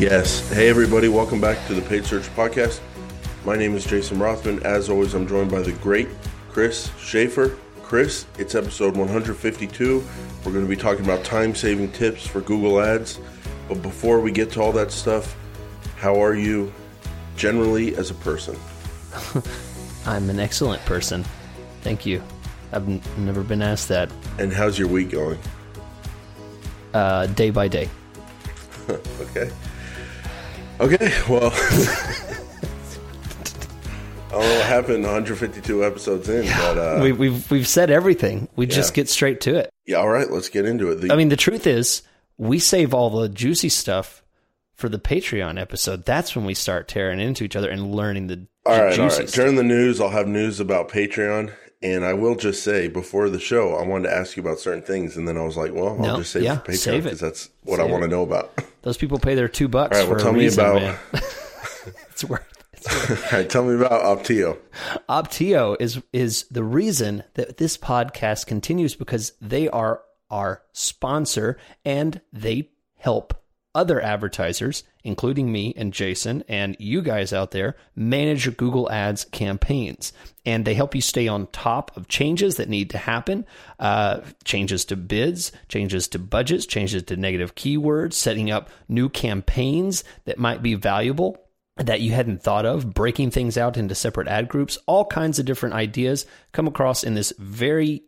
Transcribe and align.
Yes. 0.00 0.48
Hey, 0.50 0.70
everybody. 0.70 1.08
Welcome 1.08 1.42
back 1.42 1.66
to 1.66 1.74
the 1.74 1.82
Paid 1.82 2.06
Search 2.06 2.24
Podcast. 2.34 2.80
My 3.44 3.54
name 3.54 3.74
is 3.74 3.84
Jason 3.84 4.18
Rothman. 4.18 4.62
As 4.62 4.88
always, 4.88 5.12
I'm 5.12 5.28
joined 5.28 5.50
by 5.50 5.60
the 5.60 5.72
great 5.72 6.08
Chris 6.48 6.90
Schaefer. 6.98 7.54
Chris, 7.82 8.24
it's 8.38 8.54
episode 8.54 8.96
152. 8.96 10.02
We're 10.44 10.52
going 10.52 10.64
to 10.64 10.68
be 10.70 10.74
talking 10.76 11.04
about 11.04 11.22
time 11.22 11.54
saving 11.54 11.92
tips 11.92 12.26
for 12.26 12.40
Google 12.40 12.80
Ads. 12.80 13.20
But 13.68 13.82
before 13.82 14.20
we 14.20 14.32
get 14.32 14.50
to 14.52 14.62
all 14.62 14.72
that 14.72 14.90
stuff, 14.90 15.36
how 15.98 16.22
are 16.22 16.34
you 16.34 16.72
generally 17.36 17.94
as 17.96 18.10
a 18.10 18.14
person? 18.14 18.56
I'm 20.06 20.30
an 20.30 20.40
excellent 20.40 20.82
person. 20.86 21.26
Thank 21.82 22.06
you. 22.06 22.22
I've 22.72 22.88
n- 22.88 23.02
never 23.18 23.42
been 23.42 23.60
asked 23.60 23.88
that 23.88 24.10
And 24.38 24.50
how's 24.50 24.78
your 24.78 24.88
week 24.88 25.10
going? 25.10 25.38
uh, 26.94 27.26
day 27.26 27.50
by 27.50 27.68
day. 27.68 27.90
Okay. 29.20 29.52
Okay, 30.80 31.12
well. 31.28 31.52
I 34.30 34.32
don't 34.32 34.42
know 34.42 34.54
what 34.56 34.66
happened 34.66 35.02
152 35.02 35.84
episodes 35.84 36.28
in, 36.28 36.46
but 36.46 36.78
uh, 36.78 37.00
we, 37.02 37.12
we've 37.12 37.50
we've 37.50 37.68
said 37.68 37.90
everything. 37.90 38.48
We 38.56 38.64
just 38.66 38.94
get 38.94 39.08
straight 39.08 39.42
to 39.42 39.56
it. 39.56 39.70
yeah, 39.86 39.96
all 39.96 40.08
right, 40.08 40.30
let's 40.30 40.48
get 40.48 40.64
into 40.64 40.90
it. 40.90 41.00
The, 41.02 41.12
I 41.12 41.16
mean, 41.16 41.28
the 41.28 41.36
truth 41.36 41.66
is, 41.66 42.02
we 42.38 42.58
save 42.58 42.94
all 42.94 43.10
the 43.10 43.28
juicy 43.28 43.68
stuff 43.68 44.22
for 44.74 44.88
the 44.88 44.98
Patreon 44.98 45.60
episode. 45.60 46.06
That's 46.06 46.34
when 46.34 46.46
we 46.46 46.54
start 46.54 46.88
tearing 46.88 47.20
into 47.20 47.44
each 47.44 47.56
other 47.56 47.68
and 47.68 47.94
learning 47.94 48.28
the 48.28 48.46
all 48.64 48.72
right, 48.72 48.84
all 48.84 48.90
juicy 48.90 49.02
right. 49.02 49.28
stuff. 49.28 49.34
During 49.34 49.56
the 49.56 49.62
news, 49.62 50.00
I'll 50.00 50.08
have 50.08 50.28
news 50.28 50.60
about 50.60 50.88
Patreon. 50.88 51.52
And 51.82 52.04
I 52.04 52.12
will 52.12 52.34
just 52.36 52.62
say 52.62 52.88
before 52.88 53.30
the 53.30 53.40
show, 53.40 53.74
I 53.74 53.86
wanted 53.86 54.08
to 54.08 54.14
ask 54.14 54.36
you 54.36 54.42
about 54.42 54.58
certain 54.58 54.82
things. 54.82 55.16
And 55.16 55.26
then 55.26 55.38
I 55.38 55.42
was 55.44 55.56
like, 55.56 55.72
well, 55.72 55.88
I'll 55.90 55.96
No, 55.98 56.16
just 56.18 56.32
save 56.32 56.42
yeah, 56.42 56.58
for 56.58 56.72
Patreon 56.72 57.02
because 57.04 57.20
that's 57.20 57.48
what 57.62 57.78
Save 57.78 57.86
I 57.86 57.90
want 57.90 58.02
to 58.02 58.08
know 58.08 58.22
about. 58.22 58.52
Those 58.82 58.98
people 58.98 59.18
pay 59.18 59.34
their 59.34 59.48
two 59.48 59.66
bucks 59.68 59.96
All 59.96 60.02
right, 60.02 60.08
for 60.08 60.14
well, 60.16 60.24
tell 60.24 60.32
me 60.34 60.40
reason, 60.44 60.64
about- 60.64 60.98
it's 62.10 62.24
worth. 62.24 62.46
It's 62.74 63.08
worth. 63.08 63.32
all 63.32 63.38
right, 63.40 63.48
tell 63.48 63.64
me 63.64 63.74
about 63.76 64.02
Opteo. 64.18 64.58
Opteo 65.08 65.76
is 65.80 66.02
is 66.12 66.44
the 66.50 66.64
reason 66.64 67.24
that 67.34 67.56
this 67.56 67.76
podcast 67.78 68.46
continues 68.46 68.94
because 68.94 69.32
they 69.40 69.68
are 69.68 70.02
our 70.30 70.62
sponsor 70.72 71.58
and 71.84 72.20
they 72.32 72.70
help 72.96 73.34
other 73.74 74.00
advertisers, 74.00 74.82
including 75.04 75.52
me 75.52 75.72
and 75.76 75.92
Jason 75.92 76.42
and 76.48 76.76
you 76.78 77.02
guys 77.02 77.32
out 77.32 77.52
there, 77.52 77.76
manage 77.94 78.44
your 78.44 78.54
Google 78.54 78.90
Ads 78.90 79.26
campaigns. 79.26 80.12
And 80.44 80.64
they 80.64 80.74
help 80.74 80.94
you 80.94 81.00
stay 81.00 81.28
on 81.28 81.46
top 81.48 81.96
of 81.96 82.08
changes 82.08 82.56
that 82.56 82.68
need 82.68 82.90
to 82.90 82.98
happen, 82.98 83.46
uh, 83.78 84.20
changes 84.44 84.84
to 84.86 84.96
bids, 84.96 85.52
changes 85.68 86.08
to 86.08 86.18
budgets, 86.18 86.66
changes 86.66 87.02
to 87.04 87.16
negative 87.16 87.54
keywords, 87.54 88.14
setting 88.14 88.50
up 88.50 88.70
new 88.88 89.08
campaigns 89.08 90.02
that 90.24 90.38
might 90.38 90.62
be 90.62 90.74
valuable 90.74 91.38
that 91.76 92.00
you 92.00 92.12
hadn't 92.12 92.42
thought 92.42 92.66
of, 92.66 92.92
breaking 92.92 93.30
things 93.30 93.56
out 93.56 93.76
into 93.76 93.94
separate 93.94 94.28
ad 94.28 94.48
groups, 94.48 94.78
all 94.86 95.04
kinds 95.04 95.38
of 95.38 95.46
different 95.46 95.74
ideas 95.74 96.26
come 96.52 96.66
across 96.66 97.02
in 97.02 97.14
this 97.14 97.32
very 97.38 98.02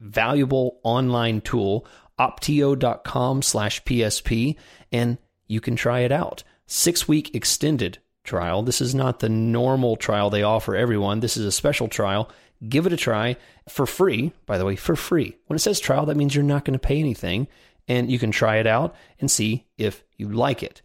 valuable 0.00 0.80
online 0.82 1.40
tool, 1.40 1.86
opteo.com 2.18 3.42
slash 3.42 3.82
PSP, 3.84 4.56
and 4.92 5.18
you 5.46 5.60
can 5.60 5.76
try 5.76 6.00
it 6.00 6.12
out. 6.12 6.42
Six 6.66 7.08
week 7.08 7.34
extended 7.34 7.98
trial. 8.24 8.62
This 8.62 8.80
is 8.80 8.94
not 8.94 9.20
the 9.20 9.28
normal 9.28 9.96
trial 9.96 10.30
they 10.30 10.42
offer 10.42 10.76
everyone. 10.76 11.20
This 11.20 11.36
is 11.36 11.46
a 11.46 11.52
special 11.52 11.88
trial. 11.88 12.30
Give 12.68 12.86
it 12.86 12.92
a 12.92 12.96
try 12.96 13.36
for 13.68 13.86
free, 13.86 14.32
by 14.46 14.58
the 14.58 14.64
way, 14.64 14.76
for 14.76 14.96
free. 14.96 15.36
When 15.46 15.56
it 15.56 15.60
says 15.60 15.80
trial, 15.80 16.06
that 16.06 16.16
means 16.16 16.34
you're 16.34 16.44
not 16.44 16.64
going 16.64 16.78
to 16.78 16.86
pay 16.86 16.98
anything, 16.98 17.46
and 17.86 18.10
you 18.10 18.18
can 18.18 18.30
try 18.32 18.56
it 18.56 18.66
out 18.66 18.94
and 19.20 19.30
see 19.30 19.66
if 19.78 20.02
you 20.16 20.28
like 20.28 20.62
it 20.62 20.82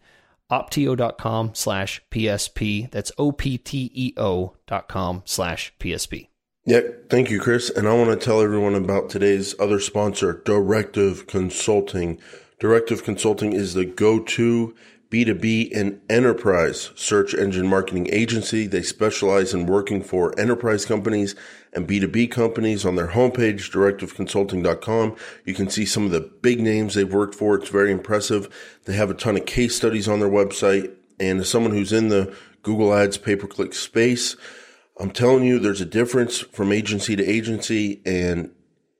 opteo.com 0.50 1.50
slash 1.54 2.02
PSP. 2.10 2.90
That's 2.90 3.12
O-P-T-E-O 3.18 4.56
dot 4.66 4.88
com 4.88 5.22
slash 5.24 5.72
PSP. 5.78 6.28
Yeah, 6.66 6.80
thank 7.10 7.30
you, 7.30 7.40
Chris. 7.40 7.68
And 7.68 7.86
I 7.86 7.92
want 7.92 8.18
to 8.18 8.24
tell 8.24 8.40
everyone 8.40 8.74
about 8.74 9.10
today's 9.10 9.54
other 9.60 9.80
sponsor, 9.80 10.42
Directive 10.44 11.26
Consulting. 11.26 12.18
Directive 12.58 13.04
Consulting 13.04 13.52
is 13.52 13.74
the 13.74 13.84
go-to 13.84 14.74
B2B 15.10 15.76
and 15.76 16.00
enterprise 16.08 16.90
search 16.94 17.34
engine 17.34 17.66
marketing 17.66 18.08
agency. 18.10 18.66
They 18.66 18.82
specialize 18.82 19.54
in 19.54 19.66
working 19.66 20.02
for 20.02 20.38
enterprise 20.38 20.84
companies 20.84 21.36
and 21.72 21.86
B2B 21.86 22.30
companies 22.30 22.84
on 22.84 22.96
their 22.96 23.08
homepage, 23.08 23.70
directiveconsulting.com. 23.70 25.16
You 25.44 25.54
can 25.54 25.68
see 25.68 25.84
some 25.84 26.04
of 26.04 26.10
the 26.10 26.20
big 26.20 26.60
names 26.60 26.94
they've 26.94 27.12
worked 27.12 27.34
for. 27.34 27.54
It's 27.54 27.68
very 27.68 27.92
impressive. 27.92 28.48
They 28.86 28.94
have 28.94 29.10
a 29.10 29.14
ton 29.14 29.36
of 29.36 29.46
case 29.46 29.76
studies 29.76 30.08
on 30.08 30.20
their 30.20 30.28
website. 30.28 30.92
And 31.20 31.40
as 31.40 31.48
someone 31.48 31.72
who's 31.72 31.92
in 31.92 32.08
the 32.08 32.34
Google 32.62 32.92
Ads 32.92 33.18
pay-per-click 33.18 33.72
space, 33.74 34.36
I'm 34.98 35.10
telling 35.10 35.44
you, 35.44 35.58
there's 35.58 35.80
a 35.80 35.86
difference 35.86 36.38
from 36.38 36.72
agency 36.72 37.14
to 37.16 37.24
agency, 37.24 38.00
and 38.06 38.50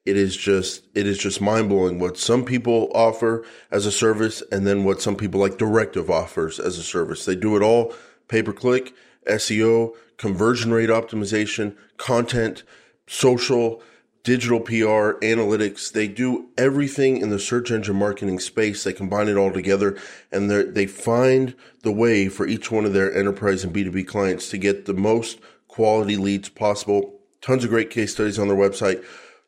it 0.05 0.17
is 0.17 0.37
just 0.37 0.83
it 0.95 1.07
is 1.07 1.19
just 1.19 1.41
mind 1.41 1.69
blowing 1.69 1.99
what 1.99 2.19
some 2.19 2.45
people 2.45 2.91
offer 2.95 3.45
as 3.71 3.87
a 3.87 3.93
service, 3.93 4.43
and 4.53 4.67
then 4.67 4.85
what 4.85 5.01
some 5.01 5.17
people 5.17 5.41
like 5.41 5.59
Directive 5.59 6.11
offers 6.11 6.61
as 6.61 6.79
a 6.79 6.83
service. 6.83 7.25
They 7.25 7.37
do 7.37 7.57
it 7.57 7.63
all 7.63 7.95
pay 8.29 8.43
per 8.43 8.53
click, 8.53 8.95
SEO, 9.27 9.95
conversion 10.17 10.73
rate 10.73 10.91
optimization, 10.91 11.77
content, 11.97 12.63
social, 13.07 13.83
digital 14.25 14.61
PR, 14.61 15.19
analytics. 15.23 15.93
They 15.93 16.09
do 16.09 16.49
everything 16.59 17.19
in 17.19 17.31
the 17.31 17.39
search 17.39 17.71
engine 17.71 17.97
marketing 17.97 18.41
space. 18.41 18.85
They 18.85 18.93
combine 18.93 19.29
it 19.29 19.37
all 19.37 19.53
together 19.53 19.97
and 20.31 20.51
they 20.51 20.65
they 20.65 20.87
find 20.87 21.55
the 21.83 21.93
way 21.93 22.29
for 22.29 22.47
each 22.47 22.71
one 22.71 22.85
of 22.85 22.93
their 22.93 23.15
enterprise 23.15 23.65
and 23.65 23.75
B2B 23.75 24.07
clients 24.07 24.51
to 24.51 24.59
get 24.59 24.85
the 24.85 24.95
most 24.95 25.39
quality 25.69 26.17
leads 26.17 26.49
possible. 26.49 27.21
Tons 27.41 27.65
of 27.65 27.71
great 27.71 27.91
case 27.91 28.13
studies 28.13 28.39
on 28.39 28.49
their 28.49 28.57
website. 28.57 29.05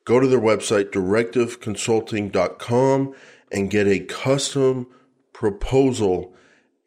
Go 0.06 0.20
to 0.20 0.26
their 0.26 0.40
website, 0.40 0.92
directiveconsulting.com 0.92 3.14
and 3.52 3.70
get 3.70 3.86
a 3.86 4.00
custom 4.00 4.86
proposal 5.34 6.32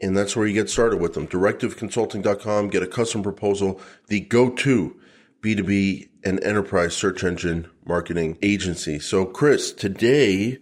and 0.02 0.16
that's 0.16 0.36
where 0.36 0.48
you 0.48 0.54
get 0.54 0.70
started 0.70 1.02
with 1.02 1.14
them. 1.14 1.28
Directiveconsulting.com, 1.28 2.70
get 2.70 2.84
a 2.84 2.88
custom 2.88 3.22
proposal, 3.22 3.82
the 4.08 4.22
go-to 4.22 4.96
B2B 5.42 6.10
and 6.24 6.44
enterprise 6.44 6.96
search 6.96 7.24
engine 7.24 7.70
marketing 7.86 8.38
agency. 8.42 9.00
So 9.00 9.26
Chris, 9.26 9.72
today 9.72 10.60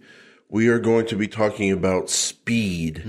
we 0.48 0.68
are 0.68 0.78
going 0.78 1.06
to 1.06 1.16
be 1.16 1.28
talking 1.28 1.70
about 1.70 2.10
speed. 2.10 3.02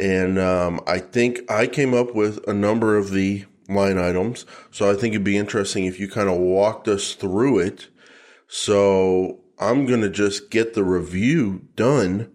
And 0.00 0.38
um, 0.38 0.80
I 0.86 0.98
think 0.98 1.40
I 1.50 1.66
came 1.66 1.94
up 1.94 2.14
with 2.14 2.46
a 2.48 2.54
number 2.54 2.96
of 2.96 3.10
the 3.10 3.44
line 3.68 3.98
items. 3.98 4.46
So 4.70 4.90
I 4.90 4.94
think 4.94 5.14
it'd 5.14 5.24
be 5.24 5.36
interesting 5.36 5.84
if 5.84 6.00
you 6.00 6.08
kind 6.08 6.28
of 6.28 6.38
walked 6.38 6.88
us 6.88 7.14
through 7.14 7.60
it. 7.60 7.88
So 8.52 9.38
I'm 9.60 9.86
going 9.86 10.00
to 10.00 10.10
just 10.10 10.50
get 10.50 10.74
the 10.74 10.82
review 10.82 11.68
done 11.76 12.32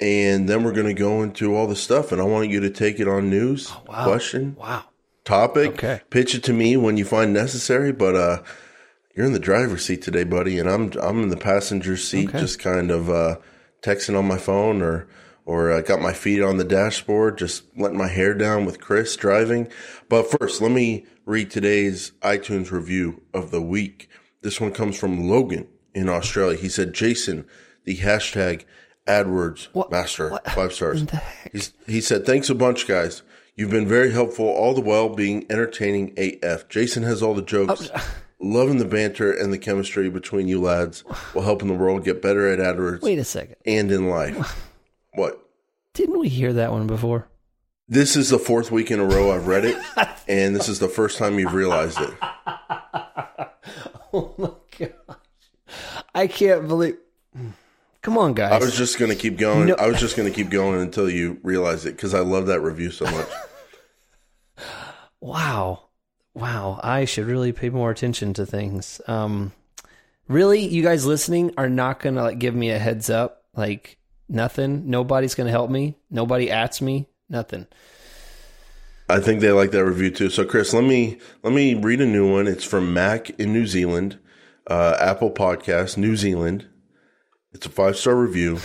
and 0.00 0.48
then 0.48 0.64
we're 0.64 0.72
going 0.72 0.88
to 0.88 0.92
go 0.94 1.22
into 1.22 1.54
all 1.54 1.68
the 1.68 1.76
stuff. 1.76 2.10
And 2.10 2.20
I 2.20 2.24
want 2.24 2.50
you 2.50 2.58
to 2.60 2.68
take 2.68 2.98
it 2.98 3.06
on 3.06 3.30
news, 3.30 3.70
wow. 3.86 4.04
question, 4.04 4.56
Wow. 4.58 4.86
topic, 5.24 5.68
Okay. 5.74 6.00
pitch 6.10 6.34
it 6.34 6.42
to 6.44 6.52
me 6.52 6.76
when 6.76 6.96
you 6.96 7.04
find 7.04 7.32
necessary. 7.32 7.92
But 7.92 8.16
uh, 8.16 8.42
you're 9.14 9.24
in 9.24 9.32
the 9.34 9.38
driver's 9.38 9.84
seat 9.84 10.02
today, 10.02 10.24
buddy, 10.24 10.58
and 10.58 10.68
I'm 10.68 10.90
I'm 11.00 11.22
in 11.22 11.28
the 11.28 11.36
passenger 11.36 11.96
seat, 11.96 12.30
Okay. 12.30 12.40
just 12.40 12.58
kind 12.58 12.90
of 12.90 13.08
uh, 13.08 13.36
texting 13.82 14.18
on 14.18 14.26
my 14.26 14.38
phone 14.38 14.82
or 14.82 15.06
or 15.46 15.70
uh, 15.70 15.80
got 15.80 16.02
my 16.02 16.12
feet 16.12 16.42
on 16.42 16.56
the 16.56 16.64
dashboard, 16.64 17.38
just 17.38 17.62
letting 17.76 17.96
my 17.96 18.08
hair 18.08 18.34
down 18.34 18.64
with 18.64 18.80
Chris 18.80 19.14
driving. 19.16 19.68
But 20.08 20.28
first, 20.28 20.60
let 20.60 20.72
me 20.72 21.06
read 21.24 21.52
today's 21.52 22.10
iTunes 22.22 22.72
review 22.72 23.22
of 23.32 23.52
the 23.52 23.62
week. 23.62 24.10
This 24.42 24.60
one 24.60 24.72
comes 24.72 24.98
from 24.98 25.28
Logan 25.28 25.66
in 25.94 26.08
Australia. 26.08 26.56
He 26.58 26.68
said, 26.68 26.92
"Jason, 26.94 27.46
the 27.84 27.96
hashtag." 27.98 28.64
AdWords 29.06 29.68
master, 29.88 30.36
five 30.52 30.72
stars. 30.72 31.04
He's, 31.52 31.72
he 31.86 32.00
said, 32.00 32.26
thanks 32.26 32.50
a 32.50 32.56
bunch, 32.56 32.88
guys. 32.88 33.22
You've 33.54 33.70
been 33.70 33.86
very 33.86 34.10
helpful, 34.10 34.46
all 34.46 34.74
the 34.74 34.80
while 34.80 35.10
being 35.10 35.46
entertaining 35.48 36.12
AF. 36.16 36.68
Jason 36.68 37.04
has 37.04 37.22
all 37.22 37.32
the 37.32 37.40
jokes. 37.40 37.88
Oh, 37.94 38.04
Loving 38.40 38.78
the 38.78 38.84
banter 38.84 39.30
and 39.30 39.52
the 39.52 39.58
chemistry 39.58 40.10
between 40.10 40.48
you 40.48 40.60
lads 40.60 41.02
while 41.32 41.44
helping 41.44 41.68
the 41.68 41.74
world 41.74 42.02
get 42.04 42.20
better 42.20 42.48
at 42.52 42.58
AdWords 42.58 43.00
Wait 43.00 43.20
a 43.20 43.24
second. 43.24 43.54
and 43.64 43.92
in 43.92 44.08
life. 44.08 44.60
What? 45.14 45.40
Didn't 45.94 46.18
we 46.18 46.28
hear 46.28 46.52
that 46.54 46.72
one 46.72 46.88
before? 46.88 47.28
This 47.88 48.16
is 48.16 48.28
the 48.30 48.40
fourth 48.40 48.72
week 48.72 48.90
in 48.90 48.98
a 48.98 49.04
row 49.04 49.30
I've 49.30 49.46
read 49.46 49.64
it, 49.64 49.76
and 50.28 50.54
this 50.56 50.68
is 50.68 50.80
the 50.80 50.88
first 50.88 51.16
time 51.16 51.38
you've 51.38 51.54
realized 51.54 51.98
it. 52.00 52.12
Oh 54.22 54.34
my 54.38 54.50
gosh. 54.78 55.18
I 56.14 56.26
can't 56.26 56.66
believe. 56.66 56.96
Come 58.00 58.18
on, 58.18 58.34
guys. 58.34 58.52
I 58.52 58.64
was 58.64 58.76
just 58.76 58.98
going 58.98 59.10
to 59.10 59.16
keep 59.16 59.36
going. 59.36 59.66
No. 59.66 59.74
I 59.74 59.88
was 59.88 60.00
just 60.00 60.16
going 60.16 60.26
to 60.26 60.34
keep 60.34 60.48
going 60.48 60.80
until 60.80 61.10
you 61.10 61.38
realize 61.42 61.84
it 61.84 61.96
because 61.96 62.14
I 62.14 62.20
love 62.20 62.46
that 62.46 62.60
review 62.60 62.90
so 62.90 63.04
much. 63.04 63.28
wow. 65.20 65.88
Wow. 66.34 66.80
I 66.82 67.04
should 67.04 67.26
really 67.26 67.52
pay 67.52 67.68
more 67.68 67.90
attention 67.90 68.32
to 68.34 68.46
things. 68.46 69.00
Um, 69.06 69.52
really, 70.28 70.64
you 70.64 70.82
guys 70.82 71.04
listening 71.04 71.52
are 71.58 71.68
not 71.68 72.00
going 72.00 72.14
to 72.14 72.22
like 72.22 72.38
give 72.38 72.54
me 72.54 72.70
a 72.70 72.78
heads 72.78 73.10
up. 73.10 73.42
Like, 73.54 73.98
nothing. 74.28 74.88
Nobody's 74.88 75.34
going 75.34 75.48
to 75.48 75.50
help 75.50 75.70
me. 75.70 75.96
Nobody 76.10 76.50
ats 76.50 76.80
me. 76.80 77.08
Nothing. 77.28 77.66
I 79.08 79.20
think 79.20 79.40
they 79.40 79.52
like 79.52 79.70
that 79.70 79.84
review 79.84 80.10
too. 80.10 80.30
So, 80.30 80.44
Chris, 80.44 80.74
let 80.74 80.84
me 80.84 81.18
let 81.42 81.52
me 81.52 81.74
read 81.74 82.00
a 82.00 82.06
new 82.06 82.30
one. 82.30 82.46
It's 82.46 82.64
from 82.64 82.92
Mac 82.92 83.30
in 83.38 83.52
New 83.52 83.66
Zealand, 83.66 84.18
uh, 84.66 84.96
Apple 84.98 85.30
Podcast, 85.30 85.96
New 85.96 86.16
Zealand. 86.16 86.66
It's 87.52 87.66
a 87.66 87.70
five 87.70 87.96
star 87.96 88.16
review. 88.16 88.58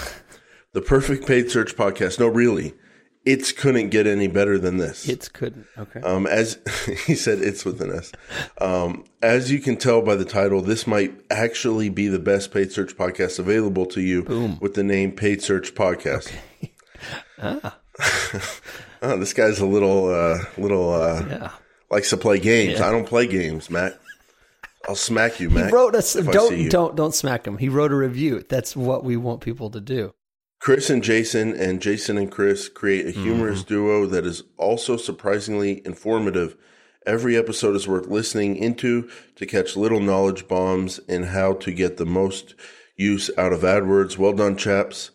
The 0.73 0.81
perfect 0.81 1.27
paid 1.27 1.51
search 1.51 1.75
podcast. 1.75 2.19
No, 2.19 2.27
really, 2.27 2.73
it's 3.23 3.51
couldn't 3.51 3.89
get 3.89 4.07
any 4.07 4.27
better 4.27 4.57
than 4.57 4.77
this. 4.77 5.07
It's 5.07 5.29
couldn't. 5.29 5.67
Okay. 5.77 6.01
Um, 6.01 6.25
as 6.25 6.59
he 7.05 7.15
said, 7.15 7.39
it's 7.39 7.63
within 7.63 7.91
us. 7.91 8.11
Um, 8.59 9.05
as 9.21 9.51
you 9.51 9.59
can 9.59 9.77
tell 9.77 10.01
by 10.01 10.15
the 10.15 10.25
title, 10.25 10.61
this 10.61 10.87
might 10.87 11.13
actually 11.29 11.89
be 11.89 12.07
the 12.07 12.19
best 12.19 12.51
paid 12.51 12.71
search 12.71 12.97
podcast 12.97 13.37
available 13.37 13.85
to 13.87 14.01
you 14.01 14.23
Boom. 14.23 14.57
with 14.59 14.73
the 14.73 14.83
name 14.83 15.11
Paid 15.11 15.41
Search 15.41 15.75
Podcast. 15.75 16.33
ah, 17.41 17.77
Oh, 19.01 19.17
this 19.17 19.33
guy's 19.33 19.59
a 19.59 19.65
little, 19.65 20.09
uh, 20.13 20.39
little, 20.57 20.93
uh, 20.93 21.25
yeah. 21.27 21.51
likes 21.89 22.11
to 22.11 22.17
play 22.17 22.39
games. 22.39 22.79
Yeah. 22.79 22.87
I 22.87 22.91
don't 22.91 23.07
play 23.07 23.25
games, 23.27 23.69
Matt. 23.69 23.99
I'll 24.87 24.95
smack 24.95 25.39
you, 25.39 25.49
Matt. 25.49 25.67
He 25.67 25.73
wrote 25.73 25.95
us. 25.95 26.15
if 26.15 26.27
I 26.27 26.31
see 26.31 26.37
Don't 26.37 26.69
don't 26.69 26.95
don't 26.95 27.15
smack 27.15 27.45
him. 27.45 27.57
He 27.57 27.69
wrote 27.69 27.91
a 27.91 27.95
review. 27.95 28.43
That's 28.47 28.75
what 28.75 29.03
we 29.03 29.15
want 29.17 29.41
people 29.41 29.69
to 29.71 29.79
do. 29.79 30.13
Chris 30.59 30.89
and 30.89 31.03
Jason 31.03 31.55
and 31.55 31.81
Jason 31.81 32.17
and 32.17 32.31
Chris 32.31 32.69
create 32.69 33.07
a 33.07 33.11
humorous 33.11 33.63
duo 33.63 34.05
that 34.05 34.25
is 34.27 34.43
also 34.57 34.95
surprisingly 34.95 35.81
informative. 35.85 36.55
Every 37.05 37.35
episode 37.35 37.75
is 37.75 37.87
worth 37.87 38.05
listening 38.07 38.57
into 38.57 39.09
to 39.37 39.47
catch 39.47 39.75
little 39.75 39.99
knowledge 39.99 40.47
bombs 40.47 40.99
and 41.09 41.25
how 41.25 41.53
to 41.53 41.71
get 41.71 41.97
the 41.97 42.05
most 42.05 42.53
use 42.95 43.31
out 43.39 43.53
of 43.53 43.61
AdWords. 43.61 44.19
Well 44.19 44.33
done, 44.33 44.55
chaps. 44.55 45.09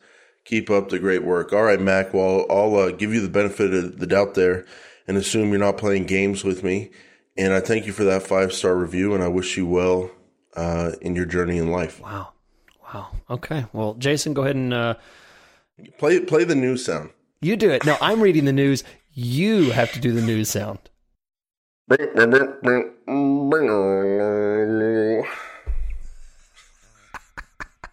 Keep 0.47 0.71
up 0.71 0.89
the 0.89 0.99
great 0.99 1.23
work. 1.25 1.53
All 1.53 1.63
right, 1.65 1.81
Mac. 1.81 2.15
Well, 2.15 2.47
I'll 2.49 2.75
uh, 2.77 2.91
give 2.93 3.13
you 3.13 3.21
the 3.21 3.29
benefit 3.29 3.75
of 3.75 3.99
the 3.99 4.07
doubt 4.07 4.35
there 4.35 4.65
and 5.07 5.17
assume 5.17 5.51
you're 5.51 5.59
not 5.59 5.77
playing 5.77 6.07
games 6.07 6.43
with 6.45 6.63
me. 6.65 6.91
And 7.37 7.53
I 7.53 7.61
thank 7.61 7.85
you 7.87 7.93
for 7.93 8.05
that 8.05 8.23
five 8.23 8.53
star 8.53 8.75
review, 8.77 9.13
and 9.13 9.23
I 9.23 9.29
wish 9.29 9.57
you 9.57 9.67
well 9.67 10.11
uh, 10.55 10.93
in 11.03 11.15
your 11.15 11.27
journey 11.27 11.59
in 11.59 11.71
life. 11.71 12.01
Wow. 12.01 12.29
Wow. 12.95 13.09
Okay. 13.29 13.67
Well, 13.73 13.95
Jason, 13.95 14.33
go 14.35 14.43
ahead 14.43 14.57
and 14.57 14.73
uh, 14.73 14.95
Play 15.99 16.21
play 16.21 16.45
the 16.45 16.55
news 16.55 16.85
sound. 16.85 17.11
you 17.43 17.57
do 17.57 17.69
it. 17.71 17.85
No, 17.85 17.99
I'm 18.01 18.21
reading 18.23 18.47
the 18.47 18.53
news. 18.53 18.83
You 19.13 19.73
have 19.73 19.93
to 19.93 20.01
do 20.01 20.13
the 20.13 20.23
news 20.23 20.49
sound. 20.49 20.79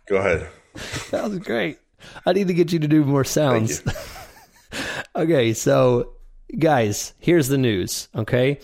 Go 0.08 0.18
ahead. 0.18 0.50
That 1.12 1.30
was 1.30 1.38
great. 1.38 1.78
I 2.26 2.34
need 2.34 2.48
to 2.48 2.54
get 2.54 2.72
you 2.72 2.80
to 2.80 2.88
do 2.88 3.04
more 3.04 3.24
sounds. 3.24 3.82
okay, 5.16 5.54
so 5.54 6.14
guys, 6.58 7.14
here's 7.20 7.48
the 7.48 7.58
news. 7.58 8.10
Okay, 8.16 8.60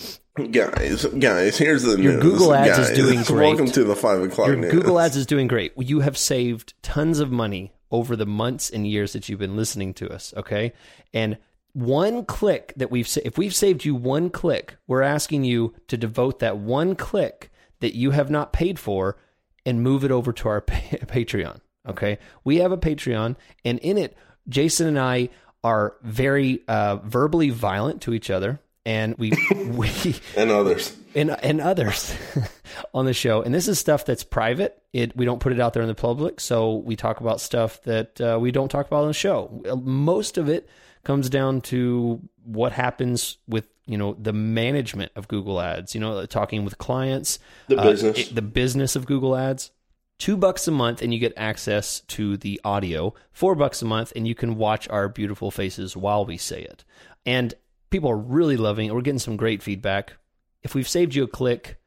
Guys, 0.51 1.05
guys, 1.05 1.57
here's 1.57 1.83
the 1.83 2.01
Your 2.01 2.13
news. 2.13 2.21
Google 2.23 2.53
Ads 2.53 2.89
is 2.89 2.97
doing 2.97 3.21
great. 3.25 3.47
Welcome 3.47 3.67
to 3.71 3.83
the 3.83 3.95
five 3.95 4.21
o'clock 4.21 4.47
your 4.47 4.55
news. 4.55 4.71
Google 4.71 4.99
Ads 4.99 5.17
is 5.17 5.25
doing 5.25 5.47
great. 5.47 5.73
You 5.77 5.99
have 5.99 6.17
saved 6.17 6.73
tons 6.81 7.19
of 7.19 7.29
money 7.29 7.73
over 7.91 8.15
the 8.15 8.25
months 8.25 8.69
and 8.69 8.87
years 8.87 9.13
that 9.13 9.27
you've 9.27 9.39
been 9.39 9.57
listening 9.57 9.93
to 9.95 10.09
us. 10.09 10.33
Okay, 10.37 10.71
and 11.13 11.37
one 11.73 12.23
click 12.25 12.73
that 12.77 12.89
we've 12.89 13.07
sa- 13.07 13.21
if 13.25 13.37
we've 13.37 13.53
saved 13.55 13.83
you 13.85 13.95
one 13.95 14.29
click, 14.29 14.77
we're 14.87 15.01
asking 15.01 15.43
you 15.43 15.73
to 15.87 15.97
devote 15.97 16.39
that 16.39 16.57
one 16.57 16.95
click 16.95 17.51
that 17.81 17.95
you 17.95 18.11
have 18.11 18.29
not 18.29 18.53
paid 18.53 18.79
for 18.79 19.17
and 19.65 19.83
move 19.83 20.03
it 20.05 20.11
over 20.11 20.31
to 20.31 20.47
our 20.47 20.61
pa- 20.61 20.73
Patreon. 21.05 21.59
Okay, 21.89 22.17
we 22.43 22.57
have 22.57 22.71
a 22.71 22.77
Patreon, 22.77 23.35
and 23.65 23.79
in 23.79 23.97
it, 23.97 24.15
Jason 24.47 24.87
and 24.87 24.99
I 24.99 25.29
are 25.63 25.95
very 26.03 26.61
uh, 26.67 26.97
verbally 26.97 27.49
violent 27.49 28.01
to 28.03 28.13
each 28.13 28.29
other, 28.29 28.59
and 28.85 29.15
we 29.17 29.31
we 29.55 30.15
and 30.37 30.51
others. 30.51 30.95
and 31.15 31.31
and 31.43 31.59
others 31.61 32.15
on 32.93 33.05
the 33.05 33.13
show. 33.13 33.41
And 33.41 33.53
this 33.53 33.67
is 33.67 33.79
stuff 33.79 34.05
that's 34.05 34.23
private. 34.23 34.81
It 34.93 35.15
we 35.17 35.25
don't 35.25 35.39
put 35.39 35.51
it 35.51 35.59
out 35.59 35.73
there 35.73 35.81
in 35.83 35.89
the 35.89 35.95
public, 35.95 36.39
so 36.39 36.75
we 36.77 36.95
talk 36.95 37.19
about 37.19 37.41
stuff 37.41 37.81
that 37.83 38.19
uh, 38.21 38.37
we 38.39 38.51
don't 38.51 38.69
talk 38.69 38.87
about 38.87 39.01
on 39.01 39.07
the 39.07 39.13
show. 39.13 39.61
Most 39.83 40.37
of 40.37 40.47
it 40.49 40.69
comes 41.03 41.29
down 41.29 41.61
to 41.61 42.21
what 42.43 42.71
happens 42.71 43.37
with 43.47 43.67
you 43.85 43.97
know 43.97 44.15
the 44.19 44.33
management 44.33 45.11
of 45.15 45.27
Google 45.27 45.59
Ads. 45.59 45.93
You 45.93 46.01
know, 46.01 46.25
talking 46.25 46.63
with 46.63 46.77
clients, 46.77 47.39
The 47.67 47.77
uh, 47.77 47.83
business. 47.83 48.17
it- 48.29 48.35
the 48.35 48.41
business 48.41 48.95
of 48.95 49.05
Google 49.05 49.35
Ads. 49.35 49.71
Two 50.19 50.35
bucks 50.35 50.67
a 50.67 50.71
month, 50.71 51.01
and 51.01 51.13
you 51.13 51.19
get 51.19 51.33
access 51.37 52.01
to 52.01 52.35
the 52.35 52.59
audio. 52.65 53.13
Four 53.31 53.55
bucks 53.55 53.81
a 53.81 53.85
month, 53.85 54.11
and 54.15 54.27
you 54.27 54.35
can 54.35 54.57
watch 54.57 54.87
our 54.89 55.07
beautiful 55.07 55.49
faces 55.49 55.95
while 55.95 56.25
we 56.25 56.37
say 56.37 56.61
it. 56.61 56.83
And 57.25 57.53
people 57.89 58.11
are 58.11 58.17
really 58.17 58.57
loving 58.57 58.87
it. 58.87 58.93
We're 58.93 59.01
getting 59.01 59.17
some 59.17 59.37
great 59.37 59.63
feedback. 59.63 60.13
If 60.61 60.75
we've 60.75 60.87
saved 60.87 61.15
you 61.15 61.23
a 61.23 61.27
click, 61.27 61.79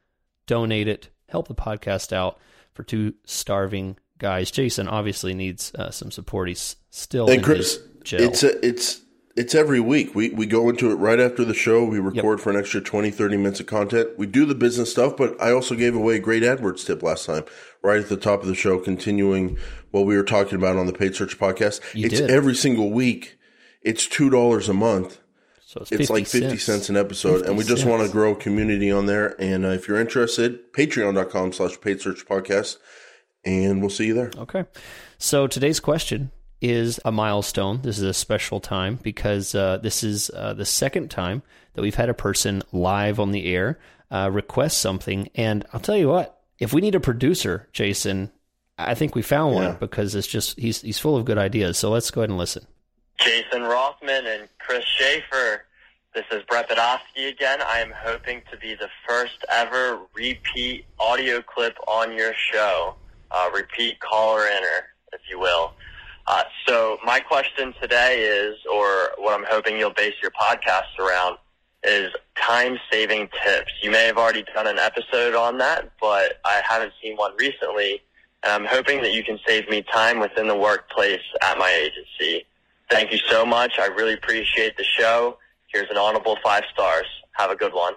donate 0.46 0.88
it. 0.88 1.10
Help 1.28 1.46
the 1.46 1.54
podcast 1.54 2.10
out 2.10 2.38
for 2.72 2.82
two 2.84 3.12
starving 3.26 3.98
guys. 4.16 4.50
Jason 4.50 4.88
obviously 4.88 5.34
needs 5.34 5.74
uh, 5.74 5.90
some 5.90 6.10
support. 6.10 6.48
He's 6.48 6.76
still 6.90 7.26
And 7.26 7.36
in 7.36 7.42
Chris, 7.42 7.80
it's 8.04 8.42
a, 8.42 8.66
it's 8.66 9.01
it's 9.36 9.54
every 9.54 9.80
week. 9.80 10.14
We 10.14 10.30
we 10.30 10.46
go 10.46 10.68
into 10.68 10.90
it 10.90 10.96
right 10.96 11.18
after 11.18 11.44
the 11.44 11.54
show. 11.54 11.84
We 11.84 11.98
record 11.98 12.40
for 12.40 12.50
an 12.50 12.56
extra 12.56 12.80
20, 12.80 13.10
30 13.10 13.36
minutes 13.36 13.60
of 13.60 13.66
content. 13.66 14.10
We 14.18 14.26
do 14.26 14.44
the 14.44 14.54
business 14.54 14.90
stuff, 14.90 15.16
but 15.16 15.40
I 15.40 15.52
also 15.52 15.74
gave 15.74 15.94
away 15.94 16.16
a 16.16 16.20
great 16.20 16.42
AdWords 16.42 16.84
tip 16.86 17.02
last 17.02 17.26
time, 17.26 17.44
right 17.82 18.00
at 18.00 18.08
the 18.08 18.16
top 18.16 18.42
of 18.42 18.48
the 18.48 18.54
show, 18.54 18.78
continuing 18.78 19.58
what 19.90 20.06
we 20.06 20.16
were 20.16 20.24
talking 20.24 20.56
about 20.56 20.76
on 20.76 20.86
the 20.86 20.92
Paid 20.92 21.14
Search 21.16 21.38
podcast. 21.38 21.80
You 21.94 22.06
it's 22.06 22.18
did. 22.18 22.30
every 22.30 22.54
single 22.54 22.90
week. 22.90 23.38
It's 23.82 24.06
two 24.06 24.30
dollars 24.30 24.68
a 24.68 24.74
month. 24.74 25.18
so 25.66 25.80
it's, 25.80 25.92
It's 25.92 26.10
like 26.10 26.26
50 26.26 26.56
cents. 26.58 26.88
an 26.88 26.96
episode, 26.96 27.46
and 27.46 27.56
we 27.56 27.64
50 27.64 27.74
just 27.74 27.86
want 27.86 28.06
to 28.06 28.12
grow 28.12 28.32
a 28.32 28.36
community 28.36 28.90
on 28.92 29.06
there. 29.06 29.34
And 29.40 29.64
uh, 29.64 29.70
if 29.70 29.88
you're 29.88 30.00
interested, 30.00 30.72
patreon.com 30.72 31.52
slash 31.52 31.80
paid 31.80 32.00
search 32.00 32.26
podcast, 32.26 32.76
and 33.44 33.80
we'll 33.80 33.90
see 33.90 34.06
you 34.06 34.14
there. 34.14 34.30
Okay. 34.36 34.66
So 35.18 35.46
today's 35.46 35.80
question 35.80 36.30
is 36.62 36.98
a 37.04 37.12
milestone. 37.12 37.82
This 37.82 37.98
is 37.98 38.04
a 38.04 38.14
special 38.14 38.60
time 38.60 38.98
because 39.02 39.54
uh, 39.54 39.78
this 39.78 40.02
is 40.04 40.30
uh, 40.30 40.54
the 40.54 40.64
second 40.64 41.10
time 41.10 41.42
that 41.74 41.82
we've 41.82 41.94
had 41.94 42.08
a 42.08 42.14
person 42.14 42.62
live 42.72 43.18
on 43.20 43.32
the 43.32 43.46
air 43.52 43.78
uh, 44.10 44.30
request 44.32 44.78
something. 44.78 45.28
And 45.34 45.64
I'll 45.72 45.80
tell 45.80 45.96
you 45.96 46.08
what, 46.08 46.40
if 46.58 46.72
we 46.72 46.80
need 46.80 46.94
a 46.94 47.00
producer, 47.00 47.68
Jason, 47.72 48.30
I 48.78 48.94
think 48.94 49.14
we 49.14 49.22
found 49.22 49.54
one 49.54 49.64
Yeah. 49.64 49.72
because 49.80 50.14
it's 50.14 50.26
just 50.26 50.58
he's 50.58 50.80
he's 50.80 50.98
full 50.98 51.16
of 51.16 51.24
good 51.24 51.38
ideas. 51.38 51.78
So 51.78 51.90
let's 51.90 52.10
go 52.10 52.20
ahead 52.20 52.30
and 52.30 52.38
listen. 52.38 52.66
Jason 53.18 53.62
Rothman 53.62 54.26
and 54.26 54.48
Chris 54.58 54.84
Schaefer. 54.84 55.64
This 56.14 56.24
is 56.30 56.42
Brett 56.48 56.68
Podofsky 56.68 57.28
again. 57.30 57.60
I 57.62 57.78
am 57.78 57.90
hoping 57.96 58.42
to 58.50 58.56
be 58.58 58.74
the 58.74 58.88
first 59.08 59.44
ever 59.50 59.98
repeat 60.14 60.84
audio 61.00 61.40
clip 61.40 61.74
on 61.88 62.12
your 62.16 62.34
show, 62.34 62.96
uh, 63.30 63.48
repeat 63.54 63.98
caller 64.00 64.44
inner, 64.46 64.86
if 65.14 65.20
you 65.30 65.38
will. 65.40 65.72
Uh, 66.26 66.44
so 66.66 66.98
my 67.04 67.20
question 67.20 67.74
today 67.80 68.20
is, 68.20 68.56
or 68.72 69.10
what 69.18 69.38
I'm 69.38 69.44
hoping 69.48 69.78
you'll 69.78 69.90
base 69.90 70.14
your 70.22 70.30
podcast 70.30 70.98
around, 70.98 71.38
is 71.84 72.12
time-saving 72.36 73.28
tips. 73.44 73.72
You 73.82 73.90
may 73.90 74.06
have 74.06 74.16
already 74.16 74.44
done 74.54 74.68
an 74.68 74.78
episode 74.78 75.34
on 75.34 75.58
that, 75.58 75.90
but 76.00 76.40
I 76.44 76.62
haven't 76.68 76.92
seen 77.02 77.16
one 77.16 77.32
recently, 77.36 78.00
and 78.44 78.52
I'm 78.52 78.66
hoping 78.66 79.02
that 79.02 79.12
you 79.12 79.24
can 79.24 79.38
save 79.46 79.68
me 79.68 79.82
time 79.82 80.20
within 80.20 80.46
the 80.46 80.56
workplace 80.56 81.20
at 81.42 81.58
my 81.58 81.70
agency. 81.70 82.46
Thank 82.88 83.10
you 83.10 83.18
so 83.28 83.44
much. 83.44 83.78
I 83.80 83.86
really 83.86 84.14
appreciate 84.14 84.76
the 84.76 84.84
show. 84.84 85.38
Here's 85.72 85.90
an 85.90 85.96
honorable 85.96 86.36
five 86.44 86.64
stars. 86.72 87.06
Have 87.32 87.50
a 87.50 87.56
good 87.56 87.72
one. 87.72 87.94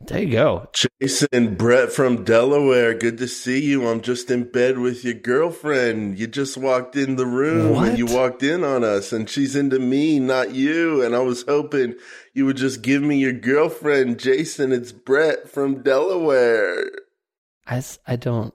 There 0.00 0.22
you 0.22 0.30
go. 0.32 0.68
Jason 1.00 1.56
Brett 1.56 1.92
from 1.92 2.24
Delaware, 2.24 2.94
good 2.94 3.18
to 3.18 3.26
see 3.28 3.60
you. 3.62 3.86
I'm 3.88 4.00
just 4.00 4.30
in 4.30 4.44
bed 4.44 4.78
with 4.78 5.04
your 5.04 5.14
girlfriend. 5.14 6.18
You 6.18 6.26
just 6.28 6.56
walked 6.56 6.94
in 6.96 7.16
the 7.16 7.26
room 7.26 7.72
What? 7.74 7.88
and 7.90 7.98
you 7.98 8.06
walked 8.06 8.42
in 8.42 8.64
on 8.64 8.84
us, 8.84 9.12
and 9.12 9.28
she's 9.28 9.56
into 9.56 9.78
me, 9.78 10.18
not 10.20 10.54
you. 10.54 11.02
And 11.02 11.14
I 11.14 11.18
was 11.18 11.44
hoping 11.48 11.94
you 12.32 12.46
would 12.46 12.56
just 12.56 12.80
give 12.80 13.02
me 13.02 13.18
your 13.18 13.32
girlfriend, 13.32 14.18
Jason. 14.18 14.72
It's 14.72 14.92
Brett 14.92 15.48
from 15.50 15.82
Delaware. 15.82 16.84
I, 17.66 17.82
I 18.06 18.16
don't. 18.16 18.54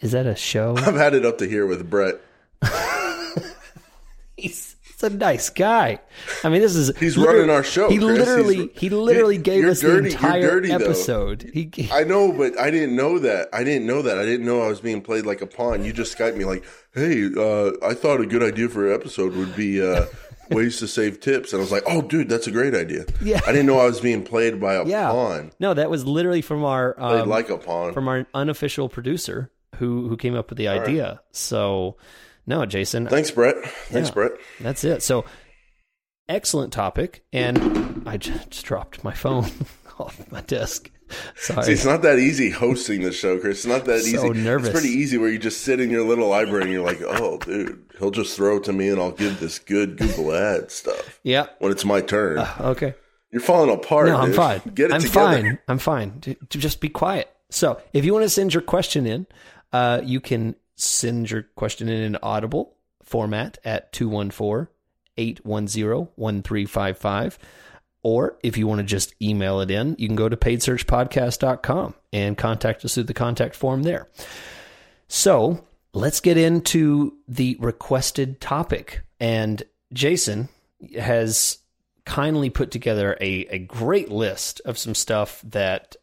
Is 0.00 0.12
that 0.12 0.26
a 0.26 0.34
show? 0.34 0.74
I've 0.78 0.96
had 0.96 1.14
it 1.14 1.24
up 1.24 1.38
to 1.38 1.48
here 1.48 1.66
with 1.66 1.88
Brett. 1.88 2.16
he's, 4.36 4.74
a 5.02 5.10
nice 5.10 5.50
guy. 5.50 6.00
I 6.44 6.48
mean, 6.48 6.60
this 6.62 6.74
is 6.76 6.96
He's 6.98 7.16
running 7.16 7.50
our 7.50 7.62
show, 7.62 7.88
He 7.90 7.98
Chris. 7.98 8.18
literally 8.18 8.56
He's- 8.56 8.70
he 8.80 8.88
literally 8.90 9.36
You- 9.36 9.42
gave 9.42 9.64
us 9.64 9.80
dirty- 9.80 10.08
the 10.10 10.14
entire 10.14 10.40
dirty, 10.42 10.72
episode. 10.72 11.50
He, 11.52 11.70
I 11.92 12.04
know, 12.04 12.32
but 12.32 12.58
I 12.58 12.70
didn't 12.70 12.94
know 12.96 13.18
that. 13.18 13.48
I 13.52 13.64
didn't 13.64 13.86
know 13.86 14.02
that. 14.02 14.18
I 14.18 14.24
didn't 14.24 14.46
know 14.46 14.62
I 14.62 14.68
was 14.68 14.80
being 14.80 15.00
played 15.02 15.26
like 15.26 15.40
a 15.42 15.46
pawn. 15.46 15.84
You 15.84 15.92
just 15.92 16.16
Skyped 16.16 16.36
me 16.36 16.44
like, 16.44 16.64
hey, 16.94 17.28
uh, 17.36 17.72
I 17.86 17.94
thought 17.94 18.20
a 18.20 18.26
good 18.26 18.42
idea 18.42 18.68
for 18.68 18.88
an 18.88 18.94
episode 18.94 19.34
would 19.36 19.56
be 19.56 19.80
uh, 19.82 20.04
ways 20.50 20.78
to 20.78 20.86
save 20.88 21.20
tips. 21.20 21.52
And 21.52 21.60
I 21.60 21.62
was 21.62 21.72
like, 21.72 21.84
oh, 21.86 22.02
dude, 22.02 22.28
that's 22.28 22.46
a 22.46 22.50
great 22.50 22.74
idea. 22.74 23.04
Yeah. 23.22 23.40
I 23.46 23.52
didn't 23.52 23.66
know 23.66 23.78
I 23.78 23.86
was 23.86 24.00
being 24.00 24.22
played 24.24 24.60
by 24.60 24.74
a 24.74 24.84
yeah. 24.86 25.08
pawn. 25.10 25.52
No, 25.60 25.72
that 25.74 25.88
was 25.90 26.04
literally 26.04 26.42
from 26.42 26.64
our 26.64 26.94
Played 26.94 27.20
um, 27.22 27.28
like 27.28 27.48
a 27.48 27.56
pawn. 27.58 27.92
from 27.94 28.08
our 28.08 28.26
unofficial 28.34 28.88
producer 28.88 29.50
who 29.76 30.08
who 30.08 30.16
came 30.18 30.34
up 30.34 30.50
with 30.50 30.58
the 30.58 30.68
idea. 30.68 31.20
So, 31.32 31.96
no, 32.46 32.66
Jason, 32.66 33.06
Thanks, 33.06 33.30
Brett. 33.30 33.56
Thanks, 33.64 34.08
Yeah. 34.08 34.14
Brett. 34.14 34.32
that's 34.60 34.84
it. 34.84 35.02
So, 35.02 35.24
excellent 36.28 36.72
topic, 36.72 37.24
and 37.32 38.02
I 38.06 38.16
just 38.16 38.64
dropped 38.64 39.04
my 39.04 39.12
phone 39.14 39.46
off 39.98 40.30
my 40.30 40.40
desk. 40.42 40.90
Sorry. 41.36 41.62
See, 41.64 41.72
it's 41.72 41.84
not 41.84 42.00
that 42.02 42.18
easy 42.18 42.48
hosting 42.48 43.02
the 43.02 43.12
show, 43.12 43.38
Chris. 43.38 43.58
It's 43.58 43.66
not 43.66 43.84
that 43.84 44.00
So 44.00 44.32
easy. 44.32 44.40
nervous. 44.42 44.68
It's 44.68 44.80
pretty 44.80 44.94
easy 44.96 45.18
where 45.18 45.28
you 45.28 45.38
just 45.38 45.60
sit 45.60 45.78
in 45.78 45.90
your 45.90 46.06
little 46.06 46.28
library 46.28 46.62
and 46.62 46.72
you're 46.72 46.84
like, 46.84 47.02
oh, 47.02 47.36
dude, 47.38 47.84
he'll 47.98 48.10
just 48.10 48.34
throw 48.34 48.56
it 48.56 48.64
to 48.64 48.72
me 48.72 48.88
and 48.88 48.98
I'll 48.98 49.10
give 49.12 49.38
this 49.38 49.58
good 49.58 49.98
Google 49.98 50.34
ad 50.34 50.70
stuff 50.70 51.20
yeah. 51.22 51.48
when 51.58 51.70
it's 51.70 51.84
my 51.84 52.00
turn. 52.00 52.38
Okay. 52.60 52.94
you're 53.30 53.42
falling 53.42 53.68
apart. 53.70 54.08
No, 54.08 54.16
I'm 54.16 54.28
dude. 54.28 54.36
fine. 54.36 54.60
Get 54.74 54.90
it 54.90 54.94
I'm 54.94 55.00
together. 55.02 55.42
fine. 55.42 55.58
I'm 55.68 55.78
fine. 55.78 56.36
Just 56.48 56.80
be 56.80 56.88
quiet. 56.88 57.28
So, 57.50 57.78
if 57.92 58.06
you 58.06 58.14
want 58.14 58.22
to 58.24 58.30
send 58.30 58.54
your 58.54 58.62
question 58.62 59.06
in, 59.06 59.26
uh, 59.74 60.00
you 60.02 60.18
can 60.18 60.54
send 60.82 61.30
your 61.30 61.42
question 61.54 61.88
in 61.88 62.02
an 62.02 62.18
audible 62.22 62.76
format 63.02 63.58
at 63.64 63.92
214 63.92 64.68
810 65.16 66.08
1355. 66.16 67.38
Or 68.04 68.36
if 68.42 68.56
you 68.56 68.66
want 68.66 68.80
to 68.80 68.84
just 68.84 69.14
email 69.22 69.60
it 69.60 69.70
in, 69.70 69.94
you 69.98 70.08
can 70.08 70.16
go 70.16 70.28
to 70.28 70.36
paidsearchpodcast.com 70.36 71.94
and 72.12 72.36
contact 72.36 72.84
us 72.84 72.94
through 72.94 73.04
the 73.04 73.14
contact 73.14 73.54
form 73.54 73.84
there. 73.84 74.08
So 75.06 75.64
let's 75.94 76.20
get 76.20 76.36
into 76.36 77.16
the 77.28 77.56
requested 77.60 78.40
topic. 78.40 79.02
And 79.20 79.62
Jason 79.92 80.48
has 80.98 81.58
kindly 82.04 82.50
put 82.50 82.72
together 82.72 83.16
a, 83.20 83.46
a 83.50 83.58
great 83.60 84.10
list 84.10 84.60
of 84.64 84.78
some 84.78 84.94
stuff 84.94 85.40
that 85.44 85.94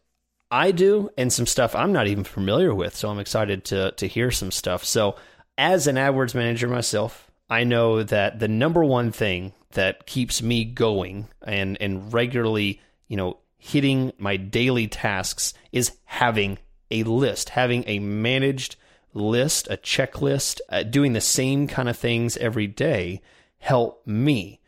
I 0.50 0.72
do 0.72 1.10
and 1.16 1.32
some 1.32 1.46
stuff 1.46 1.74
I'm 1.74 1.92
not 1.92 2.06
even 2.06 2.24
familiar 2.24 2.74
with. 2.74 2.94
So 2.96 3.08
I'm 3.08 3.18
excited 3.18 3.64
to 3.66 3.92
to 3.92 4.06
hear 4.06 4.30
some 4.30 4.50
stuff. 4.50 4.84
So 4.84 5.16
as 5.56 5.86
an 5.86 5.96
AdWords 5.96 6.34
manager 6.34 6.68
myself, 6.68 7.30
I 7.48 7.64
know 7.64 8.02
that 8.02 8.38
the 8.38 8.48
number 8.48 8.84
one 8.84 9.12
thing 9.12 9.52
that 9.72 10.06
keeps 10.06 10.42
me 10.42 10.64
going 10.64 11.28
and 11.42 11.80
and 11.80 12.12
regularly, 12.12 12.80
you 13.08 13.16
know, 13.16 13.38
hitting 13.58 14.12
my 14.18 14.36
daily 14.36 14.88
tasks 14.88 15.54
is 15.72 15.92
having 16.04 16.58
a 16.90 17.04
list, 17.04 17.50
having 17.50 17.84
a 17.86 17.98
managed 17.98 18.76
list, 19.14 19.68
a 19.68 19.76
checklist, 19.76 20.60
uh, 20.68 20.82
doing 20.82 21.12
the 21.12 21.20
same 21.20 21.66
kind 21.66 21.88
of 21.88 21.96
things 21.96 22.36
every 22.36 22.66
day 22.66 23.20
help 23.60 24.06
me. 24.06 24.59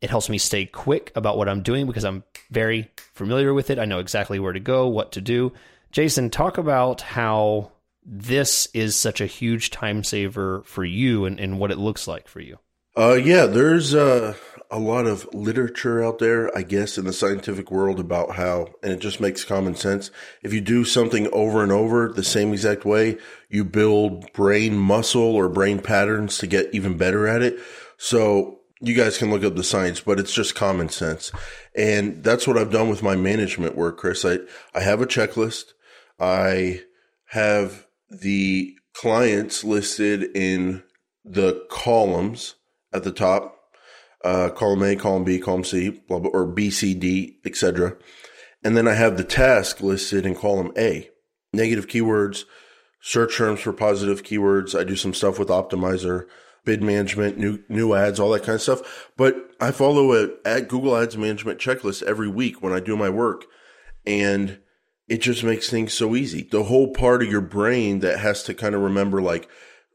It 0.00 0.10
helps 0.10 0.28
me 0.28 0.38
stay 0.38 0.66
quick 0.66 1.10
about 1.16 1.36
what 1.36 1.48
I'm 1.48 1.62
doing 1.62 1.86
because 1.86 2.04
I'm 2.04 2.24
very 2.50 2.90
familiar 3.14 3.52
with 3.52 3.70
it. 3.70 3.78
I 3.78 3.84
know 3.84 3.98
exactly 3.98 4.38
where 4.38 4.52
to 4.52 4.60
go, 4.60 4.86
what 4.86 5.12
to 5.12 5.20
do. 5.20 5.52
Jason, 5.90 6.30
talk 6.30 6.58
about 6.58 7.00
how 7.00 7.72
this 8.04 8.68
is 8.72 8.96
such 8.96 9.20
a 9.20 9.26
huge 9.26 9.70
time 9.70 10.04
saver 10.04 10.62
for 10.64 10.84
you 10.84 11.24
and, 11.24 11.38
and 11.40 11.58
what 11.58 11.70
it 11.70 11.78
looks 11.78 12.06
like 12.06 12.28
for 12.28 12.40
you. 12.40 12.58
Uh, 12.96 13.14
yeah, 13.14 13.46
there's 13.46 13.94
uh, 13.94 14.34
a 14.70 14.78
lot 14.78 15.06
of 15.06 15.28
literature 15.32 16.02
out 16.02 16.18
there, 16.18 16.56
I 16.56 16.62
guess, 16.62 16.98
in 16.98 17.04
the 17.04 17.12
scientific 17.12 17.70
world 17.70 18.00
about 18.00 18.36
how, 18.36 18.68
and 18.82 18.92
it 18.92 18.98
just 18.98 19.20
makes 19.20 19.44
common 19.44 19.74
sense. 19.74 20.10
If 20.42 20.52
you 20.52 20.60
do 20.60 20.84
something 20.84 21.28
over 21.32 21.62
and 21.62 21.70
over 21.70 22.08
the 22.08 22.24
same 22.24 22.52
exact 22.52 22.84
way, 22.84 23.18
you 23.48 23.64
build 23.64 24.32
brain 24.32 24.76
muscle 24.76 25.36
or 25.36 25.48
brain 25.48 25.80
patterns 25.80 26.38
to 26.38 26.46
get 26.46 26.74
even 26.74 26.96
better 26.96 27.26
at 27.26 27.42
it. 27.42 27.58
So 27.98 28.57
you 28.80 28.94
guys 28.94 29.18
can 29.18 29.30
look 29.30 29.44
up 29.44 29.56
the 29.56 29.64
science, 29.64 30.00
but 30.00 30.20
it's 30.20 30.32
just 30.32 30.54
common 30.54 30.88
sense. 30.88 31.32
And 31.74 32.22
that's 32.22 32.46
what 32.46 32.56
I've 32.56 32.70
done 32.70 32.88
with 32.88 33.02
my 33.02 33.16
management 33.16 33.76
work, 33.76 33.98
Chris. 33.98 34.24
I, 34.24 34.38
I 34.74 34.80
have 34.80 35.00
a 35.00 35.06
checklist. 35.06 35.72
I 36.18 36.82
have 37.26 37.86
the 38.10 38.74
clients 38.94 39.64
listed 39.64 40.24
in 40.36 40.82
the 41.24 41.66
columns 41.70 42.54
at 42.92 43.04
the 43.04 43.12
top, 43.12 43.56
uh, 44.24 44.50
column 44.50 44.82
A, 44.82 44.96
column 44.96 45.24
B, 45.24 45.38
column 45.38 45.64
C, 45.64 45.90
blah, 45.90 46.18
blah, 46.18 46.30
or 46.30 46.46
B, 46.46 46.70
C, 46.70 46.94
D, 46.94 47.38
etc. 47.44 47.96
And 48.64 48.76
then 48.76 48.88
I 48.88 48.94
have 48.94 49.16
the 49.16 49.24
task 49.24 49.80
listed 49.80 50.26
in 50.26 50.34
column 50.34 50.72
A, 50.76 51.10
negative 51.52 51.86
keywords, 51.86 52.44
search 53.00 53.36
terms 53.36 53.60
for 53.60 53.72
positive 53.72 54.22
keywords. 54.22 54.78
I 54.78 54.84
do 54.84 54.96
some 54.96 55.14
stuff 55.14 55.38
with 55.38 55.48
Optimizer, 55.48 56.26
bid 56.68 56.82
management, 56.82 57.38
new 57.38 57.58
new 57.70 57.94
ads, 57.94 58.20
all 58.20 58.28
that 58.28 58.42
kind 58.42 58.56
of 58.56 58.60
stuff. 58.60 59.10
But 59.16 59.52
I 59.58 59.70
follow 59.70 60.12
a 60.12 60.28
at 60.44 60.68
Google 60.68 60.98
Ads 60.98 61.16
management 61.16 61.58
checklist 61.58 62.02
every 62.02 62.28
week 62.28 62.62
when 62.62 62.74
I 62.74 62.80
do 62.80 62.94
my 62.94 63.08
work, 63.08 63.46
and 64.04 64.58
it 65.08 65.22
just 65.22 65.42
makes 65.42 65.70
things 65.70 65.94
so 65.94 66.14
easy. 66.14 66.42
The 66.42 66.64
whole 66.64 66.92
part 66.92 67.22
of 67.22 67.30
your 67.30 67.40
brain 67.40 68.00
that 68.00 68.18
has 68.18 68.42
to 68.42 68.52
kind 68.52 68.74
of 68.74 68.82
remember 68.82 69.22
like 69.22 69.48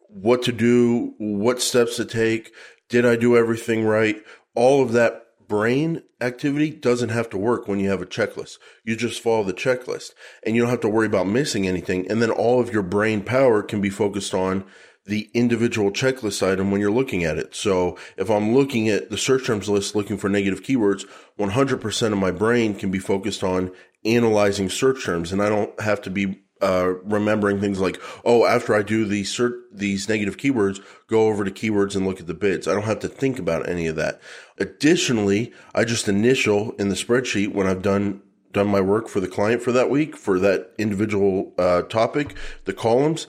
what 0.08 0.42
to 0.44 0.52
do, 0.52 1.14
what 1.20 1.62
steps 1.62 1.98
to 1.98 2.06
take, 2.06 2.52
did 2.90 3.06
I 3.06 3.18
do 3.18 3.38
everything 3.38 3.86
right? 3.86 4.20
All 4.56 4.82
of 4.82 4.94
that 4.94 5.28
brain 5.48 6.02
activity 6.22 6.72
doesn't 6.72 7.10
have 7.10 7.30
to 7.30 7.38
work 7.38 7.68
when 7.68 7.80
you 7.80 7.88
have 7.92 8.02
a 8.02 8.08
checklist. 8.08 8.58
You 8.84 8.96
just 8.96 9.22
follow 9.22 9.44
the 9.44 9.54
checklist 9.54 10.14
and 10.44 10.56
you 10.56 10.64
don't 10.64 10.72
have 10.72 10.82
to 10.82 10.90
worry 10.90 11.06
about 11.06 11.28
missing 11.28 11.68
anything. 11.68 12.10
And 12.10 12.20
then 12.20 12.32
all 12.32 12.60
of 12.60 12.74
your 12.74 12.82
brain 12.82 13.22
power 13.22 13.62
can 13.62 13.80
be 13.80 13.92
focused 13.92 14.34
on 14.34 14.66
the 15.06 15.30
individual 15.34 15.92
checklist 15.92 16.46
item 16.46 16.72
when 16.72 16.80
you're 16.80 16.92
looking 16.92 17.24
at 17.24 17.38
it. 17.38 17.56
So 17.56 17.98
if 18.18 18.30
I'm 18.30 18.54
looking 18.54 18.88
at 18.88 19.10
the 19.10 19.18
search 19.18 19.46
terms 19.46 19.68
list 19.68 19.96
looking 19.96 20.18
for 20.18 20.30
negative 20.30 20.64
keywords, 20.64 21.06
100% 21.38 22.12
of 22.12 22.18
my 22.18 22.32
brain 22.32 22.76
can 22.76 22.90
be 22.90 23.00
focused 23.00 23.44
on 23.44 23.72
analyzing 24.06 24.70
search 24.70 25.04
terms 25.04 25.32
and 25.32 25.42
I 25.42 25.50
don't 25.50 25.78
have 25.82 26.02
to 26.04 26.10
be 26.10 26.44
uh, 26.62 26.94
remembering 27.04 27.60
things 27.60 27.82
like, 27.82 28.00
oh, 28.24 28.46
after 28.46 28.74
I 28.74 28.84
do 28.84 29.04
these 29.04 29.36
cert- 29.36 29.60
these 29.72 30.08
negative 30.08 30.38
keywords, 30.38 30.82
go 31.08 31.28
over 31.28 31.44
to 31.44 31.52
keywords 31.52 31.96
and 31.96 32.08
look 32.08 32.22
at 32.22 32.28
the 32.28 32.34
bids. 32.34 32.68
I 32.68 32.74
don't 32.74 32.84
have 32.84 33.02
to 33.02 33.10
think 33.10 33.38
about 33.38 33.68
any 33.68 33.86
of 33.88 33.98
that. 33.98 34.22
Additionally, 34.58 35.52
I 35.76 35.84
just 35.84 36.08
initial 36.08 36.72
in 36.74 36.88
the 36.88 36.96
spreadsheet 36.96 37.54
when 37.54 37.68
I've 37.68 37.82
done 37.82 38.22
done 38.54 38.68
my 38.68 38.80
work 38.80 39.10
for 39.10 39.20
the 39.20 39.28
client 39.28 39.62
for 39.64 39.72
that 39.72 39.90
week 39.90 40.16
for 40.16 40.40
that 40.40 40.72
individual 40.78 41.52
uh, 41.58 41.82
topic, 41.82 42.36
the 42.66 42.74
columns, 42.74 43.28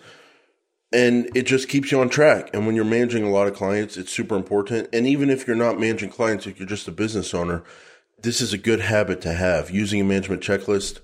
and 0.95 1.29
it 1.35 1.43
just 1.43 1.69
keeps 1.69 1.91
you 1.91 2.01
on 2.01 2.09
track. 2.09 2.51
And 2.55 2.67
when 2.67 2.77
you're 2.77 2.85
managing 2.85 3.25
a 3.25 3.31
lot 3.31 3.49
of 3.49 3.55
clients, 3.55 3.97
it's 3.97 4.13
super 4.13 4.37
important. 4.37 4.89
And 4.93 5.07
even 5.07 5.29
if 5.29 5.47
you're 5.47 5.57
not 5.57 5.81
managing 5.81 6.11
clients, 6.11 6.47
if 6.47 6.59
you're 6.59 6.69
just 6.69 6.87
a 6.87 6.93
business 6.93 7.35
owner, 7.35 7.65
this 8.23 8.41
is 8.41 8.53
a 8.53 8.59
good 8.59 8.81
habit 8.81 9.21
to 9.23 9.33
have 9.33 9.71
using 9.71 10.01
a 10.01 10.05
management 10.05 10.41
checklist. 10.41 11.01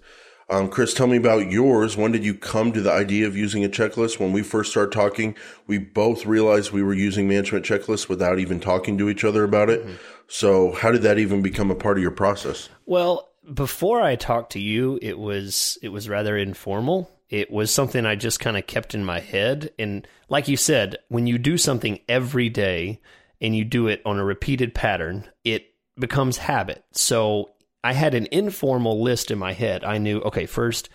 Um, 0.49 0.68
Chris, 0.68 0.94
tell 0.94 1.09
me 1.09 1.16
about 1.16 1.50
yours. 1.50 1.97
When 1.97 2.12
did 2.12 2.25
you 2.25 2.35
come 2.35 2.73
to 2.73 2.80
the 2.80 2.92
idea 2.92 3.26
of 3.26 3.37
using 3.37 3.64
a 3.64 3.68
checklist? 3.68 4.20
When 4.20 4.32
we 4.32 4.42
first 4.42 4.70
started 4.70 4.92
talking, 4.92 5.37
we 5.66 5.78
both 5.78 6.25
realized 6.25 6.70
we 6.70 6.82
were 6.82 6.94
using 6.94 7.28
management 7.28 7.64
checklists 7.64 8.09
without 8.09 8.38
even 8.38 8.61
talking 8.61 8.97
to 8.99 9.09
each 9.09 9.25
other 9.25 9.42
about 9.42 9.70
it. 9.70 9.85
So, 10.28 10.73
how 10.73 10.92
did 10.92 11.02
that 11.02 11.18
even 11.18 11.42
become 11.42 11.70
a 11.70 11.75
part 11.75 11.99
of 11.99 12.02
your 12.02 12.11
process? 12.12 12.68
Well, 12.87 13.28
before 13.52 14.00
I 14.00 14.16
talked 14.16 14.52
to 14.52 14.61
you, 14.61 14.99
it 15.02 15.18
was 15.18 15.78
it 15.82 15.88
was 15.88 16.09
rather 16.09 16.37
informal. 16.37 17.11
It 17.30 17.50
was 17.50 17.70
something 17.70 18.04
I 18.04 18.16
just 18.16 18.40
kind 18.40 18.56
of 18.56 18.66
kept 18.66 18.94
in 18.94 19.04
my 19.04 19.20
head. 19.20 19.70
And 19.78 20.06
like 20.28 20.49
you 20.49 20.56
said, 20.56 20.96
when 21.08 21.28
you 21.28 21.38
do 21.38 21.56
something 21.56 22.00
every 22.08 22.49
day 22.49 23.00
and 23.40 23.56
you 23.56 23.64
do 23.64 23.87
it 23.87 24.02
on 24.04 24.18
a 24.18 24.25
repeated 24.25 24.75
pattern, 24.75 25.28
it 25.44 25.72
becomes 25.99 26.38
habit. 26.38 26.84
So 26.92 27.50
I 27.84 27.92
had 27.92 28.14
an 28.14 28.26
informal 28.32 29.00
list 29.00 29.30
in 29.30 29.38
my 29.38 29.52
head. 29.52 29.84
I 29.84 29.99
knew, 29.99 30.18
okay, 30.22 30.46
first, 30.46 30.88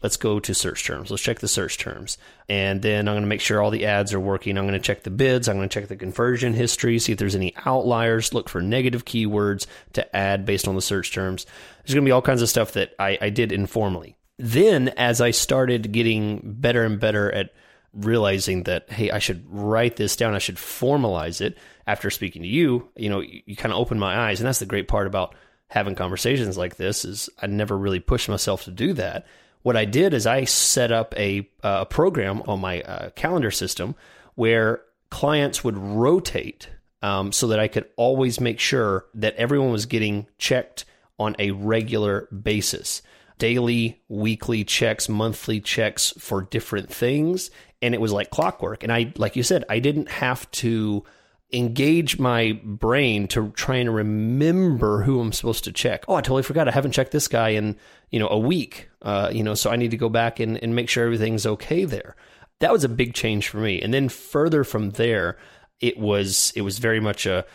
let's 0.00 0.16
go 0.16 0.38
to 0.38 0.54
search 0.54 0.84
terms. 0.84 1.10
Let's 1.10 1.24
check 1.24 1.40
the 1.40 1.48
search 1.48 1.76
terms. 1.76 2.18
And 2.48 2.80
then 2.82 3.08
I'm 3.08 3.14
going 3.14 3.24
to 3.24 3.28
make 3.28 3.40
sure 3.40 3.60
all 3.60 3.70
the 3.70 3.86
ads 3.86 4.14
are 4.14 4.20
working. 4.20 4.56
I'm 4.56 4.68
going 4.68 4.80
to 4.80 4.86
check 4.86 5.02
the 5.02 5.10
bids. 5.10 5.48
I'm 5.48 5.56
going 5.56 5.68
to 5.68 5.80
check 5.80 5.88
the 5.88 5.96
conversion 5.96 6.54
history, 6.54 7.00
see 7.00 7.12
if 7.12 7.18
there's 7.18 7.34
any 7.34 7.52
outliers, 7.66 8.32
look 8.32 8.48
for 8.48 8.62
negative 8.62 9.04
keywords 9.04 9.66
to 9.94 10.16
add 10.16 10.46
based 10.46 10.68
on 10.68 10.76
the 10.76 10.82
search 10.82 11.12
terms. 11.12 11.46
There's 11.84 11.94
going 11.94 12.04
to 12.04 12.08
be 12.08 12.12
all 12.12 12.22
kinds 12.22 12.42
of 12.42 12.48
stuff 12.48 12.72
that 12.72 12.94
I, 12.98 13.18
I 13.20 13.30
did 13.30 13.50
informally. 13.50 14.16
Then, 14.40 14.88
as 14.96 15.20
I 15.20 15.32
started 15.32 15.92
getting 15.92 16.40
better 16.42 16.84
and 16.84 16.98
better 16.98 17.30
at 17.30 17.52
realizing 17.92 18.62
that, 18.62 18.90
hey, 18.90 19.10
I 19.10 19.18
should 19.18 19.44
write 19.48 19.96
this 19.96 20.16
down, 20.16 20.34
I 20.34 20.38
should 20.38 20.56
formalize 20.56 21.40
it 21.40 21.58
after 21.86 22.08
speaking 22.08 22.42
to 22.42 22.48
you, 22.48 22.88
you 22.96 23.10
know, 23.10 23.20
you, 23.20 23.42
you 23.44 23.56
kind 23.56 23.72
of 23.72 23.78
open 23.78 23.98
my 23.98 24.18
eyes. 24.18 24.40
And 24.40 24.46
that's 24.46 24.58
the 24.60 24.66
great 24.66 24.88
part 24.88 25.06
about 25.06 25.34
having 25.68 25.94
conversations 25.94 26.56
like 26.56 26.76
this 26.76 27.04
is 27.04 27.28
I 27.42 27.48
never 27.48 27.76
really 27.76 28.00
pushed 28.00 28.28
myself 28.28 28.64
to 28.64 28.70
do 28.70 28.94
that. 28.94 29.26
What 29.62 29.76
I 29.76 29.84
did 29.84 30.14
is 30.14 30.26
I 30.26 30.44
set 30.44 30.90
up 30.90 31.14
a, 31.18 31.46
uh, 31.62 31.84
program 31.84 32.42
on 32.46 32.60
my 32.60 32.80
uh, 32.80 33.10
calendar 33.10 33.50
system 33.50 33.94
where 34.36 34.80
clients 35.10 35.62
would 35.62 35.76
rotate 35.76 36.70
um, 37.02 37.30
so 37.30 37.48
that 37.48 37.60
I 37.60 37.68
could 37.68 37.88
always 37.96 38.40
make 38.40 38.58
sure 38.58 39.04
that 39.14 39.36
everyone 39.36 39.70
was 39.70 39.84
getting 39.84 40.28
checked 40.38 40.86
on 41.18 41.36
a 41.38 41.50
regular 41.50 42.26
basis. 42.28 43.02
Daily, 43.40 44.00
weekly 44.08 44.64
checks, 44.64 45.08
monthly 45.08 45.60
checks 45.60 46.12
for 46.18 46.42
different 46.42 46.92
things. 46.92 47.50
And 47.82 47.94
it 47.94 48.00
was 48.00 48.12
like 48.12 48.30
clockwork. 48.30 48.82
And 48.84 48.92
I, 48.92 49.12
like 49.16 49.34
you 49.34 49.42
said, 49.42 49.64
I 49.68 49.78
didn't 49.78 50.10
have 50.10 50.48
to 50.52 51.04
engage 51.52 52.18
my 52.18 52.60
brain 52.62 53.26
to 53.28 53.50
try 53.52 53.76
and 53.76 53.92
remember 53.94 55.02
who 55.02 55.20
I'm 55.20 55.32
supposed 55.32 55.64
to 55.64 55.72
check. 55.72 56.04
Oh, 56.06 56.14
I 56.14 56.20
totally 56.20 56.42
forgot. 56.42 56.68
I 56.68 56.72
haven't 56.72 56.92
checked 56.92 57.12
this 57.12 57.28
guy 57.28 57.50
in, 57.50 57.76
you 58.10 58.20
know, 58.20 58.28
a 58.28 58.38
week. 58.38 58.90
Uh, 59.02 59.30
you 59.32 59.42
know, 59.42 59.54
so 59.54 59.70
I 59.70 59.76
need 59.76 59.90
to 59.92 59.96
go 59.96 60.08
back 60.08 60.38
and, 60.38 60.62
and 60.62 60.74
make 60.74 60.88
sure 60.88 61.04
everything's 61.04 61.46
okay 61.46 61.84
there. 61.84 62.16
That 62.60 62.72
was 62.72 62.84
a 62.84 62.88
big 62.88 63.14
change 63.14 63.48
for 63.48 63.56
me. 63.56 63.80
And 63.80 63.92
then 63.92 64.08
further 64.10 64.64
from 64.64 64.90
there, 64.90 65.38
it 65.80 65.98
was 65.98 66.52
it 66.54 66.60
was 66.60 66.78
very 66.78 67.00
much 67.00 67.24
a 67.24 67.46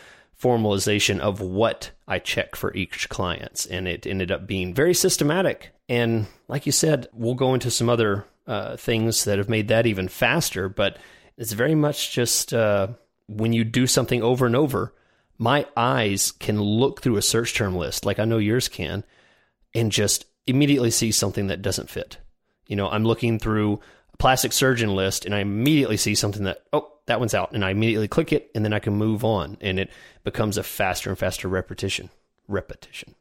formalization 0.41 1.19
of 1.19 1.39
what 1.39 1.91
I 2.07 2.19
check 2.19 2.55
for 2.55 2.73
each 2.73 3.07
client. 3.09 3.67
And 3.69 3.87
it 3.87 4.07
ended 4.07 4.31
up 4.31 4.47
being 4.47 4.73
very 4.73 4.95
systematic. 4.95 5.74
And 5.87 6.27
like 6.47 6.65
you 6.65 6.71
said, 6.71 7.07
we'll 7.13 7.35
go 7.35 7.53
into 7.53 7.71
some 7.71 7.89
other 7.89 8.25
uh, 8.47 8.77
things 8.77 9.25
that 9.25 9.37
have 9.37 9.49
made 9.49 9.67
that 9.67 9.85
even 9.85 10.07
faster, 10.07 10.69
but 10.69 10.97
it's 11.37 11.51
very 11.51 11.75
much 11.75 12.11
just 12.11 12.53
uh, 12.53 12.87
when 13.27 13.53
you 13.53 13.63
do 13.63 13.87
something 13.87 14.21
over 14.23 14.45
and 14.45 14.55
over, 14.55 14.93
my 15.37 15.65
eyes 15.75 16.31
can 16.31 16.61
look 16.61 17.01
through 17.01 17.17
a 17.17 17.21
search 17.21 17.53
term 17.53 17.75
list, 17.75 18.05
like 18.05 18.19
I 18.19 18.25
know 18.25 18.37
yours 18.37 18.67
can, 18.67 19.03
and 19.73 19.91
just 19.91 20.25
immediately 20.47 20.91
see 20.91 21.11
something 21.11 21.47
that 21.47 21.61
doesn't 21.61 21.89
fit. 21.89 22.17
You 22.67 22.75
know, 22.75 22.89
I'm 22.89 23.03
looking 23.03 23.39
through 23.39 23.79
a 24.13 24.17
plastic 24.17 24.53
surgeon 24.53 24.95
list 24.95 25.25
and 25.25 25.35
I 25.35 25.39
immediately 25.39 25.97
see 25.97 26.15
something 26.15 26.43
that, 26.45 26.63
oh, 26.71 26.91
that 27.05 27.19
one's 27.19 27.33
out. 27.33 27.51
And 27.51 27.63
I 27.63 27.71
immediately 27.71 28.07
click 28.07 28.31
it 28.31 28.49
and 28.55 28.63
then 28.63 28.73
I 28.73 28.79
can 28.79 28.93
move 28.93 29.23
on. 29.23 29.57
And 29.61 29.79
it 29.79 29.91
becomes 30.23 30.57
a 30.57 30.63
faster 30.63 31.09
and 31.09 31.19
faster 31.19 31.47
repetition. 31.47 32.09
Repetition. 32.47 33.15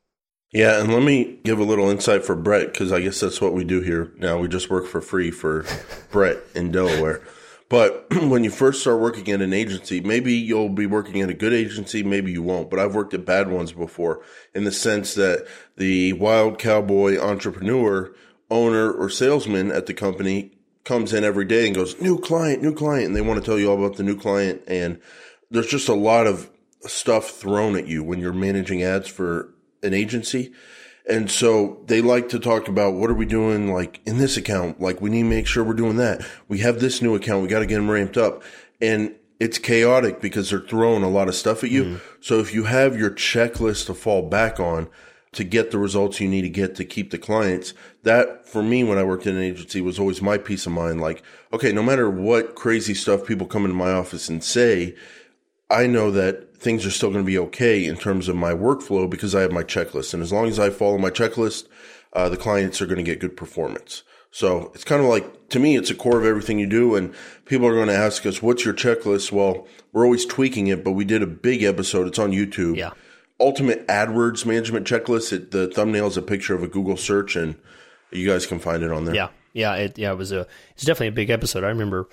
Yeah, 0.54 0.80
and 0.80 0.94
let 0.94 1.02
me 1.02 1.40
give 1.42 1.58
a 1.58 1.64
little 1.64 1.90
insight 1.90 2.24
for 2.24 2.36
Brett 2.36 2.68
because 2.68 2.92
I 2.92 3.00
guess 3.00 3.18
that's 3.18 3.40
what 3.40 3.54
we 3.54 3.64
do 3.64 3.80
here 3.80 4.12
now. 4.18 4.38
We 4.38 4.46
just 4.46 4.70
work 4.70 4.86
for 4.86 5.00
free 5.00 5.32
for 5.32 5.66
Brett 6.12 6.38
in 6.54 6.70
Delaware. 6.70 7.22
But 7.68 8.06
when 8.22 8.44
you 8.44 8.50
first 8.50 8.80
start 8.80 9.00
working 9.00 9.28
at 9.32 9.42
an 9.42 9.52
agency, 9.52 10.00
maybe 10.00 10.32
you'll 10.32 10.68
be 10.68 10.86
working 10.86 11.20
at 11.22 11.28
a 11.28 11.34
good 11.34 11.52
agency, 11.52 12.04
maybe 12.04 12.30
you 12.30 12.40
won't. 12.40 12.70
But 12.70 12.78
I've 12.78 12.94
worked 12.94 13.14
at 13.14 13.24
bad 13.24 13.50
ones 13.50 13.72
before 13.72 14.22
in 14.54 14.62
the 14.62 14.70
sense 14.70 15.14
that 15.14 15.44
the 15.76 16.12
wild 16.12 16.60
cowboy 16.60 17.18
entrepreneur, 17.18 18.14
owner, 18.48 18.92
or 18.92 19.10
salesman 19.10 19.72
at 19.72 19.86
the 19.86 19.94
company 19.94 20.52
comes 20.84 21.12
in 21.12 21.24
every 21.24 21.46
day 21.46 21.66
and 21.66 21.74
goes, 21.74 22.00
new 22.00 22.20
client, 22.20 22.62
new 22.62 22.72
client. 22.72 23.06
And 23.06 23.16
they 23.16 23.22
want 23.22 23.40
to 23.40 23.44
tell 23.44 23.58
you 23.58 23.72
all 23.72 23.84
about 23.84 23.96
the 23.96 24.04
new 24.04 24.16
client. 24.16 24.62
And 24.68 25.00
there's 25.50 25.66
just 25.66 25.88
a 25.88 25.94
lot 25.94 26.28
of 26.28 26.48
stuff 26.82 27.30
thrown 27.30 27.74
at 27.76 27.88
you 27.88 28.04
when 28.04 28.20
you're 28.20 28.32
managing 28.32 28.84
ads 28.84 29.08
for 29.08 29.53
an 29.84 29.94
agency. 29.94 30.52
And 31.06 31.30
so 31.30 31.82
they 31.86 32.00
like 32.00 32.30
to 32.30 32.38
talk 32.38 32.66
about 32.66 32.94
what 32.94 33.10
are 33.10 33.14
we 33.14 33.26
doing 33.26 33.72
like 33.72 34.00
in 34.06 34.18
this 34.18 34.36
account? 34.36 34.80
Like 34.80 35.00
we 35.00 35.10
need 35.10 35.22
to 35.22 35.28
make 35.28 35.46
sure 35.46 35.62
we're 35.62 35.74
doing 35.74 35.96
that. 35.96 36.24
We 36.48 36.58
have 36.58 36.80
this 36.80 37.02
new 37.02 37.14
account. 37.14 37.42
We 37.42 37.48
got 37.48 37.58
to 37.58 37.66
get 37.66 37.76
them 37.76 37.90
ramped 37.90 38.16
up. 38.16 38.42
And 38.80 39.14
it's 39.38 39.58
chaotic 39.58 40.20
because 40.20 40.50
they're 40.50 40.60
throwing 40.60 41.02
a 41.02 41.10
lot 41.10 41.28
of 41.28 41.34
stuff 41.34 41.62
at 41.62 41.70
you. 41.70 41.84
Mm. 41.84 42.00
So 42.20 42.40
if 42.40 42.54
you 42.54 42.64
have 42.64 42.98
your 42.98 43.10
checklist 43.10 43.86
to 43.86 43.94
fall 43.94 44.22
back 44.22 44.58
on 44.58 44.88
to 45.32 45.44
get 45.44 45.70
the 45.70 45.78
results 45.78 46.20
you 46.20 46.28
need 46.28 46.42
to 46.42 46.48
get 46.48 46.76
to 46.76 46.84
keep 46.84 47.10
the 47.10 47.18
clients, 47.18 47.74
that 48.04 48.46
for 48.46 48.62
me, 48.62 48.84
when 48.84 48.96
I 48.96 49.04
worked 49.04 49.26
in 49.26 49.36
an 49.36 49.42
agency 49.42 49.80
was 49.80 49.98
always 49.98 50.22
my 50.22 50.38
peace 50.38 50.64
of 50.64 50.72
mind. 50.72 51.00
Like, 51.00 51.22
okay, 51.52 51.72
no 51.72 51.82
matter 51.82 52.08
what 52.08 52.54
crazy 52.54 52.94
stuff 52.94 53.26
people 53.26 53.46
come 53.46 53.64
into 53.64 53.76
my 53.76 53.92
office 53.92 54.28
and 54.28 54.42
say, 54.42 54.94
I 55.68 55.86
know 55.86 56.10
that 56.12 56.53
things 56.64 56.86
are 56.86 56.90
still 56.90 57.10
going 57.10 57.22
to 57.22 57.26
be 57.26 57.38
okay 57.38 57.84
in 57.84 57.96
terms 57.96 58.26
of 58.26 58.34
my 58.34 58.52
workflow 58.52 59.08
because 59.08 59.34
I 59.34 59.42
have 59.42 59.52
my 59.52 59.62
checklist. 59.62 60.14
And 60.14 60.22
as 60.22 60.32
long 60.32 60.48
as 60.48 60.58
I 60.58 60.70
follow 60.70 60.96
my 60.96 61.10
checklist, 61.10 61.68
uh, 62.14 62.30
the 62.30 62.38
clients 62.38 62.80
are 62.80 62.86
going 62.86 62.96
to 62.96 63.04
get 63.04 63.20
good 63.20 63.36
performance. 63.36 64.02
So 64.30 64.72
it's 64.74 64.82
kind 64.82 65.02
of 65.02 65.08
like, 65.08 65.50
to 65.50 65.60
me, 65.60 65.76
it's 65.76 65.90
a 65.90 65.94
core 65.94 66.18
of 66.18 66.24
everything 66.24 66.58
you 66.58 66.66
do. 66.66 66.96
And 66.96 67.14
people 67.44 67.68
are 67.68 67.74
going 67.74 67.88
to 67.88 67.94
ask 67.94 68.24
us, 68.26 68.42
what's 68.42 68.64
your 68.64 68.74
checklist? 68.74 69.30
Well, 69.30 69.68
we're 69.92 70.04
always 70.04 70.24
tweaking 70.24 70.66
it, 70.68 70.82
but 70.82 70.92
we 70.92 71.04
did 71.04 71.22
a 71.22 71.26
big 71.26 71.62
episode. 71.62 72.08
It's 72.08 72.18
on 72.18 72.32
YouTube. 72.32 72.76
Yeah. 72.76 72.90
Ultimate 73.38 73.86
AdWords 73.86 74.46
management 74.46 74.86
checklist. 74.86 75.32
It, 75.32 75.50
the 75.50 75.68
thumbnail 75.68 76.06
is 76.06 76.16
a 76.16 76.22
picture 76.22 76.54
of 76.54 76.62
a 76.62 76.68
Google 76.68 76.96
search 76.96 77.36
and 77.36 77.56
you 78.10 78.26
guys 78.26 78.46
can 78.46 78.58
find 78.58 78.82
it 78.82 78.90
on 78.90 79.04
there. 79.04 79.14
Yeah. 79.14 79.28
Yeah. 79.52 79.74
It, 79.74 79.98
yeah. 79.98 80.12
It 80.12 80.18
was 80.18 80.32
a, 80.32 80.46
it's 80.72 80.84
definitely 80.84 81.08
a 81.08 81.12
big 81.12 81.30
episode. 81.30 81.62
I 81.62 81.68
remember 81.68 82.08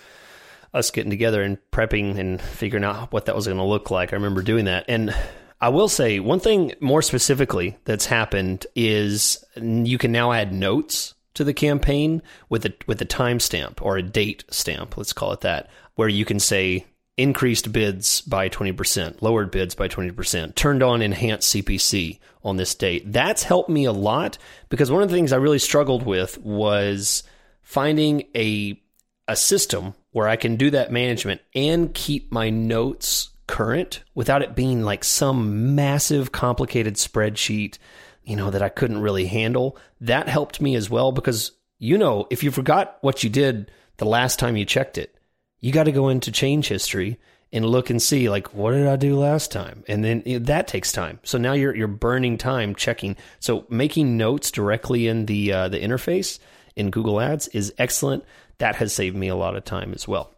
us 0.73 0.91
getting 0.91 1.09
together 1.09 1.41
and 1.41 1.57
prepping 1.71 2.17
and 2.17 2.41
figuring 2.41 2.83
out 2.83 3.11
what 3.11 3.25
that 3.25 3.35
was 3.35 3.45
going 3.45 3.57
to 3.57 3.63
look 3.63 3.91
like. 3.91 4.13
I 4.13 4.15
remember 4.15 4.41
doing 4.41 4.65
that. 4.65 4.85
And 4.87 5.13
I 5.59 5.69
will 5.69 5.89
say 5.89 6.19
one 6.19 6.39
thing 6.39 6.73
more 6.79 7.01
specifically 7.01 7.77
that's 7.85 8.05
happened 8.05 8.65
is 8.75 9.43
you 9.55 9.97
can 9.97 10.11
now 10.11 10.31
add 10.31 10.53
notes 10.53 11.13
to 11.33 11.43
the 11.43 11.53
campaign 11.53 12.21
with 12.49 12.65
a 12.65 12.73
with 12.87 13.01
a 13.01 13.05
timestamp 13.05 13.81
or 13.81 13.97
a 13.97 14.03
date 14.03 14.43
stamp, 14.49 14.97
let's 14.97 15.13
call 15.13 15.31
it 15.33 15.41
that, 15.41 15.69
where 15.95 16.09
you 16.09 16.25
can 16.25 16.39
say 16.39 16.85
increased 17.17 17.71
bids 17.71 18.21
by 18.21 18.49
20%, 18.49 19.21
lowered 19.21 19.51
bids 19.51 19.75
by 19.75 19.87
20%, 19.87 20.55
turned 20.55 20.81
on 20.81 21.01
enhanced 21.01 21.53
CPC 21.53 22.19
on 22.43 22.57
this 22.57 22.73
date. 22.73 23.11
That's 23.11 23.43
helped 23.43 23.69
me 23.69 23.85
a 23.85 23.91
lot 23.91 24.37
because 24.69 24.89
one 24.89 25.03
of 25.03 25.09
the 25.09 25.15
things 25.15 25.31
I 25.31 25.37
really 25.37 25.59
struggled 25.59 26.03
with 26.03 26.37
was 26.39 27.23
finding 27.61 28.23
a 28.35 28.81
a 29.27 29.35
system 29.35 29.93
where 30.11 30.27
I 30.27 30.35
can 30.35 30.55
do 30.55 30.69
that 30.71 30.91
management 30.91 31.41
and 31.55 31.93
keep 31.93 32.31
my 32.31 32.49
notes 32.49 33.29
current 33.47 34.03
without 34.15 34.41
it 34.41 34.55
being 34.55 34.83
like 34.83 35.03
some 35.03 35.75
massive 35.75 36.31
complicated 36.31 36.95
spreadsheet, 36.95 37.77
you 38.23 38.35
know, 38.35 38.49
that 38.49 38.61
I 38.61 38.69
couldn't 38.69 39.01
really 39.01 39.25
handle. 39.25 39.77
That 39.99 40.29
helped 40.29 40.61
me 40.61 40.75
as 40.75 40.89
well 40.89 41.11
because, 41.11 41.51
you 41.79 41.97
know, 41.97 42.27
if 42.29 42.43
you 42.43 42.51
forgot 42.51 42.97
what 43.01 43.23
you 43.23 43.29
did 43.29 43.71
the 43.97 44.05
last 44.05 44.39
time 44.39 44.57
you 44.57 44.65
checked 44.65 44.97
it, 44.97 45.15
you 45.59 45.71
got 45.71 45.83
to 45.83 45.91
go 45.91 46.09
into 46.09 46.31
change 46.31 46.67
history 46.67 47.19
and 47.53 47.65
look 47.65 47.89
and 47.89 48.01
see 48.01 48.29
like 48.29 48.53
what 48.53 48.71
did 48.71 48.87
I 48.87 48.95
do 48.95 49.17
last 49.17 49.51
time, 49.51 49.83
and 49.87 50.03
then 50.03 50.23
you 50.25 50.39
know, 50.39 50.45
that 50.45 50.67
takes 50.67 50.91
time. 50.91 51.19
So 51.23 51.37
now 51.37 51.53
you're 51.53 51.75
you're 51.75 51.87
burning 51.87 52.37
time 52.37 52.75
checking. 52.75 53.17
So 53.39 53.65
making 53.69 54.17
notes 54.17 54.51
directly 54.51 55.07
in 55.07 55.25
the 55.25 55.51
uh, 55.51 55.67
the 55.67 55.79
interface 55.79 56.39
in 56.75 56.91
Google 56.91 57.19
Ads 57.19 57.49
is 57.49 57.73
excellent 57.77 58.23
that 58.61 58.75
has 58.75 58.93
saved 58.93 59.15
me 59.15 59.27
a 59.27 59.35
lot 59.35 59.55
of 59.55 59.65
time 59.65 59.91
as 59.91 60.07
well. 60.07 60.31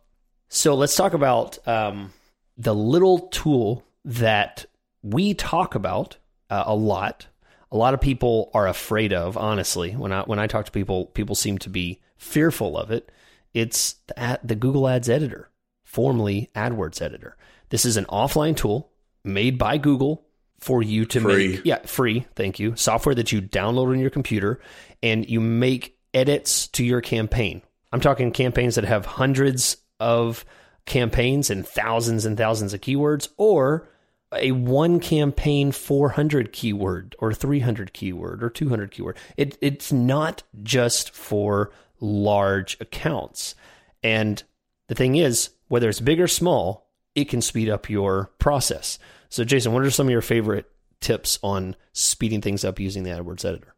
So 0.47 0.75
let's 0.75 0.95
talk 0.95 1.13
about 1.13 1.65
um, 1.67 2.13
the 2.57 2.73
little 2.73 3.27
tool 3.27 3.83
that 4.05 4.65
we 5.01 5.33
talk 5.33 5.75
about 5.75 6.15
uh, 6.49 6.63
a 6.65 6.73
lot. 6.73 7.27
A 7.69 7.75
lot 7.75 7.93
of 7.93 7.99
people 7.99 8.49
are 8.53 8.65
afraid 8.65 9.11
of. 9.11 9.35
Honestly, 9.35 9.91
when 9.91 10.13
I 10.13 10.21
when 10.21 10.39
I 10.39 10.47
talk 10.47 10.65
to 10.65 10.71
people, 10.71 11.07
people 11.07 11.35
seem 11.35 11.57
to 11.59 11.69
be 11.69 11.99
fearful 12.17 12.77
of 12.77 12.91
it. 12.91 13.11
It's 13.53 13.95
the, 14.07 14.39
the 14.41 14.55
Google 14.55 14.87
Ads 14.87 15.09
Editor, 15.09 15.49
formerly 15.83 16.49
AdWords 16.55 17.01
Editor. 17.01 17.35
This 17.69 17.83
is 17.83 17.97
an 17.97 18.05
offline 18.05 18.55
tool 18.55 18.89
made 19.25 19.57
by 19.57 19.77
Google 19.77 20.25
for 20.59 20.81
you 20.81 21.05
to 21.07 21.19
free. 21.19 21.47
make 21.55 21.65
yeah 21.65 21.79
free 21.79 22.25
thank 22.35 22.57
you 22.57 22.73
software 22.77 23.13
that 23.13 23.33
you 23.33 23.41
download 23.41 23.89
on 23.89 23.99
your 23.99 24.09
computer 24.09 24.61
and 25.01 25.29
you 25.29 25.41
make 25.41 25.97
edits 26.13 26.67
to 26.67 26.85
your 26.85 27.01
campaign 27.01 27.61
I'm 27.93 28.01
talking 28.01 28.31
campaigns 28.31 28.73
that 28.73 28.85
have 28.85 29.05
hundreds 29.05 29.77
of 29.99 30.43
campaigns 30.87 31.51
and 31.51 31.65
thousands 31.65 32.25
and 32.25 32.35
thousands 32.35 32.73
of 32.73 32.81
keywords, 32.81 33.29
or 33.37 33.87
a 34.35 34.51
one 34.51 34.99
campaign 34.99 35.71
400 35.71 36.51
keyword 36.51 37.15
or 37.19 37.35
300 37.35 37.93
keyword 37.93 38.43
or 38.43 38.49
200 38.49 38.89
keyword. 38.89 39.15
It, 39.37 39.59
it's 39.61 39.93
not 39.93 40.41
just 40.63 41.11
for 41.11 41.71
large 41.99 42.77
accounts. 42.81 43.53
And 44.01 44.41
the 44.87 44.95
thing 44.95 45.15
is, 45.15 45.51
whether 45.67 45.87
it's 45.87 45.99
big 45.99 46.19
or 46.19 46.27
small, 46.27 46.89
it 47.13 47.25
can 47.25 47.43
speed 47.43 47.69
up 47.69 47.91
your 47.91 48.31
process. 48.39 48.97
So, 49.29 49.43
Jason, 49.43 49.71
what 49.71 49.83
are 49.83 49.91
some 49.91 50.07
of 50.07 50.11
your 50.11 50.21
favorite 50.21 50.65
tips 50.99 51.37
on 51.43 51.75
speeding 51.93 52.41
things 52.41 52.65
up 52.65 52.79
using 52.79 53.03
the 53.03 53.11
AdWords 53.11 53.45
editor? 53.45 53.72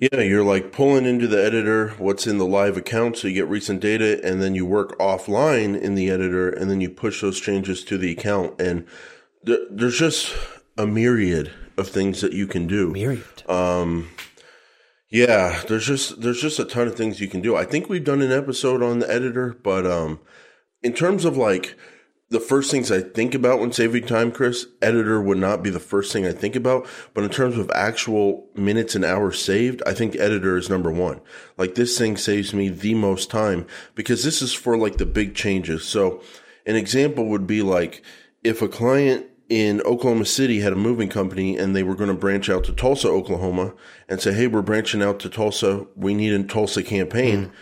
Yeah, 0.00 0.20
you're 0.20 0.42
like 0.42 0.72
pulling 0.72 1.04
into 1.04 1.28
the 1.28 1.44
editor 1.44 1.90
what's 1.98 2.26
in 2.26 2.38
the 2.38 2.46
live 2.46 2.78
account 2.78 3.18
so 3.18 3.28
you 3.28 3.34
get 3.34 3.48
recent 3.48 3.80
data 3.80 4.18
and 4.24 4.40
then 4.40 4.54
you 4.54 4.64
work 4.64 4.98
offline 4.98 5.78
in 5.78 5.94
the 5.94 6.08
editor 6.08 6.48
and 6.48 6.70
then 6.70 6.80
you 6.80 6.88
push 6.88 7.20
those 7.20 7.38
changes 7.38 7.84
to 7.84 7.98
the 7.98 8.10
account. 8.10 8.58
And 8.58 8.86
th- 9.44 9.68
there's 9.70 9.98
just 9.98 10.34
a 10.78 10.86
myriad 10.86 11.52
of 11.76 11.88
things 11.88 12.22
that 12.22 12.32
you 12.32 12.46
can 12.46 12.66
do. 12.66 12.92
Myriad. 12.92 13.46
Um, 13.46 14.08
yeah, 15.10 15.62
there's 15.68 15.86
just 15.86 16.22
there's 16.22 16.40
just 16.40 16.58
a 16.58 16.64
ton 16.64 16.88
of 16.88 16.94
things 16.94 17.20
you 17.20 17.28
can 17.28 17.42
do. 17.42 17.54
I 17.54 17.64
think 17.64 17.90
we've 17.90 18.02
done 18.02 18.22
an 18.22 18.32
episode 18.32 18.82
on 18.82 19.00
the 19.00 19.10
editor, 19.10 19.54
but 19.62 19.86
um, 19.86 20.20
in 20.82 20.94
terms 20.94 21.26
of 21.26 21.36
like 21.36 21.76
the 22.30 22.40
first 22.40 22.70
things 22.70 22.92
I 22.92 23.00
think 23.00 23.34
about 23.34 23.58
when 23.58 23.72
saving 23.72 24.06
time, 24.06 24.30
Chris, 24.30 24.66
editor 24.80 25.20
would 25.20 25.38
not 25.38 25.64
be 25.64 25.70
the 25.70 25.80
first 25.80 26.12
thing 26.12 26.24
I 26.24 26.32
think 26.32 26.54
about. 26.54 26.86
But 27.12 27.24
in 27.24 27.30
terms 27.30 27.58
of 27.58 27.70
actual 27.74 28.48
minutes 28.54 28.94
and 28.94 29.04
hours 29.04 29.42
saved, 29.42 29.82
I 29.84 29.94
think 29.94 30.14
editor 30.14 30.56
is 30.56 30.70
number 30.70 30.92
one. 30.92 31.20
Like 31.58 31.74
this 31.74 31.98
thing 31.98 32.16
saves 32.16 32.54
me 32.54 32.68
the 32.68 32.94
most 32.94 33.30
time 33.30 33.66
because 33.96 34.22
this 34.22 34.42
is 34.42 34.52
for 34.52 34.78
like 34.78 34.98
the 34.98 35.06
big 35.06 35.34
changes. 35.34 35.84
So 35.84 36.22
an 36.66 36.76
example 36.76 37.26
would 37.26 37.48
be 37.48 37.62
like 37.62 38.04
if 38.44 38.62
a 38.62 38.68
client 38.68 39.26
in 39.48 39.80
Oklahoma 39.80 40.24
City 40.24 40.60
had 40.60 40.72
a 40.72 40.76
moving 40.76 41.08
company 41.08 41.58
and 41.58 41.74
they 41.74 41.82
were 41.82 41.96
going 41.96 42.10
to 42.10 42.14
branch 42.14 42.48
out 42.48 42.62
to 42.64 42.72
Tulsa, 42.72 43.08
Oklahoma 43.08 43.74
and 44.08 44.20
say, 44.20 44.32
Hey, 44.32 44.46
we're 44.46 44.62
branching 44.62 45.02
out 45.02 45.18
to 45.20 45.28
Tulsa. 45.28 45.84
We 45.96 46.14
need 46.14 46.32
a 46.32 46.44
Tulsa 46.44 46.84
campaign. 46.84 47.46
Mm. 47.46 47.52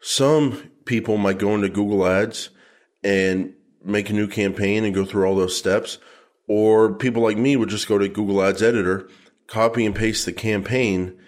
Some 0.00 0.70
people 0.84 1.16
might 1.16 1.38
go 1.38 1.54
into 1.54 1.70
Google 1.70 2.06
ads 2.06 2.50
and 3.02 3.54
make 3.88 4.10
a 4.10 4.12
new 4.14 4.28
campaign 4.28 4.84
and 4.84 4.94
go 4.94 5.04
through 5.04 5.24
all 5.24 5.36
those 5.36 5.56
steps. 5.56 5.98
Or 6.46 6.92
people 6.94 7.22
like 7.22 7.36
me 7.36 7.56
would 7.56 7.68
just 7.68 7.88
go 7.88 7.98
to 7.98 8.08
Google 8.08 8.42
Ads 8.42 8.62
Editor, 8.62 9.08
copy 9.46 9.84
and 9.84 9.94
paste 9.94 10.24
the 10.24 10.32
campaign. 10.32 11.18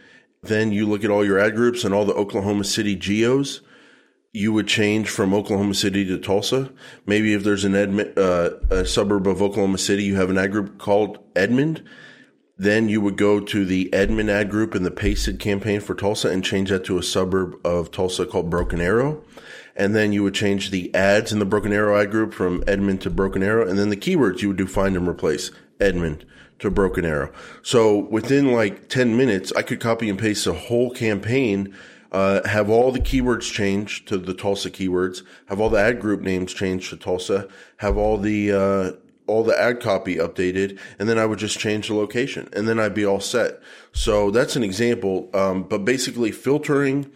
Then 0.43 0.73
you 0.73 0.87
look 0.87 1.05
at 1.05 1.11
all 1.11 1.25
your 1.25 1.39
ad 1.39 1.55
groups 1.55 1.85
and 1.85 1.93
all 1.93 2.05
the 2.05 2.15
Oklahoma 2.15 2.65
City 2.65 2.97
geos. 2.97 3.61
you 4.33 4.53
would 4.53 4.69
change 4.69 5.09
from 5.09 5.35
Oklahoma 5.35 5.75
City 5.75 6.05
to 6.07 6.19
Tulsa. 6.19 6.71
Maybe 7.05 7.35
if 7.35 7.43
there's 7.43 7.65
an 7.65 7.75
Edmond, 7.75 8.17
uh, 8.17 8.51
a 8.71 8.85
suburb 8.85 9.27
of 9.27 9.43
Oklahoma 9.43 9.79
City, 9.79 10.05
you 10.05 10.17
have 10.17 10.31
an 10.31 10.39
ad 10.39 10.53
group 10.53 10.79
called 10.79 11.19
Edmond. 11.35 11.83
Then 12.57 12.89
you 12.89 13.01
would 13.01 13.17
go 13.17 13.41
to 13.41 13.65
the 13.65 13.93
Edmond 13.93 14.31
ad 14.31 14.51
group 14.51 14.75
and 14.75 14.85
the 14.85 14.91
pasted 14.91 15.41
campaign 15.41 15.81
for 15.81 15.95
Tulsa 15.95 16.29
and 16.29 16.45
change 16.45 16.71
that 16.71 16.85
to 16.85 16.99
a 16.99 17.03
suburb 17.03 17.55
of 17.65 17.91
Tulsa 17.91 18.27
called 18.27 18.51
Broken 18.51 18.81
Arrow. 18.81 19.25
And 19.81 19.97
then 19.97 20.13
you 20.13 20.23
would 20.23 20.35
change 20.35 20.71
the 20.71 20.95
ads 20.95 21.33
in 21.33 21.39
the 21.39 21.45
Broken 21.45 21.73
Arrow 21.73 22.01
ad 22.01 22.11
group 22.11 22.35
from 22.35 22.63
Edmond 22.67 23.01
to 23.01 23.11
Broken 23.11 23.43
Arrow. 23.43 23.67
And 23.67 23.79
then 23.79 23.89
the 23.89 23.97
keywords 23.97 24.43
you 24.43 24.49
would 24.49 24.57
do 24.59 24.67
find 24.67 24.95
and 24.97 25.09
replace 25.09 25.51
Edmond 25.81 26.25
to 26.59 26.71
Broken 26.71 27.05
Arrow. 27.05 27.33
So 27.63 27.99
within 27.99 28.53
like 28.53 28.89
10 28.89 29.17
minutes, 29.17 29.53
I 29.57 29.63
could 29.63 29.81
copy 29.81 30.09
and 30.09 30.19
paste 30.19 30.47
a 30.47 30.53
whole 30.53 30.91
campaign 30.91 31.75
uh, 32.13 32.47
have 32.49 32.69
all 32.69 32.91
the 32.91 33.01
keywords 33.01 33.53
changed 33.53 34.09
to 34.09 34.19
the 34.19 34.35
Tulsa 34.35 34.71
keywords, 34.71 35.23
have 35.47 35.61
all 35.61 35.71
the 35.71 35.79
ad 35.79 36.01
group 36.01 36.21
names 36.21 36.53
changed 36.53 36.91
to 36.91 36.97
Tulsa, 36.97 37.49
have 37.79 37.97
all 37.97 38.19
the 38.19 38.53
uh, 38.53 38.93
all 39.27 39.45
the 39.45 39.59
ad 39.61 39.81
copy 39.81 40.17
updated, 40.17 40.77
and 40.99 41.09
then 41.09 41.19
I 41.19 41.27
would 41.27 41.39
just 41.39 41.59
change 41.59 41.87
the 41.87 41.95
location, 41.95 42.49
and 42.53 42.67
then 42.67 42.81
I'd 42.81 42.95
be 42.95 43.07
all 43.07 43.21
set. 43.21 43.61
So 43.93 44.33
that's 44.33 44.57
an 44.57 44.65
example. 44.65 45.31
Um, 45.33 45.63
but 45.63 45.85
basically, 45.85 46.33
filtering, 46.33 47.11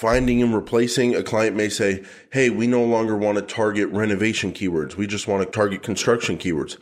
finding 0.00 0.42
and 0.42 0.54
replacing. 0.54 1.14
A 1.14 1.22
client 1.22 1.54
may 1.54 1.68
say, 1.68 2.02
"Hey, 2.30 2.48
we 2.48 2.66
no 2.66 2.82
longer 2.82 3.14
want 3.14 3.36
to 3.36 3.42
target 3.42 3.90
renovation 3.90 4.50
keywords. 4.50 4.96
We 4.96 5.06
just 5.06 5.28
want 5.28 5.44
to 5.44 5.50
target 5.50 5.82
construction 5.82 6.38
keywords." 6.38 6.78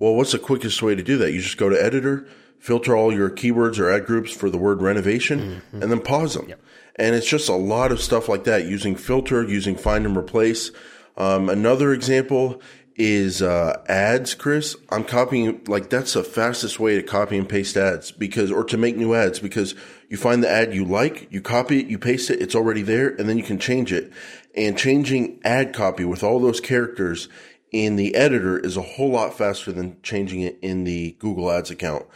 Well, 0.00 0.16
what's 0.16 0.32
the 0.32 0.40
quickest 0.40 0.82
way 0.82 0.96
to 0.96 1.02
do 1.02 1.16
that? 1.18 1.32
You 1.32 1.40
just 1.40 1.58
go 1.58 1.68
to 1.68 1.80
editor, 1.80 2.26
filter 2.58 2.96
all 2.96 3.14
your 3.14 3.30
keywords 3.30 3.78
or 3.78 3.88
ad 3.88 4.04
groups 4.04 4.32
for 4.32 4.50
the 4.50 4.58
word 4.58 4.82
renovation, 4.82 5.62
mm-hmm. 5.70 5.82
and 5.82 5.92
then 5.92 6.00
pause 6.00 6.34
them. 6.34 6.48
Yep. 6.48 6.60
And 6.96 7.14
it's 7.14 7.28
just 7.28 7.48
a 7.48 7.54
lot 7.54 7.92
of 7.92 8.00
stuff 8.00 8.28
like 8.28 8.42
that 8.44 8.66
using 8.66 8.96
filter, 8.96 9.44
using 9.44 9.76
find 9.76 10.04
and 10.04 10.16
replace. 10.16 10.72
Um, 11.16 11.48
another 11.48 11.92
example 11.92 12.60
is 12.96 13.42
uh, 13.42 13.82
ads, 13.88 14.34
Chris. 14.34 14.74
I'm 14.90 15.04
copying, 15.04 15.62
like, 15.66 15.90
that's 15.90 16.14
the 16.14 16.24
fastest 16.24 16.80
way 16.80 16.96
to 16.96 17.02
copy 17.02 17.36
and 17.36 17.48
paste 17.48 17.76
ads 17.76 18.10
because, 18.10 18.50
or 18.50 18.64
to 18.64 18.76
make 18.76 18.96
new 18.96 19.14
ads 19.14 19.38
because 19.38 19.74
you 20.08 20.16
find 20.16 20.42
the 20.42 20.50
ad 20.50 20.74
you 20.74 20.84
like, 20.84 21.30
you 21.30 21.42
copy 21.42 21.80
it, 21.80 21.86
you 21.86 21.98
paste 21.98 22.30
it, 22.30 22.40
it's 22.40 22.54
already 22.54 22.82
there, 22.82 23.08
and 23.08 23.28
then 23.28 23.36
you 23.36 23.44
can 23.44 23.58
change 23.58 23.92
it. 23.92 24.12
And 24.54 24.78
changing 24.78 25.40
ad 25.44 25.74
copy 25.74 26.04
with 26.04 26.22
all 26.22 26.40
those 26.40 26.60
characters 26.60 27.28
in 27.70 27.96
the 27.96 28.14
editor 28.14 28.58
is 28.58 28.76
a 28.76 28.82
whole 28.82 29.10
lot 29.10 29.36
faster 29.36 29.72
than 29.72 30.00
changing 30.02 30.40
it 30.40 30.58
in 30.62 30.84
the 30.84 31.16
Google 31.18 31.50
Ads 31.50 31.70
account. 31.70 32.06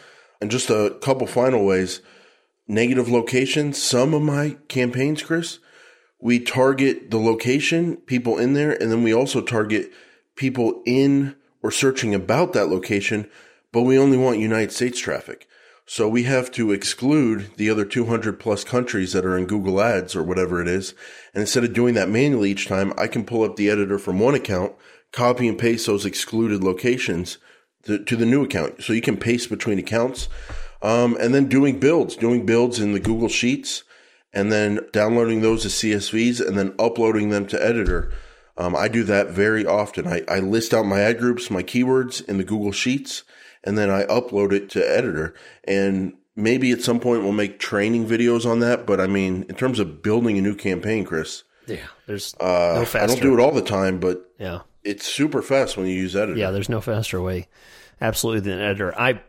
And 0.40 0.50
just 0.50 0.70
a 0.70 0.96
couple 1.02 1.26
final 1.26 1.64
ways 1.66 2.00
negative 2.66 3.10
location. 3.10 3.72
Some 3.74 4.14
of 4.14 4.22
my 4.22 4.56
campaigns, 4.68 5.22
Chris, 5.22 5.58
we 6.20 6.38
target 6.38 7.10
the 7.10 7.18
location, 7.18 7.96
people 7.96 8.38
in 8.38 8.54
there, 8.54 8.70
and 8.70 8.90
then 8.90 9.02
we 9.02 9.12
also 9.12 9.42
target 9.42 9.90
people 10.36 10.82
in 10.86 11.36
or 11.62 11.70
searching 11.70 12.14
about 12.14 12.52
that 12.52 12.68
location, 12.68 13.28
but 13.72 13.82
we 13.82 13.98
only 13.98 14.16
want 14.16 14.38
United 14.38 14.72
States 14.72 14.98
traffic. 14.98 15.46
So 15.86 16.08
we 16.08 16.22
have 16.22 16.52
to 16.52 16.70
exclude 16.70 17.50
the 17.56 17.68
other 17.68 17.84
200 17.84 18.38
plus 18.38 18.62
countries 18.62 19.12
that 19.12 19.24
are 19.24 19.36
in 19.36 19.46
Google 19.46 19.80
Ads 19.80 20.14
or 20.14 20.22
whatever 20.22 20.62
it 20.62 20.68
is. 20.68 20.94
And 21.34 21.40
instead 21.40 21.64
of 21.64 21.72
doing 21.72 21.94
that 21.94 22.08
manually 22.08 22.52
each 22.52 22.68
time, 22.68 22.92
I 22.96 23.08
can 23.08 23.24
pull 23.24 23.42
up 23.42 23.56
the 23.56 23.68
editor 23.68 23.98
from 23.98 24.20
one 24.20 24.36
account, 24.36 24.74
copy 25.10 25.48
and 25.48 25.58
paste 25.58 25.86
those 25.86 26.06
excluded 26.06 26.62
locations 26.62 27.38
to, 27.84 28.02
to 28.04 28.14
the 28.14 28.24
new 28.24 28.44
account. 28.44 28.84
So 28.84 28.92
you 28.92 29.00
can 29.00 29.16
paste 29.16 29.50
between 29.50 29.80
accounts. 29.80 30.28
Um, 30.82 31.16
and 31.20 31.34
then 31.34 31.48
doing 31.48 31.80
builds, 31.80 32.16
doing 32.16 32.46
builds 32.46 32.78
in 32.78 32.92
the 32.92 33.00
Google 33.00 33.28
Sheets, 33.28 33.82
and 34.32 34.52
then 34.52 34.80
downloading 34.92 35.40
those 35.40 35.66
as 35.66 35.72
CSVs 35.72 36.46
and 36.46 36.56
then 36.56 36.74
uploading 36.78 37.30
them 37.30 37.46
to 37.48 37.62
Editor. 37.62 38.12
Um, 38.60 38.76
I 38.76 38.88
do 38.88 39.04
that 39.04 39.30
very 39.30 39.64
often. 39.64 40.06
I, 40.06 40.22
I 40.28 40.40
list 40.40 40.74
out 40.74 40.84
my 40.84 41.00
ad 41.00 41.18
groups, 41.18 41.50
my 41.50 41.62
keywords 41.62 42.22
in 42.28 42.36
the 42.36 42.44
Google 42.44 42.72
Sheets, 42.72 43.22
and 43.64 43.78
then 43.78 43.88
I 43.88 44.04
upload 44.04 44.52
it 44.52 44.68
to 44.70 44.86
Editor. 44.86 45.34
And 45.64 46.12
maybe 46.36 46.70
at 46.70 46.82
some 46.82 47.00
point 47.00 47.22
we'll 47.22 47.32
make 47.32 47.58
training 47.58 48.06
videos 48.06 48.44
on 48.44 48.58
that. 48.60 48.86
But 48.86 49.00
I 49.00 49.06
mean, 49.06 49.46
in 49.48 49.54
terms 49.54 49.78
of 49.78 50.02
building 50.02 50.36
a 50.36 50.42
new 50.42 50.54
campaign, 50.54 51.06
Chris, 51.06 51.42
yeah, 51.66 51.86
there's 52.06 52.34
uh, 52.38 52.74
no 52.76 52.84
faster. 52.84 52.98
I 52.98 53.06
don't 53.06 53.22
do 53.22 53.32
it 53.32 53.40
all 53.40 53.52
the 53.52 53.62
time, 53.62 53.98
but 53.98 54.30
yeah, 54.38 54.60
it's 54.84 55.06
super 55.06 55.40
fast 55.40 55.78
when 55.78 55.86
you 55.86 55.94
use 55.94 56.14
Editor. 56.14 56.38
Yeah, 56.38 56.50
there's 56.50 56.68
no 56.68 56.82
faster 56.82 57.22
way, 57.22 57.48
absolutely, 57.98 58.50
than 58.50 58.60
Editor. 58.60 58.92
I 58.98 59.22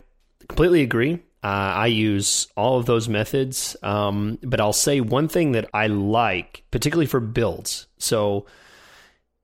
completely 0.49 0.81
agree. 0.81 1.21
Uh, 1.43 1.47
I 1.47 1.87
use 1.87 2.47
all 2.57 2.77
of 2.77 2.85
those 2.85 3.07
methods, 3.07 3.77
um, 3.81 4.39
but 4.43 4.59
I'll 4.59 4.73
say 4.73 4.99
one 4.99 5.29
thing 5.29 5.53
that 5.53 5.69
I 5.73 5.87
like, 5.87 6.63
particularly 6.69 7.07
for 7.07 7.19
builds. 7.19 7.87
So, 7.97 8.45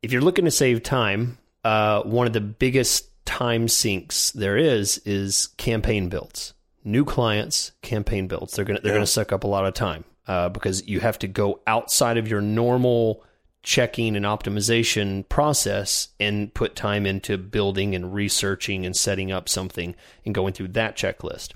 if 0.02 0.12
you're 0.12 0.22
looking 0.22 0.46
to 0.46 0.52
save 0.52 0.84
time, 0.84 1.38
uh, 1.64 2.02
one 2.04 2.28
of 2.28 2.34
the 2.34 2.42
biggest 2.42 3.10
time 3.26 3.68
sinks 3.68 4.32
there 4.32 4.58
is 4.58 5.00
is 5.00 5.48
campaign 5.58 6.10
builds. 6.10 6.54
New 6.84 7.04
clients, 7.04 7.74
campaign 7.82 8.28
builds. 8.28 8.54
They're 8.54 8.66
gonna 8.66 8.80
they're 8.82 8.94
yeah. 8.94 8.98
gonna 8.98 9.08
suck 9.08 9.34
up 9.34 9.44
a 9.44 9.48
lot 9.48 9.66
of 9.66 9.74
time 9.74 10.06
uh, 10.28 10.50
because 10.50 10.88
you 10.88 11.00
have 11.00 11.20
to 11.20 11.28
go 11.28 11.62
outside 11.68 12.18
of 12.18 12.28
your 12.28 12.42
normal 12.42 13.24
checking 13.64 14.16
and 14.16 14.24
optimization 14.24 15.28
process 15.28 16.08
and 16.22 16.54
put 16.54 16.74
time 16.74 17.06
into 17.06 17.38
building 17.38 17.96
and 17.96 18.14
researching 18.14 18.86
and 18.86 18.96
setting 18.96 19.30
up 19.30 19.50
something 19.50 19.94
and 20.26 20.34
going 20.34 20.54
through 20.54 20.70
that 20.70 20.96
checklist. 20.96 21.52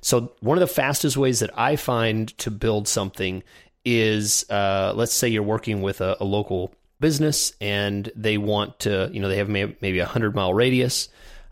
So, 0.00 0.32
one 0.38 0.56
of 0.56 0.60
the 0.60 0.72
fastest 0.72 1.16
ways 1.16 1.40
that 1.40 1.50
I 1.58 1.74
find 1.74 2.28
to 2.38 2.52
build 2.52 2.86
something 2.86 3.42
is 3.84 4.48
uh, 4.48 4.92
let's 4.94 5.14
say 5.14 5.28
you're 5.28 5.42
working 5.42 5.82
with 5.82 6.00
a, 6.00 6.16
a, 6.20 6.24
local 6.24 6.72
business 7.00 7.52
and 7.60 8.10
they 8.14 8.38
want 8.38 8.80
to, 8.80 9.10
you 9.12 9.20
know, 9.20 9.28
they 9.28 9.38
have 9.38 9.48
maybe 9.48 9.98
a 9.98 10.04
100 10.04 10.34
mile 10.34 10.54
radius 10.54 11.08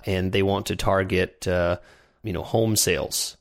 and 0.07 0.33
they 0.33 0.43
want 0.43 0.67
to 0.67 0.77
target, 0.77 1.47
uh, 1.47 1.79
you 2.23 2.33
know, 2.33 2.43
home 2.43 2.77
sales 2.77 3.37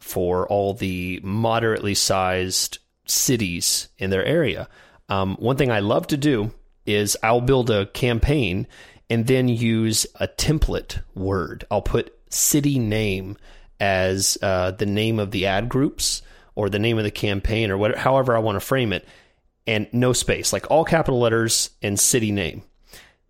for 0.00 0.46
all 0.48 0.74
the 0.74 1.20
moderately 1.22 1.94
sized 1.94 2.78
cities 3.06 3.88
in 3.98 4.10
their 4.10 4.24
area. 4.24 4.68
Um, 5.08 5.36
one 5.36 5.56
thing 5.56 5.70
I 5.70 5.80
love 5.80 6.06
to 6.08 6.16
do 6.16 6.52
is 6.84 7.16
I'll 7.22 7.40
build 7.40 7.70
a 7.70 7.86
campaign 7.86 8.66
and 9.08 9.26
then 9.26 9.48
use 9.48 10.06
a 10.16 10.28
template 10.28 11.00
word. 11.14 11.64
I'll 11.70 11.82
put 11.82 12.16
city 12.30 12.78
name 12.78 13.36
as 13.78 14.38
uh, 14.42 14.72
the 14.72 14.86
name 14.86 15.18
of 15.18 15.30
the 15.30 15.46
ad 15.46 15.68
groups 15.68 16.22
or 16.54 16.70
the 16.70 16.78
name 16.78 16.98
of 16.98 17.04
the 17.04 17.10
campaign 17.10 17.70
or 17.70 17.76
whatever, 17.76 18.00
however 18.00 18.36
I 18.36 18.40
want 18.40 18.56
to 18.56 18.60
frame 18.60 18.92
it, 18.92 19.06
and 19.66 19.88
no 19.92 20.12
space, 20.12 20.52
like 20.52 20.70
all 20.70 20.84
capital 20.84 21.20
letters 21.20 21.70
and 21.82 21.98
city 21.98 22.30
name. 22.30 22.62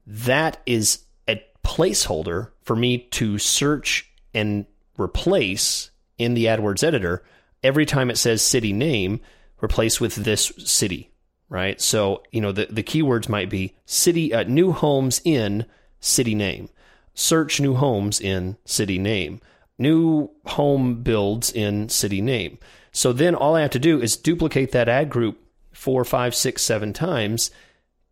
That 0.07 0.61
is 0.67 1.05
a 1.29 1.43
placeholder 1.65 2.51
for 2.63 2.77
me 2.77 2.99
to 2.99 3.39
search 3.39 4.11
and 4.35 4.67
replace 4.99 5.91
in 6.19 6.35
the 6.35 6.47
AdWords 6.47 6.85
editor 6.85 7.25
every 7.63 7.87
time 7.87 8.11
it 8.11 8.19
says 8.19 8.43
city 8.43 8.73
name, 8.73 9.21
replace 9.63 10.01
with 10.01 10.15
this 10.17 10.53
city, 10.59 11.11
right? 11.49 11.81
So, 11.81 12.23
you 12.31 12.41
know, 12.41 12.53
the, 12.53 12.67
the 12.71 12.83
keywords 12.83 13.29
might 13.29 13.51
be 13.51 13.75
city, 13.85 14.33
uh, 14.33 14.45
new 14.45 14.73
homes 14.73 15.21
in 15.25 15.67
city 16.01 16.35
name, 16.35 16.69
search 17.15 17.61
new 17.61 17.75
homes 17.75 18.21
in 18.21 18.57
city 18.65 18.99
name 18.99 19.41
new 19.79 20.31
home 20.47 21.03
builds 21.03 21.53
in 21.53 21.89
city 21.89 22.21
name. 22.21 22.59
So 22.93 23.13
then 23.13 23.35
all 23.35 23.55
I 23.55 23.63
have 23.63 23.71
to 23.73 23.79
do 23.79 24.01
is 24.01 24.17
duplicate 24.17 24.73
that 24.73 24.89
ad 24.89 25.11
group 25.11 25.39
four, 25.77 26.05
five, 26.05 26.35
six, 26.35 26.63
seven 26.63 26.93
times 26.93 27.51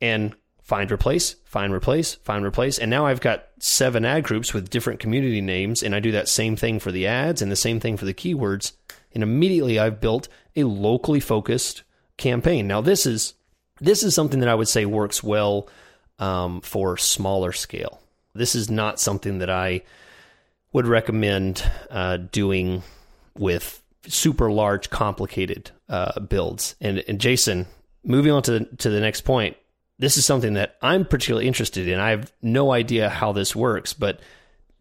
and 0.01 0.35
find 0.63 0.93
replace, 0.93 1.37
find 1.45 1.73
replace, 1.73 2.15
find 2.15 2.45
replace. 2.45 2.79
And 2.79 2.91
now 2.91 3.07
I've 3.07 3.21
got 3.21 3.47
seven 3.59 4.05
ad 4.05 4.25
groups 4.25 4.53
with 4.53 4.71
different 4.71 5.01
community 5.01 5.41
names. 5.41 5.83
And 5.83 5.95
I 5.95 6.01
do 6.01 6.13
that 6.13 6.29
same 6.29 6.57
thing 6.57 6.79
for 6.79 6.93
the 6.93 7.07
ads 7.07 7.43
and 7.43 7.51
the 7.51 7.57
same 7.57 7.81
thing 7.81 7.97
for 7.97 8.05
the 8.05 8.15
keywords. 8.15 8.73
And 9.13 9.23
immediately 9.23 9.79
I've 9.79 10.01
built 10.01 10.29
a 10.57 10.65
locally 10.65 11.21
focused 11.21 11.83
campaign. 12.17 12.67
Now 12.67 12.81
this 12.81 13.07
is 13.07 13.35
this 13.81 14.03
is 14.03 14.15
something 14.15 14.41
that 14.41 14.49
I 14.49 14.55
would 14.55 14.69
say 14.69 14.85
works 14.87 15.23
well 15.23 15.69
um, 16.19 16.61
for 16.61 16.97
smaller 16.97 17.53
scale. 17.53 18.01
This 18.35 18.55
is 18.55 18.71
not 18.71 19.01
something 19.01 19.39
that 19.39 19.51
I 19.51 19.83
would 20.73 20.87
recommend 20.87 21.69
uh, 21.91 22.19
doing 22.19 22.83
with 23.37 23.83
super 24.07 24.51
large, 24.51 24.91
complicated 24.91 25.71
uh, 25.89 26.21
builds. 26.21 26.75
And, 26.81 27.05
and 27.09 27.21
Jason, 27.21 27.67
moving 28.05 28.33
on 28.33 28.43
to 28.43 28.59
the, 28.59 28.65
to 28.77 28.91
the 28.91 29.01
next 29.01 29.23
point, 29.23 29.57
this 29.99 30.17
is 30.17 30.25
something 30.25 30.55
that 30.55 30.77
I'm 30.83 31.05
particularly 31.05 31.47
interested 31.47 31.89
in. 31.89 32.01
I 32.01 32.11
have 32.11 32.33
no 32.43 32.73
idea 32.73 33.09
how 33.09 33.33
this 33.33 33.55
works, 33.55 33.93
but 33.93 34.21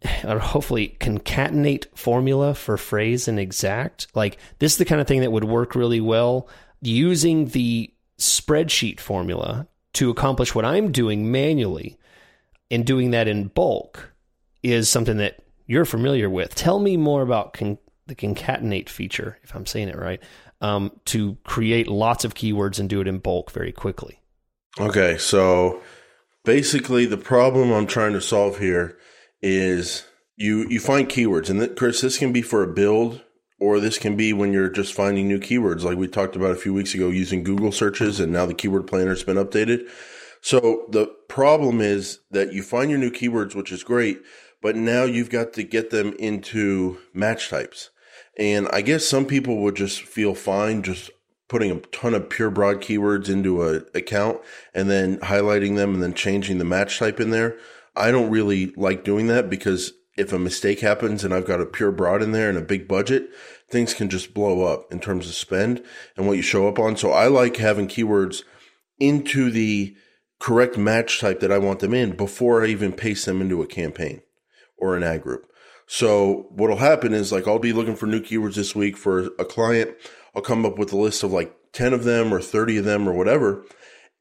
hopefully 0.26 0.98
concatenate 1.00 1.86
formula 1.96 2.54
for 2.54 2.78
phrase 2.78 3.28
and 3.28 3.40
exact. 3.40 4.08
Like 4.16 4.38
this 4.60 4.74
is 4.74 4.78
the 4.78 4.86
kind 4.86 5.02
of 5.02 5.08
thing 5.08 5.22
that 5.22 5.32
would 5.32 5.46
work 5.46 5.76
really 5.76 6.02
well 6.02 6.48
using 6.82 7.48
the 7.48 7.92
spreadsheet 8.20 9.00
formula 9.00 9.68
to 9.94 10.10
accomplish 10.10 10.54
what 10.56 10.66
I'm 10.66 10.92
doing 10.92 11.32
manually 11.32 11.98
and 12.72 12.86
doing 12.86 13.12
that 13.12 13.28
in 13.28 13.48
bulk 13.48 14.12
is 14.64 14.90
something 14.90 15.18
that 15.18 15.40
you're 15.68 15.86
familiar 15.86 16.30
with. 16.30 16.56
Tell 16.56 16.80
me 16.80 16.98
more 16.98 17.22
about 17.22 17.54
con- 17.54 17.78
the 18.08 18.16
concatenate 18.16 18.90
feature, 18.90 19.38
if 19.44 19.56
I'm 19.56 19.66
saying 19.66 19.90
it 19.90 19.98
right, 19.98 20.22
um, 20.62 20.92
to 21.06 21.38
create 21.44 21.88
lots 21.88 22.26
of 22.26 22.36
keywords 22.36 22.80
and 22.80 22.90
do 22.90 23.02
it 23.02 23.08
in 23.08 23.20
bulk 23.20 23.52
very 23.52 23.72
quickly. 23.72 24.20
Okay, 24.80 25.18
so 25.18 25.82
basically 26.44 27.06
the 27.06 27.18
problem 27.18 27.72
I'm 27.72 27.88
trying 27.88 28.14
to 28.14 28.22
solve 28.22 28.60
here 28.60 28.98
is 29.42 30.06
you 30.36 30.68
you 30.70 30.80
find 30.80 31.08
keywords, 31.08 31.50
and 31.50 31.76
Chris, 31.78 32.02
this 32.02 32.18
can 32.18 32.34
be 32.34 32.42
for 32.42 32.64
a 32.64 32.74
build, 32.74 33.22
or 33.60 33.80
this 33.80 33.98
can 33.98 34.16
be 34.16 34.34
when 34.34 34.52
you're 34.52 34.70
just 34.70 34.94
finding 34.94 35.28
new 35.28 35.40
keywords, 35.40 35.84
like 35.84 35.98
we 35.98 36.08
talked 36.08 36.36
about 36.36 36.52
a 36.52 36.56
few 36.56 36.74
weeks 36.74 36.94
ago, 36.94 37.10
using 37.10 37.44
Google 37.44 37.72
searches, 37.72 38.20
and 38.20 38.32
now 38.32 38.46
the 38.46 38.54
keyword 38.54 38.88
planner's 38.88 39.24
been 39.24 39.38
updated. 39.38 39.88
So 40.42 40.88
the 40.90 41.08
problem 41.30 41.80
is 41.80 42.20
that 42.32 42.52
you 42.52 42.64
find 42.64 42.90
your 42.90 43.00
new 43.00 43.12
keywords, 43.12 43.56
which 43.56 43.72
is 43.72 43.84
great, 43.84 44.22
but 44.62 44.76
now 44.76 45.04
you've 45.04 45.30
got 45.30 45.54
to 45.54 45.64
get 45.64 45.90
them 45.90 46.14
into 46.20 46.98
match 47.14 47.50
types. 47.50 47.92
And 48.38 48.68
I 48.74 48.82
guess 48.82 49.06
some 49.06 49.26
people 49.26 49.58
would 49.58 49.76
just 49.76 50.02
feel 50.02 50.34
fine 50.34 50.82
just 50.82 51.12
putting 51.50 51.72
a 51.72 51.80
ton 51.80 52.14
of 52.14 52.30
pure 52.30 52.50
broad 52.50 52.78
keywords 52.82 53.30
into 53.30 53.64
a 53.64 53.84
account 53.94 54.40
and 54.74 54.90
then 54.90 55.18
highlighting 55.20 55.76
them 55.76 55.94
and 55.94 56.02
then 56.02 56.14
changing 56.14 56.58
the 56.58 56.66
match 56.66 56.98
type 56.98 57.20
in 57.20 57.30
there. 57.30 57.58
I 57.96 58.10
don't 58.10 58.32
really 58.32 58.74
like 58.76 59.04
doing 59.04 59.28
that 59.28 59.50
because 59.50 59.94
if 60.18 60.34
a 60.34 60.40
mistake 60.40 60.80
happens 60.80 61.24
and 61.24 61.34
I've 61.34 61.46
got 61.46 61.62
a 61.62 61.66
pure 61.66 61.92
broad 61.92 62.22
in 62.22 62.32
there 62.32 62.50
and 62.50 62.58
a 62.58 62.62
big 62.62 62.88
budget, 62.88 63.30
things 63.70 63.94
can 63.94 64.10
just 64.10 64.34
blow 64.34 64.64
up 64.64 64.92
in 64.92 65.00
terms 65.00 65.28
of 65.28 65.36
spend 65.36 65.84
and 66.16 66.28
what 66.28 66.38
you 66.38 66.44
show 66.44 66.68
up 66.68 66.80
on. 66.80 66.98
So 66.98 67.12
I 67.12 67.28
like 67.28 67.58
having 67.58 67.88
keywords 67.88 68.44
into 69.00 69.50
the 69.52 69.96
correct 70.40 70.78
match 70.78 71.20
type 71.20 71.40
that 71.40 71.52
I 71.52 71.58
want 71.58 71.80
them 71.80 71.94
in 71.94 72.16
before 72.16 72.64
I 72.64 72.68
even 72.68 72.94
paste 72.94 73.26
them 73.26 73.42
into 73.42 73.62
a 73.62 73.68
campaign 73.68 74.22
or 74.78 74.96
an 74.96 75.04
ad 75.04 75.24
group. 75.24 75.50
So 75.88 76.48
what'll 76.50 76.78
happen 76.78 77.14
is 77.14 77.32
like 77.32 77.48
I'll 77.48 77.60
be 77.60 77.74
looking 77.74 77.96
for 77.96 78.06
new 78.06 78.22
keywords 78.22 78.56
this 78.56 78.76
week 78.76 78.98
for 78.98 79.28
a 79.40 79.46
client. 79.46 79.96
I'll 80.36 80.42
come 80.42 80.66
up 80.66 80.78
with 80.78 80.94
a 80.94 80.98
list 80.98 81.24
of 81.24 81.32
like 81.32 81.56
10 81.74 81.94
of 81.94 82.04
them 82.04 82.34
or 82.34 82.40
30 82.40 82.78
of 82.78 82.86
them 82.86 83.08
or 83.08 83.14
whatever. 83.14 83.66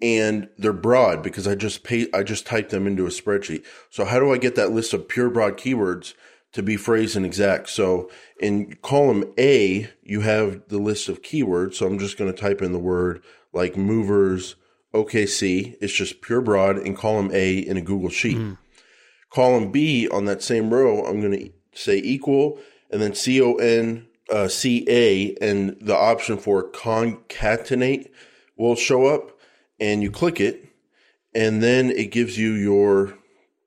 And 0.00 0.48
they're 0.58 0.72
broad 0.72 1.22
because 1.22 1.46
I 1.46 1.54
just 1.54 1.84
pay, 1.84 2.08
I 2.12 2.24
just 2.24 2.44
type 2.46 2.70
them 2.70 2.86
into 2.86 3.06
a 3.06 3.10
spreadsheet. 3.10 3.64
So 3.88 4.04
how 4.04 4.18
do 4.18 4.32
I 4.32 4.38
get 4.38 4.56
that 4.56 4.72
list 4.72 4.92
of 4.92 5.08
pure 5.08 5.30
broad 5.30 5.56
keywords 5.56 6.14
to 6.52 6.62
be 6.62 6.76
phrase 6.76 7.14
and 7.14 7.24
exact? 7.24 7.68
So 7.68 8.10
in 8.40 8.76
column 8.82 9.32
A, 9.38 9.88
you 10.02 10.22
have 10.22 10.62
the 10.68 10.78
list 10.78 11.08
of 11.08 11.22
keywords. 11.22 11.74
So 11.74 11.86
I'm 11.86 12.00
just 12.00 12.18
going 12.18 12.32
to 12.32 12.38
type 12.38 12.60
in 12.60 12.72
the 12.72 12.80
word 12.80 13.22
like 13.52 13.76
movers, 13.76 14.56
OKC. 14.92 15.76
It's 15.80 15.92
just 15.92 16.20
pure 16.20 16.40
broad 16.40 16.78
in 16.78 16.96
column 16.96 17.30
A 17.32 17.58
in 17.58 17.76
a 17.76 17.82
Google 17.82 18.10
sheet. 18.10 18.38
Mm. 18.38 18.58
Column 19.32 19.72
B 19.72 20.08
on 20.08 20.26
that 20.26 20.42
same 20.42 20.72
row, 20.72 21.04
I'm 21.04 21.20
going 21.20 21.38
to 21.38 21.50
say 21.74 21.98
equal 21.98 22.58
and 22.90 23.00
then 23.00 23.14
C 23.14 23.40
O 23.40 23.54
N 23.54 24.06
uh, 24.30 24.48
CA 24.48 25.34
and 25.40 25.76
the 25.80 25.96
option 25.96 26.38
for 26.38 26.70
concatenate 26.70 28.10
will 28.56 28.76
show 28.76 29.06
up 29.06 29.38
and 29.80 30.02
you 30.02 30.10
click 30.10 30.40
it 30.40 30.68
and 31.34 31.62
then 31.62 31.90
it 31.90 32.10
gives 32.10 32.38
you 32.38 32.52
your 32.52 33.14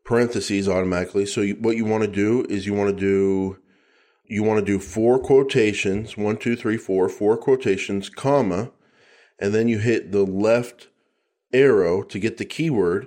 parentheses 0.04 0.70
automatically. 0.70 1.26
So 1.26 1.42
you, 1.42 1.56
what 1.56 1.76
you 1.76 1.86
want 1.86 2.04
to 2.04 2.10
do 2.10 2.46
is 2.50 2.66
you 2.66 2.74
want 2.74 2.96
to 2.96 2.96
do 2.96 3.58
you 4.28 4.44
want 4.44 4.60
to 4.60 4.66
do 4.66 4.80
four 4.80 5.20
quotations, 5.20 6.18
one, 6.18 6.38
two, 6.38 6.56
three, 6.56 6.78
four, 6.78 7.10
four 7.10 7.38
quotations, 7.38 8.10
comma, 8.10 8.72
and 9.38 9.54
then 9.54 9.68
you 9.68 9.78
hit 9.78 10.12
the 10.12 10.24
left 10.24 10.88
arrow 11.54 12.02
to 12.02 12.18
get 12.18 12.38
the 12.38 12.46
keyword, 12.46 13.06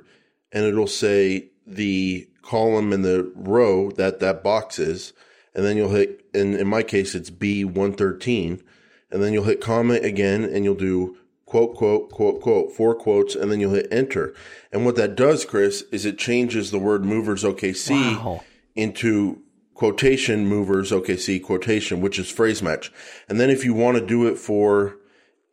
and 0.53 0.65
it'll 0.65 0.87
say 0.87 1.51
the 1.67 2.29
column 2.49 2.93
in 2.93 3.03
the 3.03 3.31
row 3.35 3.91
that 3.93 4.21
that 4.21 4.43
box 4.43 4.79
is, 4.79 5.13
and 5.55 5.65
then 5.65 5.77
you'll 5.77 5.91
hit, 5.91 6.25
in, 6.33 6.55
in 6.55 6.67
my 6.67 6.83
case, 6.83 7.15
it's 7.15 7.31
B113, 7.31 8.63
and 9.11 9.23
then 9.23 9.33
you'll 9.33 9.45
hit 9.45 9.61
comment 9.61 10.05
again, 10.05 10.45
and 10.45 10.65
you'll 10.65 10.75
do 10.75 11.17
quote, 11.45 11.75
quote, 11.75 12.11
quote, 12.11 12.41
quote, 12.41 12.73
four 12.73 12.95
quotes, 12.95 13.35
and 13.35 13.51
then 13.51 13.61
you'll 13.61 13.75
hit 13.75 13.89
enter. 13.91 14.35
And 14.73 14.85
what 14.85 14.97
that 14.97 15.15
does, 15.15 15.45
Chris, 15.45 15.83
is 15.93 16.05
it 16.05 16.19
changes 16.19 16.71
the 16.71 16.79
word 16.79 17.05
movers 17.05 17.45
OKC 17.45 18.17
wow. 18.17 18.43
into 18.75 19.43
quotation 19.75 20.47
movers 20.47 20.91
OKC 20.91 21.43
quotation, 21.43 22.01
which 22.01 22.19
is 22.19 22.31
phrase 22.31 22.63
match. 22.63 22.93
And 23.29 23.39
then 23.39 23.49
if 23.49 23.65
you 23.65 23.75
want 23.75 23.97
to 23.97 24.05
do 24.05 24.27
it 24.27 24.37
for 24.37 24.97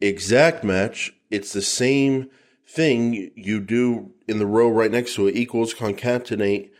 exact 0.01 0.63
match, 0.63 1.13
it's 1.29 1.53
the 1.53 1.61
same 1.61 2.29
thing 2.67 3.31
you 3.35 3.59
do 3.59 4.11
in 4.27 4.39
the 4.39 4.45
row 4.45 4.67
right 4.67 4.91
next 4.91 5.15
to 5.15 5.27
it 5.27 5.35
equals 5.35 5.73
concatenate, 5.73 6.71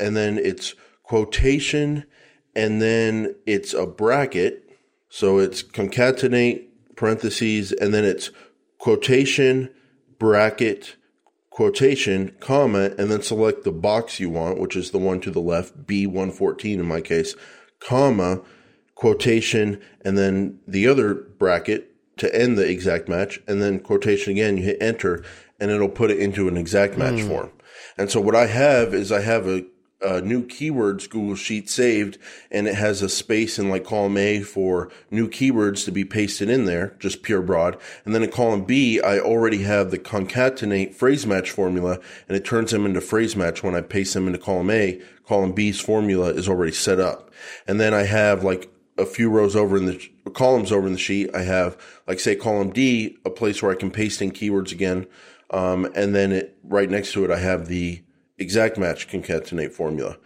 and 0.00 0.16
then 0.16 0.38
it's 0.38 0.74
quotation 1.02 2.04
and 2.54 2.80
then 2.80 3.34
it's 3.46 3.74
a 3.74 3.86
bracket. 3.86 4.64
So 5.08 5.38
it's 5.38 5.62
concatenate 5.62 6.66
parentheses, 6.96 7.72
and 7.72 7.92
then 7.92 8.04
it's 8.04 8.30
quotation, 8.78 9.70
bracket, 10.18 10.96
quotation, 11.48 12.36
comma, 12.40 12.92
and 12.98 13.10
then 13.10 13.22
select 13.22 13.64
the 13.64 13.72
box 13.72 14.20
you 14.20 14.30
want, 14.30 14.60
which 14.60 14.76
is 14.76 14.90
the 14.90 14.98
one 14.98 15.20
to 15.22 15.30
the 15.30 15.40
left, 15.40 15.86
B114 15.86 16.74
in 16.74 16.86
my 16.86 17.00
case, 17.00 17.34
comma, 17.80 18.42
quotation, 18.94 19.80
and 20.02 20.16
then 20.16 20.60
the 20.68 20.86
other 20.86 21.14
bracket 21.14 21.90
to 22.18 22.32
end 22.34 22.58
the 22.58 22.68
exact 22.68 23.08
match, 23.08 23.40
and 23.48 23.62
then 23.62 23.80
quotation 23.80 24.32
again, 24.32 24.58
you 24.58 24.64
hit 24.64 24.76
enter, 24.80 25.24
and 25.58 25.70
it'll 25.70 25.88
put 25.88 26.10
it 26.10 26.18
into 26.18 26.48
an 26.48 26.56
exact 26.56 26.98
match 26.98 27.14
mm. 27.14 27.28
form. 27.28 27.50
And 27.96 28.10
so 28.10 28.20
what 28.20 28.36
I 28.36 28.46
have 28.46 28.94
is 28.94 29.10
I 29.10 29.22
have 29.22 29.48
a 29.48 29.64
uh, 30.04 30.20
new 30.20 30.46
keywords 30.46 31.08
Google 31.08 31.34
Sheet 31.34 31.68
saved, 31.68 32.18
and 32.50 32.66
it 32.66 32.74
has 32.74 33.02
a 33.02 33.08
space 33.08 33.58
in 33.58 33.68
like 33.68 33.84
column 33.84 34.16
A 34.16 34.40
for 34.40 34.90
new 35.10 35.28
keywords 35.28 35.84
to 35.84 35.92
be 35.92 36.04
pasted 36.04 36.48
in 36.48 36.64
there, 36.64 36.96
just 36.98 37.22
pure 37.22 37.42
broad. 37.42 37.76
And 38.04 38.14
then 38.14 38.22
in 38.22 38.30
column 38.30 38.64
B, 38.64 39.00
I 39.00 39.18
already 39.18 39.62
have 39.62 39.90
the 39.90 39.98
concatenate 39.98 40.94
phrase 40.94 41.26
match 41.26 41.50
formula, 41.50 41.98
and 42.28 42.36
it 42.36 42.44
turns 42.44 42.70
them 42.70 42.86
into 42.86 43.00
phrase 43.00 43.36
match 43.36 43.62
when 43.62 43.74
I 43.74 43.80
paste 43.80 44.14
them 44.14 44.26
into 44.26 44.38
column 44.38 44.70
A. 44.70 45.00
Column 45.26 45.52
B's 45.52 45.80
formula 45.80 46.28
is 46.30 46.48
already 46.48 46.72
set 46.72 46.98
up. 46.98 47.30
And 47.66 47.78
then 47.78 47.94
I 47.94 48.02
have 48.02 48.42
like 48.42 48.68
a 48.98 49.06
few 49.06 49.30
rows 49.30 49.56
over 49.56 49.76
in 49.76 49.86
the 49.86 50.10
columns 50.34 50.72
over 50.72 50.86
in 50.86 50.92
the 50.92 50.98
sheet. 50.98 51.34
I 51.34 51.42
have 51.42 51.76
like 52.06 52.20
say 52.20 52.36
column 52.36 52.70
D, 52.70 53.16
a 53.24 53.30
place 53.30 53.62
where 53.62 53.70
I 53.70 53.76
can 53.76 53.90
paste 53.90 54.20
in 54.20 54.32
keywords 54.32 54.72
again. 54.72 55.06
Um, 55.50 55.90
and 55.94 56.14
then 56.14 56.32
it 56.32 56.56
right 56.62 56.88
next 56.88 57.12
to 57.12 57.24
it, 57.24 57.30
I 57.30 57.38
have 57.38 57.66
the 57.66 58.02
exact 58.40 58.78
match 58.78 59.08
concatenate 59.08 59.72
formula. 59.72 60.16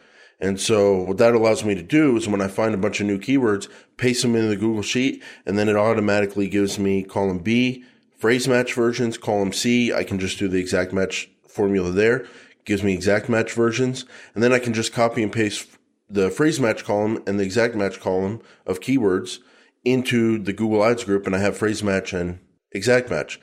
And 0.41 0.61
so 0.61 1.03
what 1.03 1.19
that 1.19 1.35
allows 1.35 1.65
me 1.65 1.75
to 1.75 1.83
do 1.83 2.17
is 2.17 2.29
when 2.29 2.41
I 2.41 2.49
find 2.49 2.75
a 2.75 2.79
bunch 2.79 3.01
of 3.01 3.07
new 3.07 3.19
keywords, 3.19 3.69
paste 3.97 4.23
them 4.23 4.35
into 4.35 4.49
the 4.49 4.57
Google 4.57 4.83
Sheet, 4.83 5.23
and 5.47 5.59
then 5.59 5.69
it 5.69 5.77
automatically 5.77 6.49
gives 6.49 6.79
me 6.79 7.03
column 7.03 7.39
B, 7.39 7.85
phrase 8.19 8.49
match 8.49 8.75
versions, 8.75 9.19
column 9.19 9.53
C, 9.53 9.93
I 9.93 10.05
can 10.05 10.19
just 10.19 10.39
do 10.39 10.49
the 10.49 10.59
exact 10.59 10.93
match 10.93 11.31
formula 11.49 11.91
there, 11.91 12.27
gives 12.65 12.83
me 12.83 12.93
exact 12.93 13.29
match 13.29 13.53
versions, 13.53 14.05
and 14.35 14.43
then 14.43 14.53
I 14.53 14.59
can 14.59 14.75
just 14.75 14.93
copy 14.93 15.23
and 15.23 15.33
paste 15.33 15.69
the 16.09 16.31
phrase 16.31 16.61
match 16.61 16.85
column 16.85 17.23
and 17.27 17.39
the 17.39 17.45
exact 17.45 17.75
match 17.75 18.01
column 18.01 18.41
of 18.67 18.81
keywords 18.81 19.39
into 19.85 20.39
the 20.39 20.53
Google 20.53 20.85
Ads 20.85 21.05
group, 21.05 21.27
and 21.27 21.35
I 21.35 21.39
have 21.41 21.57
phrase 21.57 21.83
match 21.83 22.13
and 22.13 22.39
exact 22.73 23.11
match. 23.11 23.41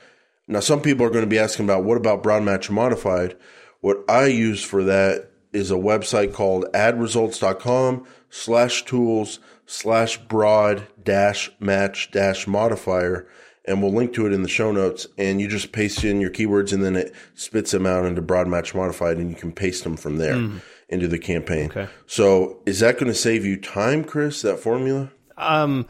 Now, 0.48 0.60
some 0.60 0.82
people 0.82 1.06
are 1.06 1.10
going 1.10 1.24
to 1.24 1.30
be 1.30 1.38
asking 1.38 1.64
about 1.64 1.84
what 1.84 1.96
about 1.96 2.22
broad 2.22 2.42
match 2.42 2.70
modified? 2.70 3.36
What 3.82 4.04
I 4.08 4.26
use 4.26 4.62
for 4.62 4.84
that 4.84 5.28
is 5.52 5.70
a 5.70 5.74
website 5.74 6.32
called 6.32 6.64
adresults.com 6.72 8.06
slash 8.30 8.84
tools 8.84 9.40
slash 9.66 10.16
broad 10.16 10.86
dash 11.02 11.50
match 11.58 12.10
dash 12.12 12.46
modifier. 12.46 13.26
And 13.64 13.82
we'll 13.82 13.92
link 13.92 14.12
to 14.14 14.26
it 14.26 14.32
in 14.32 14.42
the 14.42 14.48
show 14.48 14.72
notes. 14.72 15.08
And 15.18 15.40
you 15.40 15.48
just 15.48 15.72
paste 15.72 16.04
in 16.04 16.20
your 16.20 16.30
keywords 16.30 16.72
and 16.72 16.82
then 16.82 16.96
it 16.96 17.12
spits 17.34 17.72
them 17.72 17.84
out 17.84 18.04
into 18.04 18.22
broad 18.22 18.46
match 18.46 18.74
modified 18.74 19.18
and 19.18 19.30
you 19.30 19.36
can 19.36 19.52
paste 19.52 19.84
them 19.84 19.96
from 19.96 20.16
there 20.16 20.34
mm. 20.34 20.60
into 20.88 21.08
the 21.08 21.18
campaign. 21.18 21.66
Okay. 21.70 21.88
So 22.06 22.60
is 22.64 22.80
that 22.80 22.94
going 22.94 23.12
to 23.12 23.18
save 23.18 23.44
you 23.44 23.56
time, 23.56 24.04
Chris, 24.04 24.42
that 24.42 24.60
formula? 24.60 25.10
Um, 25.36 25.86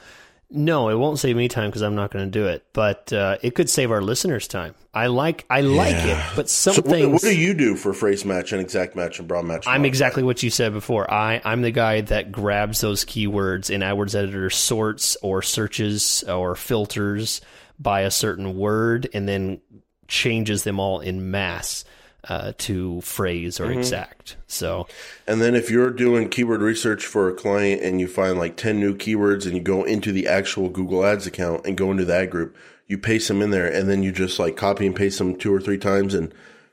no, 0.52 0.88
it 0.88 0.94
won't 0.94 1.18
save 1.18 1.36
me 1.36 1.48
time 1.48 1.70
because 1.70 1.82
I'm 1.82 1.94
not 1.94 2.10
going 2.10 2.24
to 2.24 2.30
do 2.30 2.46
it, 2.46 2.64
but 2.72 3.12
uh, 3.12 3.38
it 3.42 3.54
could 3.54 3.70
save 3.70 3.90
our 3.90 4.02
listeners 4.02 4.46
time. 4.46 4.74
I 4.94 5.06
like 5.06 5.46
I 5.48 5.62
like 5.62 5.96
it, 5.96 6.22
but 6.36 6.50
some 6.50 6.74
so 6.74 6.82
things. 6.82 7.06
What, 7.06 7.12
what, 7.14 7.22
do 7.22 7.36
you 7.36 7.54
do 7.54 7.76
for 7.76 7.94
phrase 7.94 8.24
match 8.24 8.52
and 8.52 8.60
exact 8.60 8.94
match 8.94 9.18
and 9.18 9.26
broad 9.26 9.46
match? 9.46 9.66
I'm 9.66 9.84
exactly 9.84 10.22
what 10.22 10.42
you 10.42 10.50
said 10.50 10.72
before. 10.72 11.10
I 11.10 11.40
I'm 11.44 11.62
the 11.62 11.70
guy 11.70 12.02
that 12.02 12.30
grabs 12.30 12.80
those 12.82 13.04
keywords 13.04 13.70
in 13.70 13.80
AdWords 13.80 14.14
Editor, 14.14 14.50
sorts 14.50 15.16
or 15.22 15.40
searches 15.40 16.22
or 16.28 16.54
filters 16.54 17.40
by 17.78 18.02
a 18.02 18.10
certain 18.10 18.56
word, 18.56 19.08
and 19.14 19.26
then 19.26 19.60
changes 20.08 20.64
them 20.64 20.78
all 20.78 21.00
in 21.00 21.30
mass 21.30 21.84
uh, 22.28 22.52
to 22.58 23.00
phrase 23.00 23.58
or 23.58 23.66
mm-hmm. 23.66 23.80
exact. 23.80 24.37
So, 24.46 24.87
and 25.26 25.40
then 25.40 25.54
if 25.54 25.70
you're 25.70 25.90
doing 25.90 26.28
keyword 26.28 26.62
research 26.62 27.04
for 27.04 27.28
a 27.28 27.35
client 27.35 27.82
and 27.82 28.00
you 28.00 28.06
find 28.06 28.38
like 28.38 28.56
10 28.56 28.78
new 28.78 28.94
keywords 28.94 29.46
and 29.46 29.56
you 29.56 29.62
go 29.62 29.85
into 29.85 30.12
the 30.12 30.28
actual 30.28 30.68
Google 30.68 31.04
Ads 31.04 31.26
account 31.26 31.66
and 31.66 31.76
go 31.76 31.90
into 31.90 32.04
that 32.04 32.30
group, 32.30 32.56
you 32.87 32.98
paste 32.98 33.28
them 33.28 33.42
in 33.42 33.50
there 33.50 33.66
and 33.66 33.88
then 33.88 34.02
you 34.02 34.12
just 34.12 34.38
like 34.38 34.56
copy 34.56 34.87
and 34.87 34.94
paste 34.94 35.18
them 35.18 35.37
two 35.37 35.52
or 35.52 35.61
three 35.61 35.78
times 35.78 36.14
and 36.14 36.32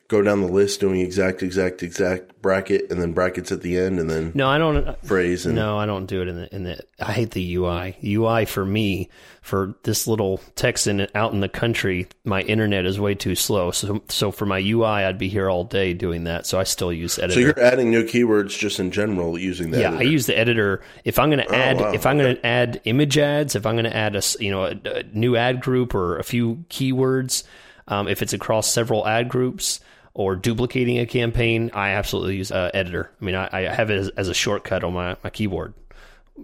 go 0.09 0.21
down 0.23 0.41
the 0.41 0.47
list 0.51 0.79
doing 0.79 0.99
exact, 0.99 1.41
exact, 1.43 1.83
exact 1.83 2.41
bracket, 2.41 2.89
and 2.91 2.99
then 2.99 3.13
brackets 3.13 3.51
at 3.51 3.61
the 3.61 3.77
end, 3.77 3.99
and 3.99 4.09
then 4.09 4.31
No, 4.33 4.49
I 4.49 4.57
don't. 4.57 5.01
phrase. 5.05 5.45
And 5.45 5.55
No, 5.55 5.77
I 5.77 5.85
don't 5.85 6.07
do 6.07 6.21
it 6.23 6.27
in 6.27 6.35
the 6.35 6.53
in 6.55 6.63
the. 6.63 6.79
I 6.99 7.13
hate 7.13 7.31
the 7.31 7.55
UI. 7.55 7.95
UI 8.03 8.45
for 8.45 8.65
me 8.65 9.07
for 9.43 9.75
this 9.83 10.07
little 10.07 10.41
Texan 10.55 11.07
out 11.15 11.31
in 11.31 11.39
the 11.41 11.47
country, 11.47 12.07
my 12.25 12.41
internet 12.41 12.85
is 12.85 12.99
way 12.99 13.13
too 13.15 13.35
slow. 13.35 13.69
So 13.71 14.01
so 14.09 14.31
for 14.31 14.45
my 14.47 14.57
UI, 14.59 14.83
I'd 15.05 15.17
be 15.19 15.29
here 15.29 15.47
all 15.49 15.63
day 15.63 15.93
doing 15.93 16.23
that. 16.25 16.45
So 16.47 16.59
I 16.59 16.63
still 16.63 16.91
use 16.91 17.17
editor. 17.19 17.33
so 17.35 17.39
you're 17.39 17.59
adding 17.59 17.91
new 17.91 18.03
keywords 18.03 18.57
just 18.57 18.79
in 18.79 18.89
general 18.91 19.37
using 19.37 19.71
that. 19.71 19.79
yeah, 19.81 19.93
I 19.93 20.01
use 20.01 20.25
the 20.25 20.37
editor. 20.37 20.81
If 21.05 21.19
I'm 21.19 21.29
going 21.29 21.45
to 21.47 21.55
add, 21.55 21.77
Oh, 21.79 21.83
wow. 21.83 21.93
if 21.93 22.05
I'm 22.05 22.17
going 22.17 22.35
to 22.35 22.45
add 22.45 22.81
image 22.85 23.17
ads, 23.17 23.55
if 23.55 23.65
I'm 23.65 23.75
going 23.75 23.85
to 23.85 23.95
add 23.95 24.15
a 24.15 24.21
you 24.39 24.49
know 24.51 24.65
a, 24.65 24.75
a 24.85 25.03
new 25.13 25.35
ad 25.35 25.61
group 25.61 25.93
or 25.93 26.17
a 26.17 26.23
few 26.23 26.65
keywords, 26.69 27.43
um, 27.87 28.07
if 28.07 28.21
it's 28.23 28.33
across 28.33 28.67
several 28.71 29.07
ad 29.07 29.29
groups 29.29 29.79
or 30.13 30.35
duplicating 30.35 30.99
a 30.99 31.05
campaign, 31.05 31.71
I 31.73 31.89
absolutely 31.91 32.35
use 32.37 32.51
uh, 32.51 32.71
editor. 32.73 33.11
I 33.21 33.25
mean, 33.25 33.35
I, 33.35 33.49
I 33.51 33.61
have 33.73 33.89
it 33.89 33.97
as, 33.97 34.09
as 34.09 34.27
a 34.27 34.33
shortcut 34.33 34.83
on 34.83 34.93
my, 34.93 35.15
my 35.23 35.29
keyboard. 35.29 35.73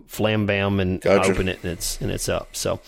Flam 0.08 0.46
bam, 0.46 0.80
and 0.80 1.00
Gotcha. 1.02 1.32
open 1.32 1.48
it, 1.48 1.60
and 1.64 1.72
it's 1.72 2.02
and 2.02 2.12
it's 2.12 2.28
up. 2.28 2.54
So, 2.56 2.82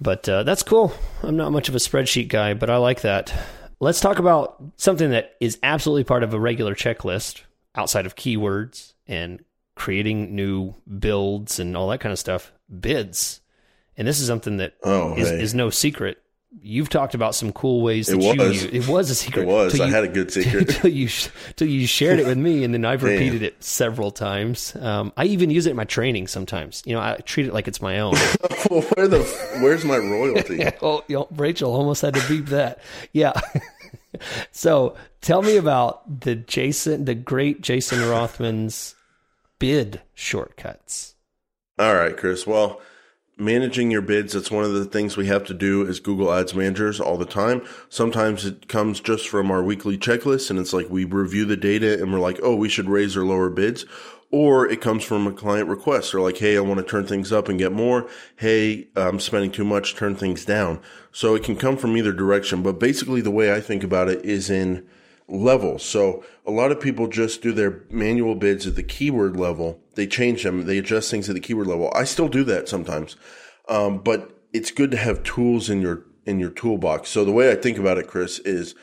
but 0.00 0.28
uh, 0.28 0.42
that's 0.42 0.62
cool. 0.62 0.92
I'm 1.22 1.36
not 1.36 1.50
much 1.50 1.70
of 1.70 1.74
a 1.74 1.78
spreadsheet 1.78 2.28
guy, 2.28 2.52
but 2.52 2.68
I 2.68 2.76
like 2.76 3.00
that. 3.02 3.32
Let's 3.80 4.00
talk 4.00 4.18
about 4.18 4.62
something 4.76 5.10
that 5.10 5.34
is 5.40 5.58
absolutely 5.62 6.04
part 6.04 6.22
of 6.22 6.34
a 6.34 6.38
regular 6.38 6.74
checklist 6.74 7.40
outside 7.74 8.04
of 8.04 8.16
keywords 8.16 8.92
and 9.06 9.42
creating 9.76 10.36
new 10.36 10.74
builds 10.98 11.58
and 11.58 11.74
all 11.74 11.88
that 11.88 12.00
kind 12.00 12.12
of 12.12 12.18
stuff. 12.18 12.52
Bids, 12.80 13.40
and 13.96 14.06
this 14.06 14.20
is 14.20 14.26
something 14.26 14.58
that 14.58 14.74
Oh, 14.84 15.14
is, 15.16 15.30
hey. 15.30 15.40
is 15.42 15.54
no 15.54 15.70
secret. 15.70 16.18
You've 16.60 16.90
talked 16.90 17.14
about 17.14 17.34
some 17.34 17.50
cool 17.52 17.80
ways 17.82 18.06
that 18.08 18.18
It 18.18 18.22
you 18.22 18.42
was. 18.42 18.62
use. 18.64 18.86
It 18.86 18.88
was 18.90 19.10
a 19.10 19.14
secret. 19.14 19.42
It 19.42 19.46
was. 19.48 19.72
till 19.72 19.82
I 19.82 19.86
you- 19.86 19.92
had 19.94 20.04
a 20.04 20.08
good 20.08 20.30
secret. 20.30 20.68
till 20.70 20.90
you 20.90 21.08
till 21.56 21.66
you 21.66 21.86
shared 21.86 22.18
it 22.20 22.26
with 22.26 22.36
me, 22.38 22.62
and 22.62 22.72
then 22.74 22.84
I've 22.84 23.00
Damn. 23.02 23.10
repeated 23.10 23.42
it 23.42 23.62
several 23.64 24.10
times. 24.10 24.76
Um, 24.76 25.12
I 25.16 25.24
even 25.24 25.50
use 25.50 25.66
it 25.66 25.70
in 25.70 25.76
my 25.76 25.84
training 25.84 26.26
sometimes. 26.28 26.82
You 26.86 26.94
know, 26.94 27.00
I 27.00 27.16
treat 27.24 27.46
it 27.46 27.54
like 27.54 27.66
it's 27.68 27.80
my 27.82 27.98
own. 28.00 28.14
well, 28.70 28.82
where 28.82 29.08
the 29.08 29.22
where's 29.60 29.84
my 29.84 29.96
royalty? 29.96 30.62
oh, 30.82 31.02
you 31.08 31.16
know, 31.16 31.28
Rachel 31.32 31.74
almost 31.74 32.02
had 32.02 32.14
to 32.14 32.28
beep 32.28 32.46
that. 32.46 32.78
Yeah. 33.12 33.32
so 34.52 34.94
tell 35.20 35.42
me 35.42 35.56
about 35.56 36.20
the 36.20 36.34
Jason, 36.36 37.06
the 37.06 37.14
great 37.14 37.60
Jason 37.62 38.06
Rothman's 38.08 38.94
bid 39.58 40.00
shortcuts. 40.14 41.14
All 41.78 41.94
right, 41.94 42.16
Chris. 42.16 42.46
Well, 42.46 42.80
managing 43.44 43.90
your 43.90 44.02
bids, 44.02 44.32
that's 44.32 44.50
one 44.50 44.64
of 44.64 44.72
the 44.72 44.84
things 44.84 45.16
we 45.16 45.26
have 45.26 45.44
to 45.44 45.54
do 45.54 45.86
as 45.86 46.00
Google 46.00 46.32
Ads 46.32 46.54
managers 46.54 47.00
all 47.00 47.16
the 47.16 47.26
time. 47.26 47.62
Sometimes 47.88 48.44
it 48.44 48.68
comes 48.68 49.00
just 49.00 49.28
from 49.28 49.50
our 49.50 49.62
weekly 49.62 49.98
checklist 49.98 50.50
and 50.50 50.58
it's 50.58 50.72
like 50.72 50.88
we 50.88 51.04
review 51.04 51.44
the 51.44 51.56
data 51.56 52.00
and 52.00 52.12
we're 52.12 52.20
like, 52.20 52.38
oh, 52.42 52.56
we 52.56 52.68
should 52.68 52.88
raise 52.88 53.16
or 53.16 53.24
lower 53.24 53.50
bids. 53.50 53.84
Or 54.30 54.66
it 54.66 54.80
comes 54.80 55.04
from 55.04 55.26
a 55.26 55.32
client 55.32 55.68
request. 55.68 56.12
They're 56.12 56.20
like, 56.22 56.38
hey, 56.38 56.56
I 56.56 56.60
want 56.60 56.80
to 56.80 56.86
turn 56.86 57.06
things 57.06 57.32
up 57.32 57.50
and 57.50 57.58
get 57.58 57.70
more. 57.70 58.08
Hey, 58.36 58.88
I'm 58.96 59.20
spending 59.20 59.52
too 59.52 59.64
much, 59.64 59.94
turn 59.94 60.16
things 60.16 60.46
down. 60.46 60.80
So 61.12 61.34
it 61.34 61.44
can 61.44 61.54
come 61.54 61.76
from 61.76 61.94
either 61.98 62.12
direction. 62.12 62.62
But 62.62 62.80
basically, 62.80 63.20
the 63.20 63.30
way 63.30 63.52
I 63.52 63.60
think 63.60 63.84
about 63.84 64.08
it 64.08 64.24
is 64.24 64.48
in 64.48 64.88
levels. 65.32 65.82
So 65.82 66.22
a 66.46 66.50
lot 66.50 66.70
of 66.70 66.80
people 66.80 67.08
just 67.08 67.42
do 67.42 67.52
their 67.52 67.84
manual 67.90 68.34
bids 68.34 68.66
at 68.66 68.76
the 68.76 68.82
keyword 68.82 69.36
level. 69.36 69.80
They 69.94 70.06
change 70.06 70.42
them. 70.42 70.66
They 70.66 70.78
adjust 70.78 71.10
things 71.10 71.28
at 71.28 71.34
the 71.34 71.40
keyword 71.40 71.66
level. 71.66 71.90
I 71.94 72.04
still 72.04 72.28
do 72.28 72.44
that 72.44 72.68
sometimes. 72.68 73.16
Um, 73.68 73.98
but 73.98 74.38
it's 74.52 74.70
good 74.70 74.90
to 74.90 74.96
have 74.98 75.22
tools 75.22 75.70
in 75.70 75.80
your, 75.80 76.04
in 76.26 76.38
your 76.38 76.50
toolbox. 76.50 77.08
So 77.08 77.24
the 77.24 77.32
way 77.32 77.50
I 77.50 77.54
think 77.54 77.78
about 77.78 77.98
it, 77.98 78.06
Chris, 78.06 78.38
is 78.40 78.74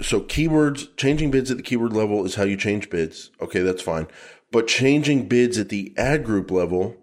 so 0.00 0.20
keywords, 0.20 0.94
changing 0.96 1.30
bids 1.30 1.50
at 1.50 1.56
the 1.56 1.62
keyword 1.62 1.94
level 1.94 2.24
is 2.24 2.34
how 2.34 2.44
you 2.44 2.56
change 2.56 2.90
bids. 2.90 3.30
Okay, 3.40 3.60
that's 3.60 3.82
fine. 3.82 4.06
But 4.50 4.68
changing 4.68 5.28
bids 5.28 5.58
at 5.58 5.70
the 5.70 5.94
ad 5.96 6.24
group 6.24 6.50
level, 6.50 6.96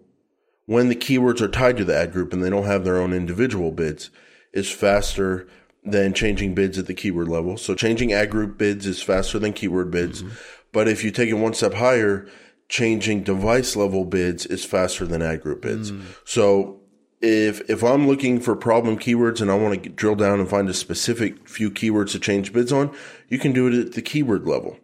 when 0.66 0.88
the 0.88 0.96
keywords 0.96 1.40
are 1.40 1.48
tied 1.48 1.76
to 1.78 1.84
the 1.84 1.96
ad 1.96 2.12
group 2.12 2.32
and 2.32 2.44
they 2.44 2.50
don't 2.50 2.66
have 2.66 2.84
their 2.84 2.98
own 2.98 3.12
individual 3.12 3.72
bids, 3.72 4.10
is 4.52 4.70
faster 4.70 5.48
than 5.84 6.12
changing 6.12 6.54
bids 6.54 6.78
at 6.78 6.86
the 6.86 6.94
keyword 6.94 7.28
level. 7.28 7.56
So 7.56 7.74
changing 7.74 8.12
ad 8.12 8.30
group 8.30 8.58
bids 8.58 8.86
is 8.86 9.02
faster 9.02 9.38
than 9.38 9.52
keyword 9.52 9.90
bids. 9.90 10.22
Mm-hmm. 10.22 10.34
But 10.72 10.88
if 10.88 11.02
you 11.02 11.10
take 11.10 11.30
it 11.30 11.34
one 11.34 11.54
step 11.54 11.74
higher, 11.74 12.28
changing 12.68 13.24
device 13.24 13.76
level 13.76 14.04
bids 14.04 14.46
is 14.46 14.64
faster 14.64 15.06
than 15.06 15.22
ad 15.22 15.42
group 15.42 15.62
bids. 15.62 15.90
Mm. 15.90 16.02
So 16.24 16.80
if 17.20 17.68
if 17.68 17.82
I'm 17.82 18.06
looking 18.06 18.40
for 18.40 18.56
problem 18.56 18.98
keywords 18.98 19.40
and 19.40 19.50
I 19.50 19.54
want 19.54 19.82
to 19.82 19.88
drill 19.90 20.14
down 20.14 20.40
and 20.40 20.48
find 20.48 20.68
a 20.68 20.74
specific 20.74 21.48
few 21.48 21.70
keywords 21.70 22.12
to 22.12 22.18
change 22.18 22.52
bids 22.52 22.72
on, 22.72 22.94
you 23.28 23.38
can 23.38 23.52
do 23.52 23.66
it 23.66 23.74
at 23.74 23.92
the 23.92 24.02
keyword 24.02 24.46
level. 24.46 24.78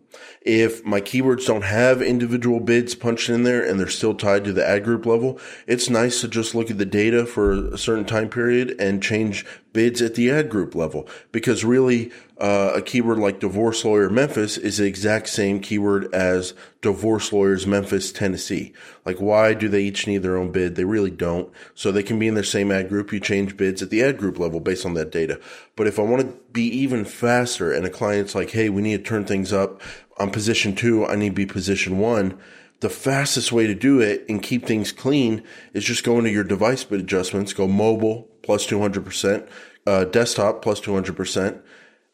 If 0.46 0.84
my 0.84 1.00
keywords 1.00 1.46
don't 1.46 1.64
have 1.64 2.00
individual 2.00 2.60
bids 2.60 2.94
punched 2.94 3.28
in 3.28 3.42
there 3.42 3.68
and 3.68 3.80
they're 3.80 3.88
still 3.88 4.14
tied 4.14 4.44
to 4.44 4.52
the 4.52 4.66
ad 4.66 4.84
group 4.84 5.04
level, 5.04 5.40
it's 5.66 5.90
nice 5.90 6.20
to 6.20 6.28
just 6.28 6.54
look 6.54 6.70
at 6.70 6.78
the 6.78 6.86
data 6.86 7.26
for 7.26 7.74
a 7.74 7.76
certain 7.76 8.04
time 8.04 8.28
period 8.28 8.76
and 8.78 9.02
change 9.02 9.44
bids 9.72 10.00
at 10.00 10.14
the 10.14 10.30
ad 10.30 10.48
group 10.48 10.76
level. 10.76 11.08
Because 11.32 11.64
really, 11.64 12.12
uh, 12.38 12.72
a 12.74 12.82
keyword 12.82 13.18
like 13.18 13.40
divorce 13.40 13.84
lawyer 13.84 14.08
Memphis 14.08 14.56
is 14.56 14.76
the 14.76 14.86
exact 14.86 15.28
same 15.28 15.58
keyword 15.58 16.12
as 16.14 16.54
divorce 16.80 17.32
lawyers 17.32 17.66
Memphis, 17.66 18.12
Tennessee. 18.12 18.72
Like, 19.04 19.16
why 19.16 19.52
do 19.52 19.68
they 19.68 19.82
each 19.82 20.06
need 20.06 20.22
their 20.22 20.36
own 20.36 20.52
bid? 20.52 20.76
They 20.76 20.84
really 20.84 21.10
don't. 21.10 21.50
So 21.74 21.90
they 21.90 22.02
can 22.02 22.18
be 22.18 22.28
in 22.28 22.34
their 22.34 22.44
same 22.44 22.70
ad 22.70 22.88
group. 22.88 23.12
You 23.12 23.20
change 23.20 23.56
bids 23.56 23.82
at 23.82 23.90
the 23.90 24.02
ad 24.02 24.18
group 24.18 24.38
level 24.38 24.60
based 24.60 24.86
on 24.86 24.94
that 24.94 25.10
data. 25.10 25.40
But 25.74 25.86
if 25.86 25.98
I 25.98 26.02
want 26.02 26.22
to 26.22 26.38
be 26.52 26.64
even 26.64 27.04
faster 27.04 27.72
and 27.72 27.84
a 27.84 27.90
client's 27.90 28.34
like, 28.34 28.50
hey, 28.50 28.68
we 28.68 28.82
need 28.82 28.98
to 28.98 29.02
turn 29.02 29.24
things 29.24 29.52
up 29.52 29.80
on 30.18 30.30
position 30.30 30.74
two, 30.74 31.06
I 31.06 31.16
need 31.16 31.30
to 31.30 31.34
be 31.34 31.46
position 31.46 31.98
one. 31.98 32.38
The 32.80 32.90
fastest 32.90 33.52
way 33.52 33.66
to 33.66 33.74
do 33.74 34.00
it 34.00 34.24
and 34.28 34.42
keep 34.42 34.66
things 34.66 34.92
clean 34.92 35.42
is 35.72 35.84
just 35.84 36.04
go 36.04 36.18
into 36.18 36.30
your 36.30 36.44
device 36.44 36.84
bid 36.84 37.00
adjustments, 37.00 37.52
go 37.52 37.66
mobile 37.66 38.28
plus 38.42 38.66
200%, 38.66 39.48
uh, 39.86 40.04
desktop 40.04 40.62
plus 40.62 40.80
200%. 40.80 41.60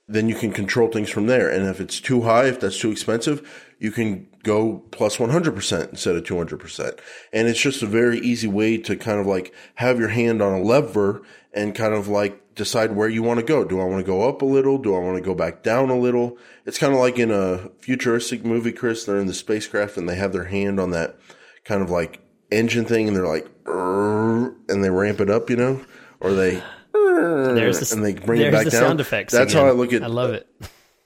Then 0.09 0.29
you 0.29 0.35
can 0.35 0.53
control 0.53 0.89
things 0.89 1.11
from 1.11 1.27
there. 1.27 1.49
And 1.49 1.67
if 1.67 1.81
it's 1.81 2.01
too 2.01 2.23
high, 2.23 2.47
if 2.47 2.61
that's 2.61 2.79
too 2.79 2.91
expensive, 2.91 3.75
you 3.79 3.91
can 3.91 4.29
go 4.43 4.79
plus 4.91 5.17
100% 5.17 5.91
instead 5.91 6.17
of 6.17 6.25
200%. 6.25 6.99
And 7.33 7.49
it's 7.49 7.61
just 7.61 7.83
a 7.83 7.87
very 7.87 8.19
easy 8.19 8.49
way 8.49 8.77
to 8.79 8.97
kind 8.97 9.21
of 9.21 9.27
like 9.27 9.55
have 9.77 9.99
your 9.99 10.09
hand 10.09 10.43
on 10.43 10.53
a 10.53 10.63
lever 10.63 11.23
and 11.53 11.75
kind 11.75 11.95
of 11.95 12.09
like 12.09 12.55
decide 12.55 12.93
where 12.93 13.09
you 13.09 13.23
want 13.23 13.41
to 13.41 13.47
go. 13.47 13.65
Do 13.65 13.81
I 13.81 13.85
want 13.85 14.05
to 14.05 14.07
go 14.11 14.29
up 14.29 14.43
a 14.43 14.47
little? 14.47 14.79
Do 14.79 14.95
I 14.95 14.99
want 14.99 15.17
to 15.17 15.23
go 15.23 15.35
back 15.35 15.63
down 15.63 15.91
a 15.91 15.99
little? 15.99 16.37
It's 16.67 16.79
kind 16.79 16.93
of 16.93 16.99
like 16.99 17.19
in 17.19 17.31
a 17.31 17.71
futuristic 17.81 18.45
movie, 18.45 18.73
Chris. 18.73 19.05
They're 19.05 19.19
in 19.19 19.27
the 19.27 19.35
spacecraft 19.35 19.97
and 19.97 20.09
they 20.09 20.17
have 20.17 20.33
their 20.33 20.45
hand 20.45 20.81
on 20.81 20.91
that 20.91 21.17
kind 21.65 21.83
of 21.83 21.91
like 21.91 22.21
engine 22.51 22.85
thing 22.85 23.09
and 23.09 23.17
they're 23.17 23.27
like, 23.27 23.49
and 23.67 24.83
they 24.85 24.91
ramp 24.91 25.21
it 25.21 25.31
up, 25.31 25.51
you 25.51 25.57
know, 25.57 25.85
or 26.21 26.33
they, 26.33 26.63
There's 26.93 27.81
the, 27.91 27.97
and 27.97 28.05
they 28.05 28.15
bring 28.15 28.41
it 28.41 28.53
back 28.53 28.65
the 28.65 28.71
down. 28.71 28.81
sound 28.81 29.01
effects. 29.01 29.33
That's 29.33 29.53
again. 29.53 29.65
how 29.65 29.71
I 29.71 29.73
look 29.73 29.93
at. 29.93 30.03
I 30.03 30.07
love 30.09 30.31
it. 30.31 30.49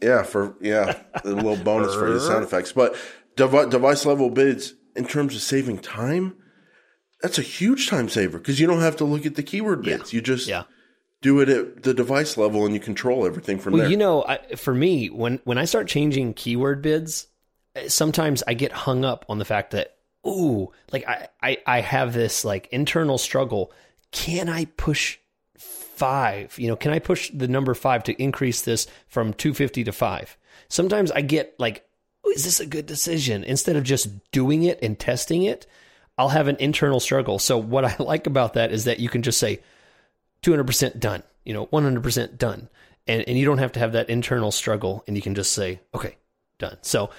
Yeah, 0.01 0.23
for 0.25 0.55
yeah, 0.61 0.99
a 1.25 1.29
little 1.29 1.57
bonus 1.57 1.95
for 1.95 2.11
the 2.11 2.21
sound 2.21 2.45
effects. 2.45 2.73
But 2.73 2.97
device 3.37 4.05
level 4.07 4.31
bids, 4.31 4.75
in 4.95 5.07
terms 5.07 5.35
of 5.35 5.43
saving 5.43 5.79
time, 5.79 6.35
that's 7.23 7.39
a 7.39 7.43
huge 7.43 7.89
time 7.89 8.09
saver 8.09 8.39
because 8.39 8.59
you 8.61 8.67
don't 8.67 8.81
have 8.81 8.97
to 8.97 9.05
look 9.05 9.27
at 9.27 9.35
the 9.35 9.43
keyword 9.43 9.83
bids. 9.83 10.13
You 10.13 10.21
just 10.21 10.49
Yeah. 10.49 10.65
do 11.23 11.41
it 11.41 11.49
at 11.49 11.83
the 11.83 11.95
device 11.95 12.37
level 12.37 12.65
and 12.65 12.75
you 12.75 12.81
control 12.81 13.27
everything 13.27 13.59
from 13.59 13.73
Well, 13.75 13.83
there. 13.83 13.91
you 13.91 13.97
know, 13.97 14.25
I, 14.25 14.39
for 14.57 14.75
me, 14.75 15.09
when 15.09 15.41
when 15.45 15.59
I 15.59 15.65
start 15.65 15.87
changing 15.89 16.35
keyword 16.35 16.83
bids, 16.83 17.27
eh, 17.75 17.89
sometimes 17.89 18.43
I 18.47 18.55
get 18.55 18.73
hung 18.73 19.05
up 19.05 19.25
on 19.29 19.39
the 19.39 19.45
fact 19.45 19.71
that, 19.73 19.97
ooh, 20.27 20.71
like 20.93 21.07
I, 21.09 21.29
I, 21.43 21.59
I 21.67 21.81
have 21.81 22.13
this 22.15 22.45
like 22.45 22.69
internal 22.71 23.19
struggle. 23.19 23.73
Can 24.13 24.49
I 24.49 24.67
push 24.77 25.19
five? 25.59 26.59
You 26.59 26.69
know, 26.69 26.77
can 26.77 26.93
I 26.93 26.99
push 26.99 27.31
the 27.35 27.49
number 27.49 27.75
five 27.75 28.05
to 28.05 28.23
increase 28.23 28.63
this 28.63 28.87
from 29.09 29.33
250 29.35 29.85
to 29.85 29.93
five? 29.93 30.37
Sometimes 30.69 31.11
I 31.13 31.21
get 31.23 31.55
like, 31.59 31.79
"Oh, 31.85 31.86
is 32.31 32.45
this 32.45 32.61
a 32.61 32.67
good 32.67 32.87
decision? 32.87 33.45
Instead 33.45 33.77
of 33.77 33.85
just 33.85 34.09
doing 34.31 34.63
it 34.63 34.79
and 34.83 34.99
testing 34.99 35.43
it, 35.43 35.67
I'll 36.19 36.31
have 36.31 36.49
an 36.49 36.57
internal 36.59 37.01
struggle. 37.01 37.39
So 37.39 37.59
what 37.59 37.85
I 37.85 37.97
like 38.03 38.27
about 38.27 38.55
that 38.55 38.73
is 38.73 38.85
that 38.85 39.01
you 39.01 39.09
can 39.09 39.23
just 39.23 39.39
say, 39.39 39.61
200% 40.43 41.01
done, 41.01 41.23
you 41.45 41.53
know, 41.53 41.67
100% 41.67 42.39
done. 42.39 42.69
And, 43.07 43.25
and 43.29 43.39
you 43.39 43.45
don't 43.45 43.59
have 43.59 43.73
to 43.73 43.81
have 43.81 43.93
that 43.93 44.11
internal 44.11 44.51
struggle 44.51 45.05
and 45.07 45.17
you 45.17 45.23
can 45.23 45.35
just 45.35 45.53
say, 45.53 45.81
okay, 45.95 46.17
done. 46.59 46.77
So 46.83 47.11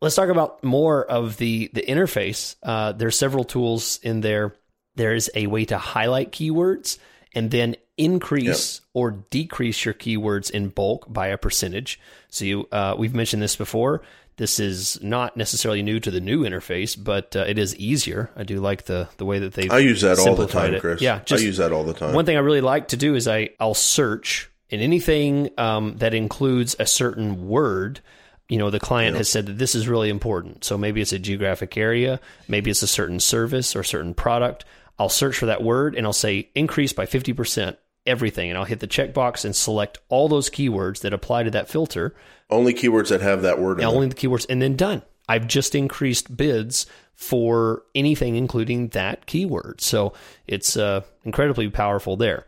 let's 0.00 0.14
talk 0.14 0.28
about 0.28 0.62
more 0.62 1.04
of 1.04 1.36
the, 1.36 1.70
the 1.72 1.82
interface. 1.82 2.56
Uh, 2.62 2.92
there's 2.92 3.18
several 3.18 3.44
tools 3.44 3.98
in 4.02 4.20
there. 4.20 4.54
There's 4.94 5.30
a 5.34 5.46
way 5.46 5.64
to 5.66 5.78
highlight 5.78 6.32
keywords 6.32 6.98
and 7.34 7.50
then 7.50 7.76
increase 7.96 8.80
or 8.94 9.10
decrease 9.30 9.84
your 9.84 9.94
keywords 9.94 10.50
in 10.50 10.68
bulk 10.68 11.10
by 11.12 11.28
a 11.28 11.38
percentage. 11.38 12.00
So 12.28 12.44
you, 12.44 12.68
uh, 12.70 12.94
we've 12.98 13.14
mentioned 13.14 13.42
this 13.42 13.56
before. 13.56 14.02
This 14.36 14.58
is 14.58 15.02
not 15.02 15.36
necessarily 15.36 15.82
new 15.82 16.00
to 16.00 16.10
the 16.10 16.20
new 16.20 16.42
interface, 16.42 16.96
but 17.02 17.36
uh, 17.36 17.40
it 17.40 17.58
is 17.58 17.76
easier. 17.76 18.30
I 18.34 18.44
do 18.44 18.60
like 18.60 18.84
the 18.84 19.08
the 19.18 19.24
way 19.24 19.38
that 19.40 19.52
they 19.54 19.68
I 19.68 19.78
use 19.78 20.00
that 20.00 20.18
all 20.18 20.34
the 20.34 20.46
time, 20.46 20.74
it. 20.74 20.80
Chris. 20.80 21.00
Yeah, 21.02 21.20
I 21.30 21.36
use 21.36 21.58
that 21.58 21.72
all 21.72 21.84
the 21.84 21.94
time. 21.94 22.14
one 22.14 22.24
thing 22.24 22.36
I 22.36 22.40
really 22.40 22.62
like 22.62 22.88
to 22.88 22.96
do 22.96 23.14
is 23.14 23.28
I 23.28 23.50
I'll 23.60 23.74
search 23.74 24.50
And 24.70 24.80
anything 24.80 25.50
um, 25.58 25.96
that 25.98 26.14
includes 26.14 26.74
a 26.78 26.86
certain 26.86 27.46
word, 27.46 28.00
you 28.48 28.56
know, 28.56 28.70
the 28.70 28.80
client 28.80 29.16
has 29.18 29.28
said 29.28 29.46
that 29.46 29.58
this 29.58 29.74
is 29.74 29.86
really 29.86 30.08
important. 30.08 30.64
So 30.64 30.78
maybe 30.78 31.02
it's 31.02 31.12
a 31.12 31.18
geographic 31.18 31.76
area, 31.76 32.18
maybe 32.48 32.70
it's 32.70 32.82
a 32.82 32.86
certain 32.86 33.20
service 33.20 33.76
or 33.76 33.84
certain 33.84 34.14
product. 34.14 34.64
I'll 34.98 35.08
search 35.10 35.36
for 35.36 35.46
that 35.46 35.62
word 35.62 35.94
and 35.94 36.06
I'll 36.06 36.12
say 36.12 36.48
increase 36.54 36.92
by 36.92 37.06
50% 37.06 37.76
everything. 38.06 38.50
And 38.50 38.58
I'll 38.58 38.64
hit 38.64 38.80
the 38.80 38.88
checkbox 38.88 39.44
and 39.44 39.54
select 39.54 39.98
all 40.08 40.28
those 40.28 40.50
keywords 40.50 41.00
that 41.00 41.12
apply 41.12 41.44
to 41.44 41.50
that 41.50 41.68
filter. 41.68 42.14
Only 42.50 42.74
keywords 42.74 43.08
that 43.08 43.20
have 43.20 43.42
that 43.42 43.58
word 43.58 43.78
in 43.78 43.84
Only 43.84 44.08
the 44.08 44.14
keywords 44.14 44.46
and 44.48 44.60
then 44.60 44.76
done. 44.76 45.02
I've 45.28 45.46
just 45.46 45.74
increased 45.74 46.36
bids 46.36 46.86
for 47.14 47.84
anything 47.94 48.36
including 48.36 48.88
that 48.88 49.26
keyword. 49.26 49.80
So 49.80 50.12
it's 50.46 50.76
uh, 50.76 51.02
incredibly 51.24 51.68
powerful 51.70 52.16
there. 52.16 52.46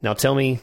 Now 0.00 0.14
tell 0.14 0.34
me, 0.34 0.60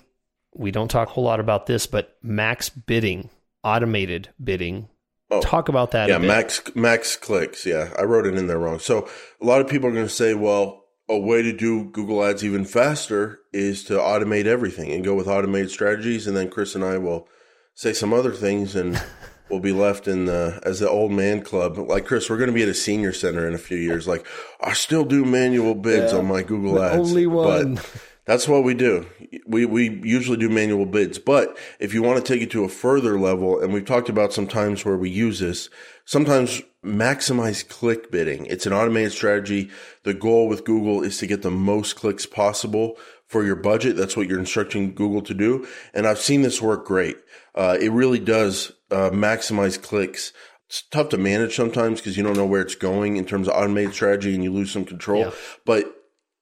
we 0.53 0.71
don't 0.71 0.87
talk 0.87 1.09
a 1.09 1.11
whole 1.11 1.25
lot 1.25 1.39
about 1.39 1.65
this, 1.65 1.85
but 1.85 2.15
max 2.23 2.69
bidding, 2.69 3.29
automated 3.63 4.29
bidding. 4.41 4.87
Oh, 5.29 5.41
talk 5.41 5.69
about 5.69 5.91
that. 5.91 6.07
Yeah, 6.07 6.19
max 6.19 6.61
max 6.75 7.15
clicks. 7.15 7.65
Yeah, 7.65 7.91
I 7.97 8.03
wrote 8.03 8.25
it 8.25 8.35
in 8.35 8.47
there 8.47 8.59
wrong. 8.59 8.79
So 8.79 9.09
a 9.41 9.45
lot 9.45 9.59
of 9.59 9.67
people 9.67 9.89
are 9.89 9.91
going 9.91 10.05
to 10.05 10.13
say, 10.13 10.33
well, 10.33 10.84
a 11.07 11.17
way 11.17 11.41
to 11.41 11.53
do 11.53 11.85
Google 11.85 12.23
Ads 12.23 12.43
even 12.43 12.65
faster 12.65 13.39
is 13.53 13.83
to 13.85 13.93
automate 13.93 14.45
everything 14.45 14.91
and 14.91 15.03
go 15.03 15.13
with 15.15 15.27
automated 15.27 15.69
strategies. 15.71 16.25
And 16.27 16.35
then 16.35 16.49
Chris 16.49 16.75
and 16.75 16.83
I 16.83 16.97
will 16.97 17.27
say 17.73 17.93
some 17.93 18.13
other 18.13 18.31
things 18.31 18.75
and 18.75 19.01
we'll 19.49 19.59
be 19.59 19.71
left 19.71 20.07
in 20.07 20.25
the, 20.25 20.59
as 20.63 20.79
the 20.79 20.89
old 20.89 21.11
man 21.11 21.41
club. 21.41 21.77
Like 21.77 22.05
Chris, 22.05 22.29
we're 22.29 22.37
going 22.37 22.49
to 22.49 22.53
be 22.55 22.63
at 22.63 22.69
a 22.69 22.73
senior 22.73 23.13
center 23.13 23.47
in 23.47 23.53
a 23.53 23.59
few 23.59 23.77
years. 23.77 24.07
Like 24.07 24.25
I 24.61 24.73
still 24.73 25.05
do 25.05 25.23
manual 25.25 25.75
bids 25.75 26.11
Yeah, 26.11 26.19
on 26.19 26.25
my 26.25 26.41
Google 26.41 26.81
Ads. 26.81 27.09
only 27.09 27.27
one. 27.27 27.75
But 27.75 28.01
that's 28.25 28.47
what 28.47 28.63
we 28.63 28.73
do. 28.73 29.05
We 29.45 29.67
we 29.67 29.87
usually 30.03 30.37
do 30.37 30.49
manual 30.49 30.87
bids, 30.87 31.19
but 31.19 31.55
if 31.79 31.93
you 31.93 32.01
want 32.01 32.25
to 32.25 32.33
take 32.33 32.41
it 32.41 32.49
to 32.51 32.63
a 32.63 32.69
further 32.69 33.19
level, 33.19 33.61
and 33.61 33.71
we've 33.71 33.85
talked 33.85 34.09
about 34.09 34.33
some 34.33 34.47
times 34.47 34.83
where 34.83 34.97
we 34.97 35.11
use 35.11 35.39
this, 35.39 35.69
sometimes 36.05 36.63
maximize 36.85 37.67
click 37.67 38.11
bidding. 38.11 38.45
It's 38.45 38.65
an 38.65 38.73
automated 38.73 39.11
strategy. 39.11 39.69
The 40.03 40.13
goal 40.13 40.47
with 40.47 40.65
Google 40.65 41.03
is 41.03 41.17
to 41.17 41.27
get 41.27 41.41
the 41.41 41.51
most 41.51 41.95
clicks 41.95 42.25
possible 42.25 42.97
for 43.27 43.43
your 43.43 43.55
budget. 43.55 43.97
That's 43.97 44.15
what 44.15 44.27
you're 44.27 44.39
instructing 44.39 44.93
Google 44.93 45.21
to 45.23 45.33
do, 45.33 45.67
and 45.93 46.07
I've 46.07 46.19
seen 46.19 46.43
this 46.43 46.61
work 46.61 46.85
great. 46.85 47.17
Uh, 47.55 47.77
it 47.79 47.91
really 47.91 48.19
does 48.19 48.71
uh, 48.91 49.09
maximize 49.09 49.81
clicks. 49.81 50.31
It's 50.67 50.83
tough 50.89 51.09
to 51.09 51.17
manage 51.17 51.55
sometimes 51.55 51.99
because 51.99 52.17
you 52.17 52.23
don't 52.23 52.37
know 52.37 52.45
where 52.45 52.61
it's 52.61 52.75
going 52.75 53.17
in 53.17 53.25
terms 53.25 53.47
of 53.47 53.55
automated 53.55 53.93
strategy, 53.93 54.33
and 54.33 54.43
you 54.43 54.51
lose 54.51 54.71
some 54.71 54.85
control. 54.85 55.25
Yeah. 55.25 55.31
But 55.65 55.91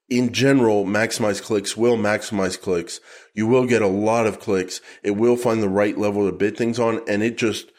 in 0.10 0.32
general, 0.32 0.86
maximize 0.86 1.42
clicks 1.42 1.76
will 1.76 1.98
maximize 1.98 2.60
clicks. 2.60 3.00
You 3.34 3.48
will 3.48 3.66
get 3.66 3.82
a 3.82 3.88
lot 3.88 4.28
of 4.28 4.40
clicks. 4.40 4.80
It 5.02 5.12
will 5.12 5.36
find 5.36 5.62
the 5.64 5.70
right 5.70 5.98
level 5.98 6.26
to 6.26 6.32
bid 6.32 6.56
things 6.56 6.78
on. 6.78 7.02
And 7.08 7.24
it 7.24 7.38
just, 7.38 7.72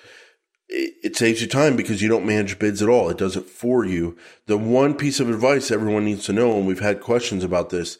it, 0.68 1.16
saves 1.16 1.40
you 1.40 1.46
time 1.46 1.76
because 1.76 2.02
you 2.02 2.08
don't 2.08 2.26
manage 2.26 2.58
bids 2.58 2.82
at 2.82 2.88
all. 2.88 3.08
It 3.10 3.18
does 3.18 3.36
it 3.36 3.46
for 3.46 3.84
you. 3.84 4.16
The 4.46 4.58
one 4.58 4.94
piece 4.94 5.20
of 5.20 5.28
advice 5.28 5.70
everyone 5.70 6.04
needs 6.04 6.24
to 6.26 6.32
know, 6.32 6.56
and 6.56 6.66
we've 6.66 6.80
had 6.80 7.00
questions 7.00 7.44
about 7.44 7.70
this, 7.70 7.98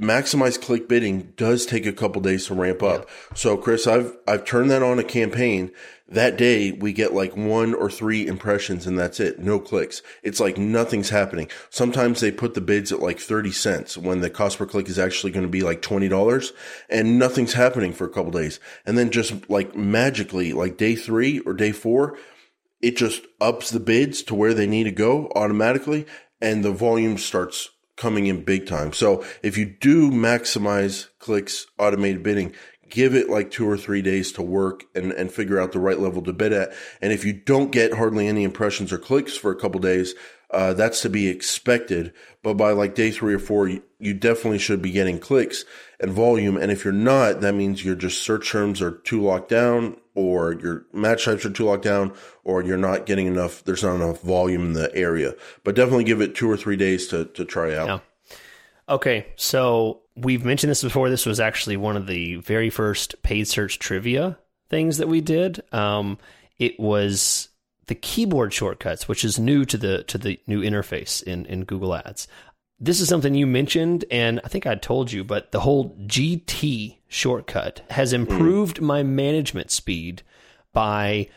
maximize 0.00 0.60
click 0.60 0.88
bidding 0.88 1.32
does 1.36 1.66
take 1.66 1.86
a 1.86 1.92
couple 1.92 2.22
days 2.22 2.46
to 2.46 2.54
ramp 2.54 2.82
up. 2.82 3.08
So 3.34 3.56
Chris, 3.56 3.86
I've, 3.86 4.16
I've 4.26 4.44
turned 4.44 4.70
that 4.70 4.82
on 4.82 4.98
a 4.98 5.04
campaign. 5.04 5.72
That 6.08 6.38
day 6.38 6.72
we 6.72 6.92
get 6.92 7.12
like 7.12 7.36
one 7.36 7.74
or 7.74 7.90
three 7.90 8.26
impressions 8.26 8.86
and 8.86 8.98
that's 8.98 9.20
it. 9.20 9.40
No 9.40 9.58
clicks. 9.58 10.02
It's 10.22 10.40
like 10.40 10.56
nothing's 10.56 11.10
happening. 11.10 11.50
Sometimes 11.68 12.20
they 12.20 12.30
put 12.30 12.54
the 12.54 12.60
bids 12.60 12.92
at 12.92 13.00
like 13.00 13.18
30 13.18 13.50
cents 13.52 13.98
when 13.98 14.20
the 14.20 14.30
cost 14.30 14.58
per 14.58 14.66
click 14.66 14.88
is 14.88 14.98
actually 14.98 15.32
going 15.32 15.44
to 15.44 15.50
be 15.50 15.62
like 15.62 15.82
$20 15.82 16.52
and 16.88 17.18
nothing's 17.18 17.52
happening 17.52 17.92
for 17.92 18.06
a 18.06 18.10
couple 18.10 18.30
days. 18.30 18.60
And 18.86 18.96
then 18.96 19.10
just 19.10 19.50
like 19.50 19.74
magically, 19.76 20.52
like 20.52 20.76
day 20.76 20.94
three 20.94 21.40
or 21.40 21.52
day 21.52 21.72
four, 21.72 22.16
it 22.80 22.96
just 22.96 23.22
ups 23.40 23.70
the 23.70 23.80
bids 23.80 24.22
to 24.22 24.34
where 24.34 24.54
they 24.54 24.66
need 24.66 24.84
to 24.84 24.92
go 24.92 25.30
automatically 25.34 26.06
and 26.40 26.64
the 26.64 26.72
volume 26.72 27.18
starts 27.18 27.70
coming 27.98 28.26
in 28.26 28.44
big 28.44 28.66
time. 28.66 28.92
So 28.92 29.24
if 29.42 29.58
you 29.58 29.66
do 29.66 30.10
maximize 30.10 31.08
clicks, 31.18 31.66
automated 31.78 32.22
bidding, 32.22 32.54
give 32.88 33.14
it 33.14 33.28
like 33.28 33.50
two 33.50 33.68
or 33.68 33.76
three 33.76 34.00
days 34.00 34.32
to 34.32 34.42
work 34.42 34.84
and, 34.94 35.12
and 35.12 35.30
figure 35.30 35.60
out 35.60 35.72
the 35.72 35.80
right 35.80 35.98
level 35.98 36.22
to 36.22 36.32
bid 36.32 36.52
at. 36.52 36.72
And 37.02 37.12
if 37.12 37.24
you 37.24 37.32
don't 37.32 37.70
get 37.70 37.92
hardly 37.92 38.26
any 38.26 38.44
impressions 38.44 38.92
or 38.92 38.98
clicks 38.98 39.36
for 39.36 39.50
a 39.50 39.56
couple 39.56 39.80
days, 39.80 40.14
uh, 40.50 40.72
that's 40.72 41.02
to 41.02 41.10
be 41.10 41.28
expected. 41.28 42.14
But 42.42 42.54
by 42.54 42.70
like 42.70 42.94
day 42.94 43.10
three 43.10 43.34
or 43.34 43.38
four, 43.38 43.68
you, 43.68 43.82
you 43.98 44.14
definitely 44.14 44.58
should 44.58 44.80
be 44.80 44.92
getting 44.92 45.18
clicks 45.18 45.64
and 46.00 46.12
volume. 46.12 46.56
And 46.56 46.70
if 46.70 46.84
you're 46.84 46.92
not, 46.92 47.40
that 47.40 47.54
means 47.54 47.84
your 47.84 47.94
just 47.94 48.22
search 48.22 48.50
terms 48.50 48.80
are 48.80 48.92
too 48.92 49.22
locked 49.22 49.48
down 49.48 49.96
or 50.14 50.52
your 50.52 50.86
match 50.92 51.24
types 51.24 51.44
are 51.44 51.50
too 51.50 51.64
locked 51.64 51.84
down 51.84 52.14
or 52.44 52.62
you're 52.62 52.76
not 52.76 53.06
getting 53.06 53.26
enough, 53.26 53.64
there's 53.64 53.82
not 53.82 53.96
enough 53.96 54.20
volume 54.20 54.64
in 54.64 54.72
the 54.72 54.94
area. 54.94 55.34
But 55.64 55.74
definitely 55.74 56.04
give 56.04 56.20
it 56.20 56.34
two 56.34 56.50
or 56.50 56.56
three 56.56 56.76
days 56.76 57.08
to, 57.08 57.24
to 57.26 57.44
try 57.44 57.74
out. 57.74 57.88
Yeah. 57.88 57.98
Okay, 58.88 59.26
so 59.36 60.00
we've 60.16 60.44
mentioned 60.44 60.70
this 60.70 60.82
before. 60.82 61.10
This 61.10 61.26
was 61.26 61.40
actually 61.40 61.76
one 61.76 61.96
of 61.96 62.06
the 62.06 62.36
very 62.36 62.70
first 62.70 63.22
paid 63.22 63.46
search 63.46 63.78
trivia 63.78 64.38
things 64.70 64.98
that 64.98 65.08
we 65.08 65.20
did. 65.20 65.62
Um, 65.72 66.18
it 66.58 66.78
was 66.80 67.48
the 67.86 67.94
keyboard 67.94 68.52
shortcuts, 68.52 69.08
which 69.08 69.24
is 69.24 69.38
new 69.38 69.64
to 69.66 69.76
the 69.76 70.04
to 70.04 70.18
the 70.18 70.40
new 70.46 70.62
interface 70.62 71.22
in 71.22 71.44
in 71.46 71.64
Google 71.64 71.94
Ads. 71.94 72.28
This 72.80 73.00
is 73.00 73.08
something 73.08 73.34
you 73.34 73.46
mentioned, 73.46 74.04
and 74.10 74.40
I 74.44 74.48
think 74.48 74.66
I 74.66 74.76
told 74.76 75.10
you, 75.10 75.24
but 75.24 75.50
the 75.50 75.60
whole 75.60 75.96
GT 76.06 76.98
shortcut 77.08 77.82
has 77.90 78.12
improved 78.12 78.80
my 78.80 79.02
management 79.02 79.70
speed 79.70 80.22
by 80.72 81.28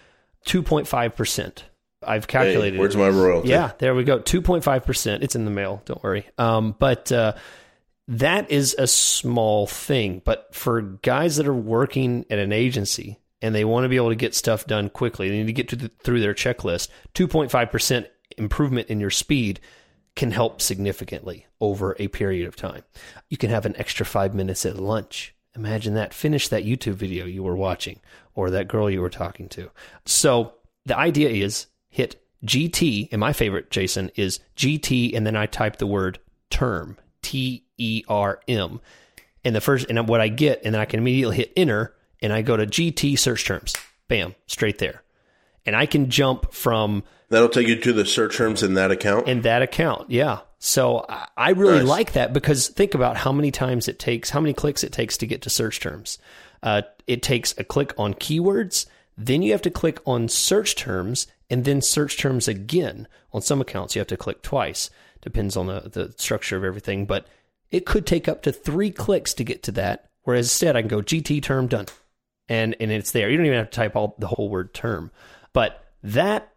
2.5 0.46 1.16
percent. 1.16 1.66
I've 2.06 2.28
calculated. 2.28 2.76
it. 2.76 2.80
where's 2.80 2.96
my 2.96 3.10
royalty? 3.10 3.50
Yeah, 3.50 3.72
there 3.78 3.94
we 3.94 4.04
go. 4.04 4.20
2.5%. 4.20 5.22
It's 5.22 5.36
in 5.36 5.46
the 5.46 5.52
mail. 5.52 5.82
Don't 5.86 6.04
worry. 6.04 6.28
Um, 6.38 6.76
but 6.78 7.12
uh, 7.12 7.34
that 8.08 8.50
is 8.50 8.76
a 8.78 8.88
small 8.88 9.68
thing. 9.68 10.22
But 10.26 10.54
for 10.54 10.82
guys 10.82 11.38
that 11.38 11.48
are 11.48 11.54
working 11.54 12.26
at 12.30 12.40
an 12.40 12.52
agency 12.52 13.20
and 13.42 13.54
they 13.54 13.66
want 13.66 13.86
to 13.86 13.90
be 13.90 13.98
able 13.98 14.10
to 14.10 14.16
get 14.16 14.34
stuff 14.34 14.66
done 14.66 14.90
quickly, 14.90 15.30
they 15.30 15.38
need 15.38 15.48
to 15.48 15.54
get 15.54 15.70
to 15.70 15.76
the, 15.76 15.92
through 16.04 16.22
their 16.22 16.34
checklist. 16.34 16.90
2.5% 17.14 18.08
improvement 18.38 18.90
in 18.90 19.00
your 19.00 19.12
speed 19.12 19.60
can 20.16 20.32
help 20.32 20.62
significantly 20.62 21.46
over 21.60 21.96
a 22.00 22.08
period 22.10 22.48
of 22.48 22.56
time. 22.56 22.84
You 23.30 23.38
can 23.38 23.50
have 23.50 23.66
an 23.66 23.78
extra 23.78 24.06
five 24.06 24.34
minutes 24.34 24.66
at 24.66 24.78
lunch. 24.78 25.34
Imagine 25.56 25.94
that. 25.96 26.14
Finish 26.14 26.48
that 26.50 26.66
YouTube 26.66 26.96
video 26.96 27.26
you 27.26 27.44
were 27.44 27.56
watching 27.56 28.00
or 28.36 28.50
that 28.50 28.68
girl 28.68 28.90
you 28.90 29.02
were 29.02 29.10
talking 29.10 29.50
to. 29.50 29.70
So 30.06 30.54
the 30.86 30.98
idea 30.98 31.30
is 31.30 31.68
hit 31.90 32.22
GT, 32.46 33.10
and 33.12 33.20
my 33.20 33.34
favorite, 33.34 33.70
Jason, 33.70 34.12
is 34.16 34.40
GT, 34.56 35.16
and 35.16 35.26
then 35.26 35.36
I 35.36 35.46
type 35.46 35.78
the 35.78 35.88
word 35.88 36.20
term, 36.50 36.98
T 37.22 37.66
E 37.78 38.04
R 38.08 38.40
M. 38.48 38.82
And 39.44 39.56
the 39.56 39.62
first, 39.62 39.88
and 39.90 40.08
what 40.08 40.22
I 40.22 40.28
get, 40.28 40.62
and 40.64 40.74
then 40.74 40.82
I 40.82 40.86
can 40.86 41.00
immediately 41.00 41.38
hit 41.38 41.54
enter, 41.56 41.96
and 42.22 42.32
I 42.34 42.42
go 42.42 42.58
to 42.58 42.66
GT 42.66 43.18
search 43.18 43.46
terms. 43.46 43.76
Bam, 44.08 44.36
straight 44.48 44.78
there. 44.80 45.04
And 45.66 45.76
I 45.76 45.86
can 45.86 46.10
jump 46.10 46.54
from 46.54 47.04
That'll 47.32 47.50
take 47.50 47.68
you 47.68 47.78
to 47.78 47.94
the 47.94 48.06
search 48.06 48.38
terms 48.38 48.62
in 48.62 48.76
that 48.76 48.92
account. 48.92 49.28
in 49.28 49.42
that 49.42 49.62
account. 49.62 50.12
Yeah. 50.12 50.40
So 50.60 51.06
I- 51.36 51.50
really 51.52 51.80
Nice. 51.80 51.88
like 51.88 52.12
that 52.14 52.34
because 52.34 52.68
think 52.68 52.94
about 52.94 53.18
how 53.18 53.32
many 53.32 53.50
times 53.50 53.88
it 53.88 53.98
takes, 53.98 54.30
how 54.30 54.40
many 54.40 54.54
clicks 54.54 54.84
it 54.84 54.92
takes 54.92 55.18
to 55.18 55.26
get 55.26 55.42
to 55.42 55.50
search 55.50 55.80
terms. 55.80 56.20
Uh, 56.62 56.84
it 57.08 57.24
takes 57.24 57.56
a 57.58 57.64
click 57.64 57.94
on 57.98 58.14
keywords, 58.14 58.86
then 59.18 59.42
you 59.42 59.52
have 59.54 59.62
to 59.64 59.72
click 59.72 60.00
on 60.06 60.28
search 60.28 60.76
terms, 60.76 61.26
and 61.50 61.66
then 61.66 61.82
search 61.82 62.18
terms 62.18 62.48
again. 62.48 63.08
On 63.34 63.42
some 63.42 63.60
accounts, 63.60 63.96
you 63.96 64.00
have 64.00 64.08
to 64.08 64.18
click 64.18 64.42
twice. 64.44 64.90
Depends 65.22 65.58
on 65.58 65.68
the, 65.68 65.90
the 65.92 66.14
structure 66.18 66.58
of 66.58 66.64
everything, 66.64 67.06
but 67.06 67.26
it 67.72 67.86
could 67.86 68.06
take 68.06 68.28
up 68.28 68.42
to 68.44 68.52
three 68.52 68.92
clicks 68.92 69.34
to 69.36 69.44
get 69.44 69.64
to 69.64 69.72
that. 69.72 70.10
Whereas 70.24 70.46
instead, 70.48 70.76
I 70.76 70.82
can 70.82 70.88
go 70.90 71.02
GT 71.02 71.42
term 71.42 71.68
done, 71.68 71.88
and 72.48 72.76
and 72.80 72.92
it's 72.92 73.12
there. 73.12 73.30
You 73.30 73.38
don't 73.38 73.46
even 73.48 73.58
have 73.58 73.70
to 73.72 73.76
type 73.76 73.96
all 73.96 74.16
the 74.20 74.28
whole 74.28 74.50
word 74.50 74.74
term, 74.74 75.10
but 75.54 75.84
that 76.04 76.51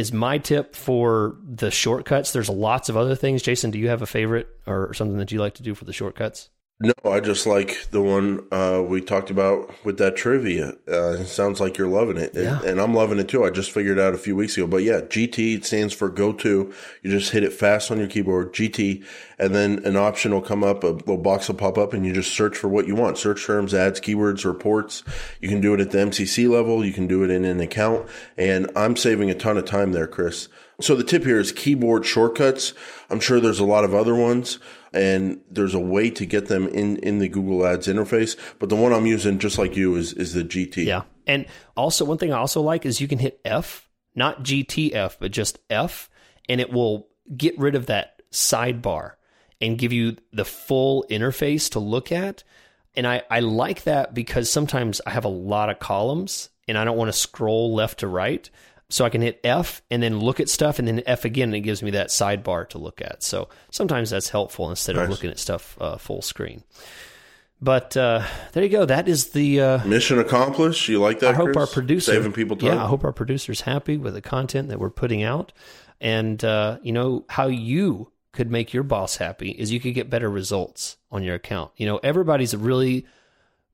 is 0.00 0.12
my 0.12 0.38
tip 0.38 0.74
for 0.74 1.36
the 1.44 1.70
shortcuts. 1.70 2.32
There's 2.32 2.48
lots 2.48 2.88
of 2.88 2.96
other 2.96 3.14
things. 3.14 3.42
Jason, 3.42 3.70
do 3.70 3.78
you 3.78 3.90
have 3.90 4.00
a 4.00 4.06
favorite 4.06 4.48
or 4.66 4.94
something 4.94 5.18
that 5.18 5.30
you 5.30 5.38
like 5.38 5.54
to 5.54 5.62
do 5.62 5.74
for 5.74 5.84
the 5.84 5.92
shortcuts? 5.92 6.48
No, 6.82 6.94
I 7.04 7.20
just 7.20 7.46
like 7.46 7.88
the 7.90 8.00
one 8.00 8.46
uh, 8.50 8.82
we 8.82 9.02
talked 9.02 9.28
about 9.28 9.70
with 9.84 9.98
that 9.98 10.16
trivia. 10.16 10.76
Uh, 10.90 11.18
it 11.20 11.26
sounds 11.26 11.60
like 11.60 11.76
you're 11.76 11.86
loving 11.88 12.16
it, 12.16 12.32
and, 12.32 12.44
Yeah. 12.44 12.62
and 12.64 12.80
I'm 12.80 12.94
loving 12.94 13.18
it 13.18 13.28
too. 13.28 13.44
I 13.44 13.50
just 13.50 13.70
figured 13.70 13.98
it 13.98 14.00
out 14.00 14.14
a 14.14 14.18
few 14.18 14.34
weeks 14.34 14.56
ago. 14.56 14.66
But 14.66 14.82
yeah, 14.82 15.02
GT 15.02 15.62
stands 15.62 15.92
for 15.92 16.08
go 16.08 16.32
to. 16.32 16.72
You 17.02 17.10
just 17.10 17.32
hit 17.32 17.44
it 17.44 17.52
fast 17.52 17.90
on 17.90 17.98
your 17.98 18.06
keyboard, 18.08 18.54
GT, 18.54 19.04
and 19.38 19.54
then 19.54 19.82
an 19.84 19.96
option 19.96 20.32
will 20.32 20.40
come 20.40 20.64
up. 20.64 20.82
A 20.82 20.86
little 20.88 21.18
box 21.18 21.48
will 21.48 21.56
pop 21.56 21.76
up, 21.76 21.92
and 21.92 22.06
you 22.06 22.14
just 22.14 22.32
search 22.32 22.56
for 22.56 22.68
what 22.68 22.86
you 22.86 22.94
want: 22.94 23.18
search 23.18 23.44
terms, 23.44 23.74
ads, 23.74 24.00
keywords, 24.00 24.46
reports. 24.46 25.04
You 25.42 25.50
can 25.50 25.60
do 25.60 25.74
it 25.74 25.80
at 25.80 25.90
the 25.90 25.98
MCC 25.98 26.48
level. 26.48 26.82
You 26.82 26.94
can 26.94 27.06
do 27.06 27.22
it 27.24 27.30
in 27.30 27.44
an 27.44 27.60
account, 27.60 28.08
and 28.38 28.70
I'm 28.74 28.96
saving 28.96 29.30
a 29.30 29.34
ton 29.34 29.58
of 29.58 29.66
time 29.66 29.92
there, 29.92 30.06
Chris. 30.06 30.48
So 30.80 30.94
the 30.96 31.04
tip 31.04 31.24
here 31.24 31.38
is 31.38 31.52
keyboard 31.52 32.04
shortcuts. 32.06 32.72
I'm 33.10 33.20
sure 33.20 33.40
there's 33.40 33.60
a 33.60 33.64
lot 33.64 33.84
of 33.84 33.94
other 33.94 34.14
ones. 34.14 34.58
and 34.92 35.40
there's 35.48 35.74
a 35.74 35.78
way 35.80 36.10
to 36.10 36.26
get 36.26 36.46
them 36.48 36.66
in 36.68 36.96
in 36.96 37.18
the 37.20 37.28
Google 37.28 37.64
Ads 37.64 37.86
interface. 37.86 38.36
But 38.58 38.70
the 38.70 38.76
one 38.76 38.92
I'm 38.92 39.06
using, 39.06 39.38
just 39.38 39.56
like 39.58 39.76
you, 39.76 39.94
is 39.96 40.12
is 40.14 40.34
the 40.34 40.42
GT. 40.42 40.84
Yeah, 40.84 41.02
and 41.26 41.46
also 41.76 42.04
one 42.04 42.18
thing 42.18 42.32
I 42.32 42.38
also 42.38 42.60
like 42.60 42.84
is 42.84 43.00
you 43.00 43.06
can 43.08 43.18
hit 43.20 43.40
F, 43.44 43.88
not 44.14 44.42
GTF, 44.42 45.16
but 45.20 45.30
just 45.30 45.58
F, 45.70 46.10
and 46.48 46.60
it 46.60 46.72
will 46.72 47.08
get 47.36 47.56
rid 47.58 47.76
of 47.76 47.86
that 47.86 48.20
sidebar 48.32 49.12
and 49.60 49.78
give 49.78 49.92
you 49.92 50.16
the 50.32 50.44
full 50.44 51.04
interface 51.08 51.70
to 51.70 51.78
look 51.78 52.10
at. 52.10 52.42
And 52.96 53.06
I, 53.06 53.22
I 53.30 53.40
like 53.40 53.84
that 53.84 54.14
because 54.14 54.50
sometimes 54.50 55.00
I 55.06 55.10
have 55.10 55.24
a 55.24 55.28
lot 55.28 55.70
of 55.70 55.78
columns 55.78 56.48
and 56.66 56.76
I 56.76 56.84
don't 56.84 56.96
want 56.96 57.08
to 57.08 57.16
scroll 57.16 57.74
left 57.74 58.00
to 58.00 58.08
right. 58.08 58.50
So 58.90 59.04
I 59.04 59.08
can 59.08 59.22
hit 59.22 59.40
F 59.44 59.82
and 59.90 60.02
then 60.02 60.18
look 60.18 60.40
at 60.40 60.48
stuff 60.48 60.78
and 60.78 60.86
then 60.86 61.02
F 61.06 61.24
again 61.24 61.48
and 61.50 61.54
it 61.54 61.60
gives 61.60 61.82
me 61.82 61.92
that 61.92 62.08
sidebar 62.08 62.68
to 62.70 62.78
look 62.78 63.00
at. 63.00 63.22
So 63.22 63.48
sometimes 63.70 64.10
that's 64.10 64.28
helpful 64.28 64.68
instead 64.68 64.96
Nice. 64.96 65.04
of 65.04 65.10
looking 65.10 65.30
at 65.30 65.38
stuff 65.38 65.76
uh, 65.80 65.96
full 65.96 66.22
screen. 66.22 66.64
But 67.62 67.96
uh, 67.96 68.24
there 68.52 68.62
you 68.62 68.70
go. 68.70 68.86
That 68.86 69.06
is 69.08 69.30
the 69.30 69.60
uh, 69.60 69.84
Mission 69.86 70.18
accomplished. 70.18 70.88
You 70.88 70.98
like 70.98 71.20
that? 71.20 71.34
I 71.34 71.36
hope 71.36 71.46
Chris? 71.52 71.56
our 71.58 71.66
producer 71.66 72.12
saving 72.12 72.32
people 72.32 72.56
time. 72.56 72.70
Yeah, 72.70 72.84
I 72.84 72.86
hope 72.86 73.04
our 73.04 73.12
producer's 73.12 73.60
happy 73.60 73.96
with 73.98 74.14
the 74.14 74.22
content 74.22 74.68
that 74.70 74.80
we're 74.80 74.88
putting 74.90 75.22
out, 75.22 75.52
and 76.00 76.42
uh, 76.42 76.78
you 76.82 76.92
know 76.92 77.26
how 77.28 77.48
you 77.48 78.12
could 78.32 78.50
make 78.50 78.72
your 78.72 78.82
boss 78.82 79.16
happy 79.16 79.50
is 79.50 79.70
you 79.72 79.78
could 79.80 79.92
get 79.92 80.08
better 80.08 80.30
results 80.30 80.96
on 81.10 81.22
your 81.22 81.34
account. 81.34 81.72
You 81.76 81.84
know, 81.84 81.98
everybody's 82.02 82.56
really, 82.56 83.04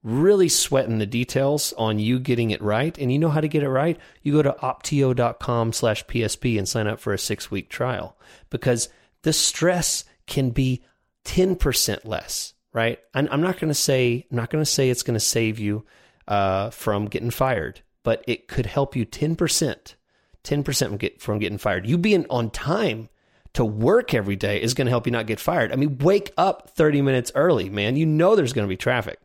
really 0.06 0.48
sweating 0.48 0.98
the 0.98 1.06
details 1.06 1.74
on 1.76 1.98
you 1.98 2.18
getting 2.18 2.50
it 2.50 2.62
right, 2.62 2.96
and 2.96 3.12
you 3.12 3.18
know 3.18 3.28
how 3.28 3.40
to 3.40 3.48
get 3.48 3.62
it 3.62 3.68
right. 3.68 3.98
You 4.22 4.32
go 4.32 4.42
to 4.42 4.52
opteo.com/psp 4.52 6.58
and 6.58 6.68
sign 6.68 6.86
up 6.86 7.00
for 7.00 7.12
a 7.12 7.18
six-week 7.18 7.68
trial 7.68 8.16
because 8.50 8.88
the 9.22 9.32
stress 9.32 10.04
can 10.26 10.50
be 10.50 10.82
ten 11.24 11.56
percent 11.56 12.06
less 12.06 12.54
right? 12.76 12.98
I'm, 13.14 13.40
not 13.40 13.58
going 13.58 13.70
to 13.70 13.74
say 13.74 14.26
I'm 14.30 14.36
not 14.36 14.50
going 14.50 14.62
to 14.62 14.70
say 14.70 14.90
it's 14.90 15.02
going 15.02 15.14
to 15.14 15.20
save 15.20 15.58
you 15.58 15.86
uh, 16.28 16.68
from 16.68 17.06
getting 17.06 17.30
fired, 17.30 17.80
but 18.02 18.22
it 18.28 18.48
could 18.48 18.66
help 18.66 18.94
you 18.94 19.06
ten 19.06 19.34
percent, 19.34 19.96
ten 20.42 20.62
percent 20.62 20.90
from 20.90 20.98
get 20.98 21.22
from 21.22 21.38
getting 21.38 21.56
fired. 21.56 21.86
You 21.86 21.96
being 21.96 22.26
on 22.28 22.50
time 22.50 23.08
to 23.54 23.64
work 23.64 24.12
every 24.12 24.36
day 24.36 24.60
is 24.60 24.74
going 24.74 24.84
to 24.84 24.90
help 24.90 25.06
you 25.06 25.12
not 25.12 25.26
get 25.26 25.40
fired. 25.40 25.72
I 25.72 25.76
mean, 25.76 25.96
wake 25.98 26.32
up 26.36 26.68
thirty 26.76 27.00
minutes 27.00 27.32
early, 27.34 27.70
man. 27.70 27.96
You 27.96 28.04
know 28.04 28.36
there's 28.36 28.52
going 28.52 28.66
to 28.66 28.68
be 28.68 28.76
traffic. 28.76 29.18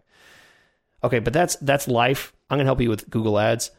Okay, 1.03 1.19
but 1.19 1.33
that's 1.33 1.55
that's 1.57 1.87
life. 1.87 2.33
I'm 2.49 2.57
going 2.57 2.65
to 2.65 2.69
help 2.69 2.81
you 2.81 2.89
with 2.89 3.09
Google 3.09 3.39
Ads. 3.39 3.71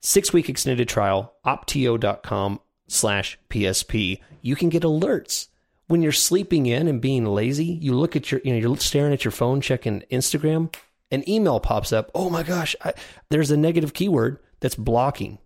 Six 0.00 0.32
week 0.32 0.48
extended 0.48 0.88
trial, 0.88 1.34
opteo.com 1.44 2.60
slash 2.88 3.38
PSP. 3.50 4.20
You 4.40 4.56
can 4.56 4.70
get 4.70 4.82
alerts 4.82 5.48
when 5.90 6.02
you're 6.02 6.12
sleeping 6.12 6.66
in 6.66 6.86
and 6.86 7.00
being 7.00 7.26
lazy, 7.26 7.64
you 7.64 7.94
look 7.94 8.14
at 8.14 8.30
your, 8.30 8.40
you 8.44 8.52
know, 8.52 8.58
you're 8.60 8.76
staring 8.76 9.12
at 9.12 9.24
your 9.24 9.32
phone, 9.32 9.60
checking 9.60 10.02
Instagram, 10.02 10.72
an 11.10 11.28
email 11.28 11.58
pops 11.58 11.92
up. 11.92 12.12
Oh 12.14 12.30
my 12.30 12.44
gosh, 12.44 12.76
I, 12.84 12.94
there's 13.28 13.50
a 13.50 13.56
negative 13.56 13.92
keyword 13.92 14.38
that's 14.60 14.76
blocking 14.76 15.38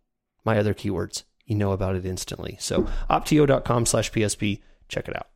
my 0.44 0.59
other 0.59 0.74
keywords. 0.74 1.22
You 1.46 1.55
know 1.55 1.72
about 1.72 1.96
it 1.96 2.05
instantly. 2.05 2.59
So 2.61 2.82
opteo.com 3.09 3.86
slash 3.86 4.12
PSP, 4.12 4.61
check 4.86 5.09
it 5.09 5.16
out. 5.16 5.28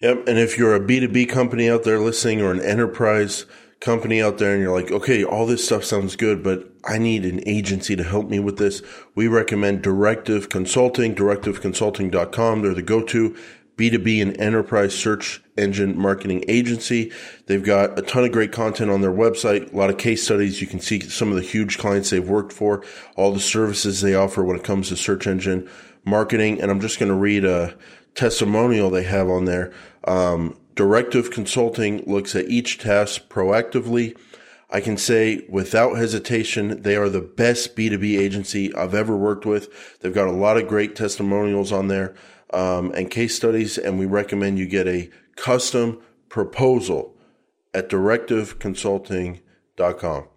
Yep. 0.00 0.26
And 0.26 0.38
if 0.40 0.58
you're 0.58 0.74
a 0.74 0.80
B2B 0.80 1.28
company 1.28 1.70
out 1.70 1.84
there 1.84 2.00
listening 2.00 2.42
or 2.42 2.50
an 2.50 2.60
enterprise 2.60 3.46
company 3.80 4.20
out 4.20 4.38
there 4.38 4.54
and 4.54 4.62
you're 4.62 4.74
like, 4.74 4.90
okay, 4.90 5.24
all 5.24 5.46
this 5.46 5.64
stuff 5.64 5.84
sounds 5.84 6.16
good, 6.16 6.42
but 6.42 6.68
I 6.84 6.98
need 6.98 7.24
an 7.24 7.46
agency 7.46 7.94
to 7.96 8.02
help 8.02 8.28
me 8.28 8.40
with 8.40 8.58
this, 8.58 8.82
we 9.14 9.28
recommend 9.28 9.82
Directive 9.82 10.48
Consulting, 10.48 11.14
directiveconsulting.com. 11.14 12.62
They're 12.62 12.74
the 12.74 12.82
go-to 12.82 13.36
B2B 13.76 14.20
and 14.20 14.38
enterprise 14.40 14.92
search 14.92 15.40
engine 15.56 15.96
marketing 15.96 16.44
agency. 16.48 17.12
They've 17.46 17.62
got 17.62 17.96
a 17.96 18.02
ton 18.02 18.24
of 18.24 18.32
great 18.32 18.50
content 18.50 18.90
on 18.90 19.00
their 19.00 19.12
website, 19.12 19.72
a 19.72 19.76
lot 19.76 19.88
of 19.88 19.98
case 19.98 20.24
studies. 20.24 20.60
You 20.60 20.66
can 20.66 20.80
see 20.80 21.00
some 21.00 21.30
of 21.30 21.36
the 21.36 21.42
huge 21.42 21.78
clients 21.78 22.10
they've 22.10 22.28
worked 22.28 22.52
for, 22.52 22.84
all 23.16 23.32
the 23.32 23.38
services 23.38 24.00
they 24.00 24.16
offer 24.16 24.44
when 24.44 24.56
it 24.56 24.64
comes 24.64 24.88
to 24.88 24.96
search 24.96 25.28
engine 25.28 25.68
marketing. 26.04 26.60
And 26.60 26.72
I'm 26.72 26.80
just 26.80 26.98
going 26.98 27.10
to 27.10 27.14
read 27.14 27.44
a 27.44 27.76
testimonial 28.16 28.90
they 28.90 29.04
have 29.04 29.28
on 29.28 29.44
there. 29.44 29.72
Um, 30.04 30.58
Directive 30.78 31.30
Consulting 31.32 32.04
looks 32.06 32.36
at 32.36 32.48
each 32.48 32.78
task 32.78 33.28
proactively. 33.28 34.16
I 34.70 34.80
can 34.80 34.96
say 34.96 35.44
without 35.48 35.98
hesitation, 35.98 36.82
they 36.82 36.94
are 36.94 37.08
the 37.08 37.20
best 37.20 37.74
B2B 37.74 38.16
agency 38.16 38.72
I've 38.72 38.94
ever 38.94 39.16
worked 39.16 39.44
with. 39.44 39.98
They've 39.98 40.14
got 40.14 40.28
a 40.28 40.32
lot 40.32 40.56
of 40.56 40.68
great 40.68 40.94
testimonials 40.94 41.72
on 41.72 41.88
there 41.88 42.14
um, 42.52 42.92
and 42.92 43.10
case 43.10 43.34
studies, 43.34 43.76
and 43.76 43.98
we 43.98 44.06
recommend 44.06 44.60
you 44.60 44.66
get 44.66 44.86
a 44.86 45.10
custom 45.34 46.00
proposal 46.28 47.16
at 47.74 47.88
directiveconsulting.com. 47.88 50.28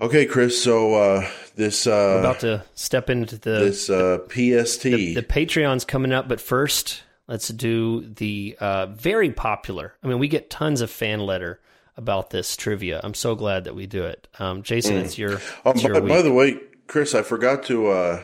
Okay, 0.00 0.26
Chris. 0.26 0.60
So 0.60 0.94
uh, 0.94 1.30
this 1.54 1.86
uh, 1.86 2.16
about 2.18 2.40
to 2.40 2.64
step 2.74 3.08
into 3.08 3.38
the, 3.38 3.60
this 3.60 3.88
uh, 3.88 4.18
PST. 4.26 4.82
the, 4.82 5.14
the 5.14 5.22
Patreon's 5.22 5.84
coming 5.84 6.12
up, 6.12 6.26
but 6.26 6.40
first, 6.40 7.03
let's 7.28 7.48
do 7.48 8.06
the 8.06 8.56
uh, 8.60 8.86
very 8.86 9.30
popular. 9.30 9.94
I 10.02 10.06
mean, 10.06 10.18
we 10.18 10.28
get 10.28 10.50
tons 10.50 10.80
of 10.80 10.90
fan 10.90 11.20
letter 11.20 11.60
about 11.96 12.30
this 12.30 12.56
trivia. 12.56 13.00
I'm 13.02 13.14
so 13.14 13.34
glad 13.34 13.64
that 13.64 13.74
we 13.74 13.86
do 13.86 14.04
it. 14.04 14.26
Um, 14.38 14.62
Jason, 14.62 14.96
it's 14.96 15.16
your, 15.16 15.40
Oh, 15.64 15.70
it's 15.70 15.82
your 15.82 16.00
by, 16.00 16.08
by 16.08 16.22
the 16.22 16.32
way, 16.32 16.58
Chris, 16.86 17.14
I 17.14 17.22
forgot 17.22 17.62
to 17.64 17.88
uh, 17.88 18.22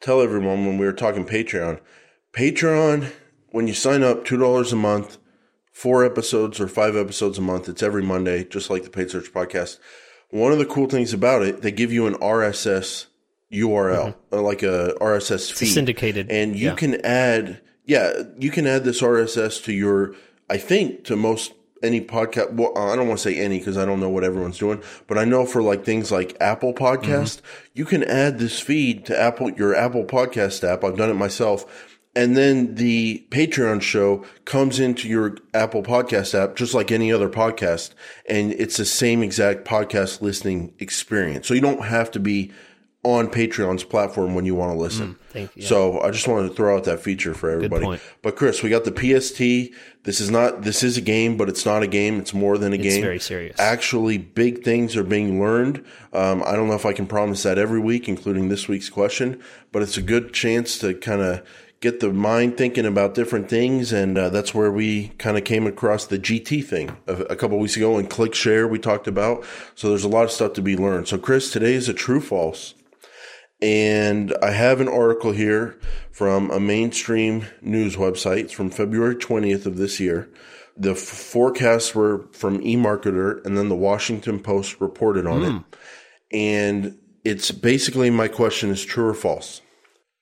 tell 0.00 0.20
everyone 0.20 0.66
when 0.66 0.78
we 0.78 0.86
were 0.86 0.92
talking 0.92 1.24
Patreon. 1.24 1.80
Patreon, 2.32 3.12
when 3.50 3.66
you 3.66 3.74
sign 3.74 4.02
up, 4.02 4.24
two 4.24 4.36
dollars 4.36 4.72
a 4.72 4.76
month, 4.76 5.18
four 5.76 6.04
episodes 6.04 6.58
or 6.58 6.68
five 6.68 6.96
episodes 6.96 7.36
a 7.36 7.42
month. 7.42 7.68
It's 7.68 7.82
every 7.82 8.02
Monday, 8.02 8.44
just 8.44 8.70
like 8.70 8.82
the 8.82 8.90
Paid 8.90 9.10
Search 9.10 9.32
podcast. 9.32 9.78
One 10.30 10.50
of 10.50 10.58
the 10.58 10.64
cool 10.66 10.88
things 10.88 11.12
about 11.12 11.42
it, 11.42 11.62
they 11.62 11.70
give 11.70 11.92
you 11.92 12.06
an 12.06 12.14
RSS 12.14 13.06
URL, 13.52 14.14
uh, 14.32 14.42
like 14.42 14.62
a 14.62 14.94
RSS 15.00 15.52
feed, 15.52 15.66
syndicated, 15.66 16.30
and 16.30 16.56
you 16.56 16.68
yeah. 16.68 16.74
can 16.74 16.94
add, 17.04 17.60
yeah, 17.86 18.24
you 18.38 18.50
can 18.50 18.66
add 18.66 18.84
this 18.84 19.00
RSS 19.00 19.64
to 19.64 19.72
your. 19.72 20.14
I 20.50 20.58
think 20.58 21.04
to 21.04 21.16
most 21.16 21.52
any 21.82 22.00
podcast. 22.00 22.52
Well, 22.52 22.76
I 22.76 22.96
don't 22.96 23.08
want 23.08 23.20
to 23.20 23.30
say 23.30 23.38
any 23.38 23.58
because 23.58 23.78
I 23.78 23.84
don't 23.84 24.00
know 24.00 24.08
what 24.08 24.24
everyone's 24.24 24.58
doing, 24.58 24.82
but 25.06 25.16
I 25.16 25.24
know 25.24 25.46
for 25.46 25.62
like 25.62 25.84
things 25.84 26.12
like 26.12 26.36
Apple 26.40 26.74
mm-hmm. 26.74 26.84
Podcast, 26.84 27.40
you 27.74 27.84
can 27.84 28.02
add 28.04 28.38
this 28.38 28.60
feed 28.60 29.06
to 29.06 29.18
Apple 29.18 29.50
your 29.52 29.74
Apple 29.74 30.04
Podcast 30.04 30.68
app. 30.68 30.84
I've 30.84 30.96
done 30.96 31.10
it 31.10 31.14
myself. 31.14 31.94
And 32.14 32.34
then 32.34 32.76
the 32.76 33.26
Patreon 33.28 33.82
show 33.82 34.24
comes 34.46 34.80
into 34.80 35.06
your 35.06 35.36
Apple 35.52 35.82
Podcast 35.82 36.34
app 36.34 36.56
just 36.56 36.72
like 36.72 36.90
any 36.90 37.12
other 37.12 37.28
podcast, 37.28 37.90
and 38.26 38.52
it's 38.52 38.78
the 38.78 38.86
same 38.86 39.22
exact 39.22 39.66
podcast 39.66 40.22
listening 40.22 40.72
experience. 40.78 41.46
So 41.46 41.52
you 41.52 41.60
don't 41.60 41.84
have 41.84 42.10
to 42.12 42.20
be 42.20 42.52
on 43.06 43.28
Patreon's 43.28 43.84
platform 43.84 44.34
when 44.34 44.44
you 44.44 44.54
want 44.54 44.72
to 44.72 44.78
listen. 44.78 45.16
thank 45.30 45.54
you. 45.56 45.62
So 45.62 46.00
I 46.00 46.10
just 46.10 46.26
wanted 46.26 46.48
to 46.48 46.54
throw 46.54 46.76
out 46.76 46.84
that 46.84 47.00
feature 47.00 47.34
for 47.34 47.50
everybody. 47.50 48.00
But 48.22 48.36
Chris, 48.36 48.62
we 48.62 48.70
got 48.70 48.84
the 48.84 48.90
PST. 48.92 49.38
This 50.04 50.20
is 50.20 50.30
not 50.30 50.62
this 50.62 50.82
is 50.82 50.96
a 50.96 51.00
game, 51.00 51.36
but 51.36 51.48
it's 51.48 51.64
not 51.64 51.82
a 51.82 51.86
game. 51.86 52.18
It's 52.18 52.34
more 52.34 52.58
than 52.58 52.72
a 52.72 52.78
game. 52.78 53.00
very 53.02 53.20
serious. 53.20 53.58
Actually, 53.60 54.18
big 54.18 54.62
things 54.64 54.96
are 54.96 55.04
being 55.04 55.40
learned. 55.40 55.84
Um, 56.12 56.42
I 56.44 56.56
don't 56.56 56.68
know 56.68 56.74
if 56.74 56.86
I 56.86 56.92
can 56.92 57.06
promise 57.06 57.42
that 57.44 57.58
every 57.58 57.80
week, 57.80 58.08
including 58.08 58.48
this 58.48 58.68
week's 58.68 58.88
question, 58.88 59.40
but 59.72 59.82
it's 59.82 59.96
a 59.96 60.02
good 60.02 60.32
chance 60.32 60.78
to 60.78 60.94
kind 60.94 61.22
of 61.22 61.46
get 61.80 62.00
the 62.00 62.12
mind 62.12 62.56
thinking 62.56 62.86
about 62.86 63.14
different 63.14 63.48
things, 63.48 63.92
and 63.92 64.16
uh, 64.16 64.30
that's 64.30 64.54
where 64.54 64.72
we 64.72 65.08
kind 65.18 65.36
of 65.36 65.44
came 65.44 65.66
across 65.66 66.06
the 66.06 66.18
GT 66.18 66.64
thing 66.64 66.96
a, 67.06 67.14
a 67.24 67.36
couple 67.36 67.58
weeks 67.58 67.76
ago. 67.76 67.98
And 67.98 68.08
click 68.08 68.34
share 68.34 68.66
we 68.66 68.78
talked 68.78 69.06
about. 69.06 69.44
So 69.74 69.90
there's 69.90 70.04
a 70.04 70.08
lot 70.08 70.24
of 70.24 70.30
stuff 70.30 70.54
to 70.54 70.62
be 70.62 70.76
learned. 70.76 71.08
So 71.08 71.18
Chris, 71.18 71.50
today 71.50 71.74
is 71.74 71.88
a 71.88 71.94
true 71.94 72.20
false. 72.20 72.74
And 73.62 74.36
I 74.42 74.50
have 74.50 74.80
an 74.80 74.88
article 74.88 75.32
here 75.32 75.78
from 76.10 76.50
a 76.50 76.60
mainstream 76.60 77.46
news 77.62 77.96
website. 77.96 78.40
It's 78.44 78.52
from 78.52 78.70
February 78.70 79.16
20th 79.16 79.64
of 79.66 79.78
this 79.78 79.98
year. 79.98 80.28
The 80.76 80.90
f- 80.92 80.98
forecasts 80.98 81.94
were 81.94 82.26
from 82.32 82.58
eMarketer 82.62 83.44
and 83.46 83.56
then 83.56 83.70
the 83.70 83.74
Washington 83.74 84.40
Post 84.40 84.80
reported 84.80 85.26
on 85.26 85.42
it. 85.42 86.36
And 86.36 86.98
it's 87.24 87.50
basically 87.50 88.10
my 88.10 88.28
question 88.28 88.70
is 88.70 88.84
true 88.84 89.06
or 89.06 89.14
false? 89.14 89.62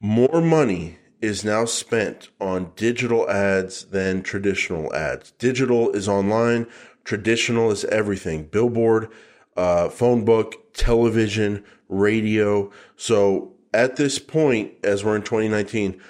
More 0.00 0.40
money 0.40 0.98
is 1.20 1.44
now 1.44 1.64
spent 1.64 2.28
on 2.40 2.70
digital 2.76 3.28
ads 3.28 3.86
than 3.86 4.22
traditional 4.22 4.94
ads. 4.94 5.32
Digital 5.32 5.90
is 5.90 6.06
online, 6.06 6.66
traditional 7.02 7.70
is 7.70 7.84
everything. 7.86 8.44
Billboard, 8.44 9.10
uh, 9.56 9.88
phone 9.88 10.24
book, 10.24 10.72
television, 10.74 11.64
radio. 11.88 12.70
So 12.96 13.54
at 13.72 13.96
this 13.96 14.18
point, 14.18 14.72
as 14.82 15.04
we're 15.04 15.16
in 15.16 15.22
2019, 15.22 16.00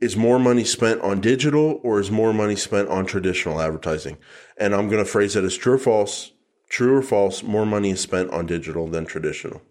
is 0.00 0.16
more 0.16 0.38
money 0.38 0.64
spent 0.64 1.00
on 1.00 1.20
digital 1.20 1.80
or 1.82 1.98
is 1.98 2.10
more 2.10 2.32
money 2.32 2.54
spent 2.54 2.88
on 2.88 3.06
traditional 3.06 3.60
advertising? 3.60 4.16
And 4.56 4.74
I'm 4.74 4.88
going 4.88 5.04
to 5.04 5.10
phrase 5.10 5.34
that 5.34 5.44
as 5.44 5.56
true 5.56 5.74
or 5.74 5.78
false. 5.78 6.32
True 6.68 6.96
or 6.96 7.02
false, 7.02 7.42
more 7.42 7.64
money 7.64 7.90
is 7.90 8.00
spent 8.00 8.30
on 8.30 8.46
digital 8.46 8.88
than 8.88 9.06
traditional. 9.06 9.62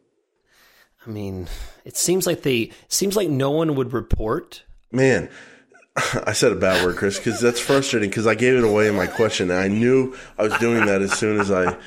I 1.06 1.10
mean, 1.10 1.48
it 1.86 1.96
seems 1.96 2.26
like 2.26 2.42
they 2.42 2.72
seems 2.88 3.16
like 3.16 3.30
no 3.30 3.52
one 3.52 3.76
would 3.76 3.94
report. 3.94 4.64
Man, 4.92 5.30
I 6.26 6.34
said 6.34 6.52
a 6.52 6.56
bad 6.56 6.84
word, 6.84 6.98
Chris, 6.98 7.18
because 7.18 7.40
that's 7.40 7.60
frustrating. 7.60 8.10
Because 8.10 8.28
I 8.28 8.36
gave 8.36 8.56
it 8.56 8.64
away 8.64 8.88
in 8.88 8.96
my 8.96 9.08
question, 9.08 9.52
and 9.52 9.60
I 9.60 9.68
knew 9.68 10.18
I 10.38 10.44
was 10.44 10.58
doing 10.58 10.86
that 10.88 11.02
as 11.02 11.14
soon 11.14 11.40
as 11.40 11.52
I, 11.52 11.78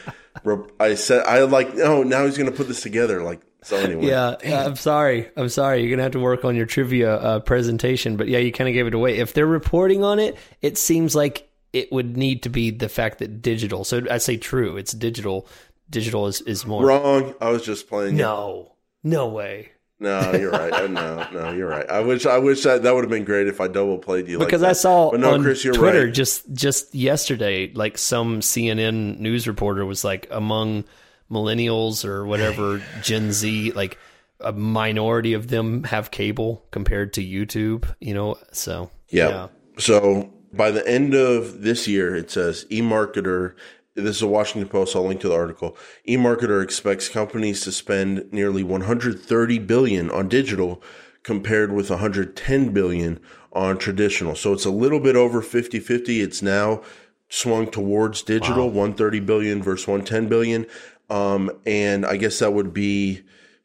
I 0.79 0.95
said 0.95 1.25
I 1.27 1.43
like. 1.43 1.77
Oh, 1.79 2.03
now 2.03 2.25
he's 2.25 2.39
going 2.39 2.51
to 2.51 2.57
put 2.57 2.69
this 2.69 2.83
together. 2.83 3.23
Like 3.23 3.41
so. 3.63 3.77
Anyway, 3.77 4.07
yeah, 4.07 4.37
I'm 4.45 4.77
sorry. 4.77 5.29
I'm 5.37 5.49
sorry. 5.49 5.81
You're 5.83 5.91
gonna 5.91 6.03
have 6.03 6.13
to 6.13 6.21
work 6.21 6.45
on 6.45 6.57
your 6.57 6.67
trivia 6.67 7.15
uh, 7.17 7.41
presentation. 7.41 8.17
But 8.17 8.29
yeah, 8.29 8.39
you 8.39 8.53
kind 8.53 8.69
of 8.69 8.75
gave 8.75 8.87
it 8.87 8.95
away. 8.95 9.19
If 9.19 9.33
they're 9.33 9.47
reporting 9.47 10.05
on 10.05 10.19
it, 10.19 10.37
it 10.63 10.79
seems 10.79 11.15
like 11.15 11.49
it 11.73 11.93
would 11.93 12.17
need 12.17 12.43
to 12.45 12.49
be 12.49 12.71
the 12.71 12.89
fact 12.89 13.19
that 13.19 13.43
digital. 13.43 13.85
So 13.85 14.03
I 14.11 14.19
say 14.19 14.37
true. 14.37 14.77
It's 14.77 14.93
digital. 14.93 15.47
Digital 15.89 16.27
is 16.27 16.41
is 16.43 16.67
more 16.67 16.87
wrong. 16.87 17.35
I 17.41 17.51
was 17.51 17.65
just 17.65 17.89
playing. 17.89 18.17
No, 18.17 18.73
no 19.03 19.29
way. 19.29 19.73
No, 20.03 20.33
you're 20.33 20.51
right. 20.51 20.73
Uh, 20.73 20.87
no, 20.87 21.29
no, 21.31 21.53
you're 21.53 21.69
right. 21.69 21.89
I 21.91 22.01
wish 22.01 22.25
I 22.25 22.39
wish 22.39 22.63
that 22.63 22.83
that 22.85 22.95
would 22.95 23.05
have 23.05 23.11
been 23.11 23.25
great 23.25 23.49
if 23.49 23.61
I 23.61 23.69
double 23.69 23.99
played 23.99 24.29
you. 24.29 24.39
Because 24.39 24.63
like 24.63 24.71
I 24.71 24.73
saw 24.73 25.11
but 25.11 25.21
no, 25.21 25.35
on 25.35 25.43
Chris, 25.43 25.63
you're 25.63 25.75
Twitter 25.75 26.07
right. 26.07 26.15
just 26.15 26.51
just 26.55 26.95
yesterday, 26.95 27.71
like 27.75 27.99
some 27.99 28.41
CNN 28.41 29.19
news 29.19 29.47
reporter 29.47 29.85
was 29.85 30.03
like 30.03 30.27
among 30.31 30.85
millennials 31.31 32.05
or 32.05 32.27
whatever 32.27 32.83
Gen 33.03 33.33
Z, 33.33 33.73
like 33.73 33.99
a 34.41 34.53
minority 34.53 35.33
of 35.35 35.49
them 35.49 35.85
have 35.85 36.11
cable 36.11 36.65
compared 36.71 37.13
to 37.15 37.25
YouTube. 37.25 37.93
You 38.01 38.15
know, 38.15 38.37
so 38.53 38.91
Yeah. 39.09 39.29
yeah. 39.29 39.49
So 39.79 40.33
by 40.53 40.71
the 40.71 40.87
end 40.87 41.15
of 41.15 41.63
this 41.63 41.87
year, 41.87 42.15
it 42.15 42.31
says 42.31 42.67
eMarketer. 42.71 43.55
This 43.95 44.17
is 44.17 44.23
a 44.23 44.27
Washington 44.27 44.69
Post. 44.69 44.97
I'll 44.97 45.07
link 45.07 45.21
to 45.21 45.29
the 45.29 45.35
article. 45.35 45.77
eMarketer 46.09 46.63
expects 46.63 47.09
companies 47.09 47.61
to 47.63 47.73
spend 47.73 48.33
nearly 48.33 48.63
130 48.63 49.59
billion 49.59 50.11
on 50.11 50.29
digital, 50.29 50.83
compared 51.23 51.73
with 51.73 51.91
110 51.91 52.73
billion 52.73 53.21
on 53.53 53.79
traditional. 53.79 54.35
So 54.35 54.53
it's 54.53 54.65
a 54.65 54.71
little 54.71 55.01
bit 55.01 55.17
over 55.17 55.43
50-50. 55.43 56.23
It's 56.23 56.41
now 56.41 56.83
swung 57.29 57.71
towards 57.71 58.23
digital, 58.23 58.67
130 58.69 59.21
billion 59.21 59.63
versus 59.63 59.87
110 59.87 60.29
billion. 60.29 60.67
Um, 61.11 61.51
and 61.67 62.07
I 62.07 62.17
guess 62.17 62.39
that 62.39 62.53
would 62.55 62.73
be 62.73 63.23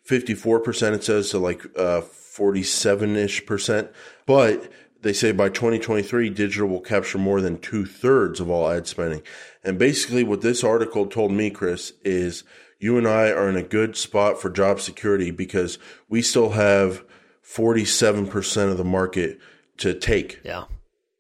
54%, 0.10 0.94
it 0.94 1.04
says, 1.04 1.30
so 1.30 1.40
like 1.40 1.64
uh, 1.78 2.02
47 2.02 3.16
ish 3.16 3.46
percent. 3.46 3.90
But 4.26 4.72
they 5.02 5.14
say 5.14 5.32
by 5.32 5.50
2023, 5.50 6.30
digital 6.32 6.68
will 6.68 6.82
capture 6.82 7.18
more 7.20 7.42
than 7.42 7.60
two 7.60 7.86
thirds 7.86 8.40
of 8.40 8.50
all 8.50 8.70
ad 8.70 8.88
spending. 8.88 9.22
And 9.64 9.78
basically, 9.80 10.24
what 10.24 10.42
this 10.42 10.64
article 10.64 11.06
told 11.08 11.32
me, 11.32 11.50
Chris, 11.52 11.94
is 12.04 12.44
you 12.80 12.98
and 12.98 13.08
I 13.08 13.32
are 13.32 13.48
in 13.48 13.56
a 13.56 13.64
good 13.64 13.96
spot 13.96 14.42
for 14.42 14.50
job 14.50 14.80
security 14.82 15.32
because 15.32 15.78
we 16.10 16.22
still 16.22 16.52
have 16.52 17.04
47% 17.44 18.72
of 18.72 18.78
the 18.78 18.84
market 18.84 19.40
to 19.78 19.94
take 19.94 20.40
Yeah. 20.44 20.66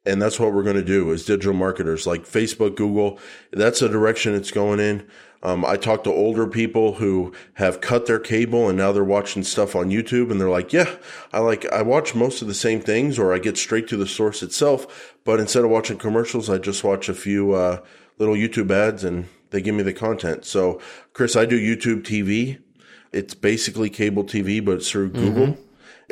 and 0.05 0.21
that's 0.21 0.39
what 0.39 0.53
we're 0.53 0.63
going 0.63 0.75
to 0.75 0.83
do 0.83 1.11
as 1.13 1.25
digital 1.25 1.53
marketers 1.53 2.07
like 2.07 2.23
facebook 2.23 2.75
google 2.77 3.19
that's 3.51 3.79
the 3.81 3.89
direction 3.89 4.33
it's 4.33 4.51
going 4.51 4.79
in 4.79 5.05
um, 5.45 5.63
i 5.63 5.77
talk 5.77 6.03
to 6.03 6.11
older 6.11 6.47
people 6.47 6.95
who 6.95 7.31
have 7.53 7.79
cut 7.79 8.07
their 8.07 8.19
cable 8.19 8.67
and 8.67 8.77
now 8.77 8.91
they're 8.91 9.03
watching 9.03 9.43
stuff 9.43 9.75
on 9.75 9.89
youtube 9.89 10.31
and 10.31 10.41
they're 10.41 10.49
like 10.49 10.73
yeah 10.73 10.95
i 11.31 11.39
like 11.39 11.65
i 11.71 11.81
watch 11.81 12.15
most 12.15 12.41
of 12.41 12.47
the 12.47 12.53
same 12.53 12.81
things 12.81 13.19
or 13.19 13.33
i 13.33 13.37
get 13.37 13.57
straight 13.57 13.87
to 13.87 13.97
the 13.97 14.07
source 14.07 14.41
itself. 14.43 15.13
But 15.23 15.39
instead 15.39 15.63
of 15.63 15.69
watching 15.69 15.97
commercials 15.97 16.49
i 16.49 16.57
just 16.57 16.83
watch 16.83 17.07
a 17.09 17.13
few 17.13 17.53
uh, 17.53 17.81
little 18.17 18.35
youtube 18.35 18.71
ads 18.71 19.03
and 19.03 19.27
they 19.51 19.61
give 19.61 19.75
me 19.75 19.83
the 19.83 19.93
content. 19.93 20.45
So 20.45 20.81
chris 21.13 21.35
i 21.35 21.45
do 21.45 21.59
youtube 21.59 22.03
tv 22.03 22.59
it's 23.11 23.33
basically 23.33 23.89
cable 23.89 24.23
tv 24.23 24.63
but 24.63 24.77
it's 24.77 24.91
through 24.91 25.11
google. 25.11 25.57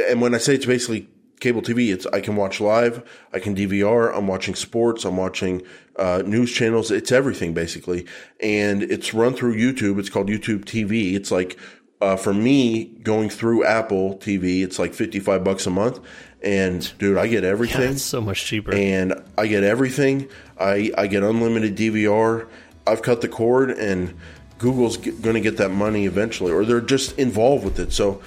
And 0.09 0.21
when 0.21 0.33
i 0.33 0.37
say 0.37 0.55
it's 0.55 0.65
basically 0.65 1.09
cable 1.43 1.61
TV. 1.61 1.93
It's 1.93 2.05
I 2.07 2.21
can 2.21 2.35
watch 2.35 2.59
live, 2.59 3.03
I 3.33 3.39
can 3.39 3.55
DVR. 3.55 4.15
I'm 4.17 4.25
watching 4.27 4.55
sports, 4.55 5.05
I'm 5.05 5.17
watching 5.17 5.61
uh, 5.97 6.23
news 6.25 6.51
channels. 6.51 6.89
It's 6.89 7.11
everything 7.11 7.53
basically, 7.53 8.05
and 8.39 8.81
it's 8.81 9.13
run 9.13 9.33
through 9.33 9.55
YouTube. 9.55 9.99
It's 9.99 10.09
called 10.09 10.27
YouTube 10.29 10.65
TV. 10.65 11.13
It's 11.13 11.29
like 11.31 11.59
uh, 12.01 12.15
for 12.17 12.33
me 12.33 12.85
going 13.03 13.29
through 13.29 13.63
Apple 13.65 14.17
TV, 14.17 14.63
it's 14.63 14.79
like 14.79 14.93
55 14.93 15.43
bucks 15.43 15.67
a 15.67 15.69
month, 15.69 15.99
and 16.41 16.91
dude, 16.97 17.17
I 17.17 17.27
get 17.27 17.43
everything 17.43 17.91
It's 17.93 18.01
so 18.03 18.19
much 18.21 18.43
cheaper. 18.45 18.73
and 18.73 19.13
I 19.37 19.47
get 19.47 19.63
everything. 19.63 20.27
I 20.59 20.91
I 20.97 21.07
get 21.07 21.23
unlimited 21.23 21.75
DVR. 21.77 22.47
I've 22.87 23.01
cut 23.01 23.21
the 23.21 23.29
cord, 23.29 23.69
and 23.71 24.13
Google's 24.57 24.97
going 24.97 25.35
to 25.35 25.41
get 25.41 25.57
that 25.57 25.69
money 25.69 26.05
eventually, 26.05 26.51
or 26.51 26.65
they're 26.65 26.81
just 26.81 27.17
involved 27.17 27.63
with 27.63 27.79
it. 27.79 27.93
So 27.93 28.21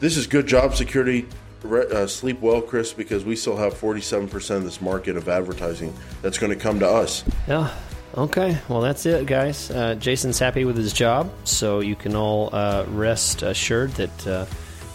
this 0.00 0.16
is 0.16 0.26
good 0.26 0.46
job 0.46 0.74
security. 0.74 1.26
Uh, 1.68 2.06
sleep 2.06 2.40
well, 2.40 2.60
Chris, 2.60 2.92
because 2.92 3.24
we 3.24 3.36
still 3.36 3.56
have 3.56 3.74
47% 3.74 4.56
of 4.56 4.64
this 4.64 4.80
market 4.80 5.16
of 5.16 5.28
advertising 5.28 5.94
that's 6.22 6.38
going 6.38 6.52
to 6.52 6.58
come 6.58 6.78
to 6.80 6.88
us. 6.88 7.24
Yeah. 7.46 7.70
Okay. 8.16 8.58
Well, 8.68 8.80
that's 8.80 9.06
it, 9.06 9.26
guys. 9.26 9.70
Uh, 9.70 9.94
Jason's 9.94 10.38
happy 10.38 10.64
with 10.64 10.76
his 10.76 10.92
job, 10.92 11.30
so 11.44 11.80
you 11.80 11.94
can 11.94 12.16
all 12.16 12.50
uh, 12.52 12.84
rest 12.88 13.42
assured 13.42 13.92
that 13.92 14.26
uh, 14.26 14.46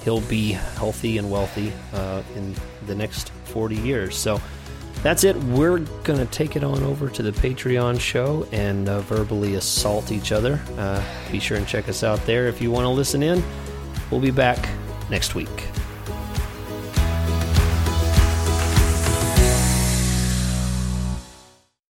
he'll 0.03 0.21
be 0.21 0.51
healthy 0.51 1.17
and 1.17 1.31
wealthy 1.31 1.71
uh, 1.93 2.23
in 2.35 2.55
the 2.87 2.95
next 2.95 3.29
40 3.45 3.75
years. 3.75 4.17
So 4.17 4.41
that's 5.03 5.23
it. 5.23 5.35
We're 5.37 5.79
going 6.03 6.19
to 6.19 6.25
take 6.25 6.55
it 6.55 6.63
on 6.63 6.81
over 6.83 7.09
to 7.09 7.21
the 7.21 7.31
Patreon 7.31 7.99
show 7.99 8.47
and 8.51 8.89
uh, 8.89 9.01
verbally 9.01 9.55
assault 9.55 10.11
each 10.11 10.31
other. 10.31 10.59
Be 11.31 11.39
sure 11.39 11.57
and 11.57 11.67
check 11.67 11.87
us 11.87 12.03
out 12.03 12.25
there 12.25 12.47
if 12.47 12.61
you 12.61 12.71
want 12.71 12.85
to 12.85 12.89
listen 12.89 13.21
in. 13.21 13.43
We'll 14.09 14.21
be 14.21 14.31
back 14.31 14.67
next 15.09 15.35
week. 15.35 15.72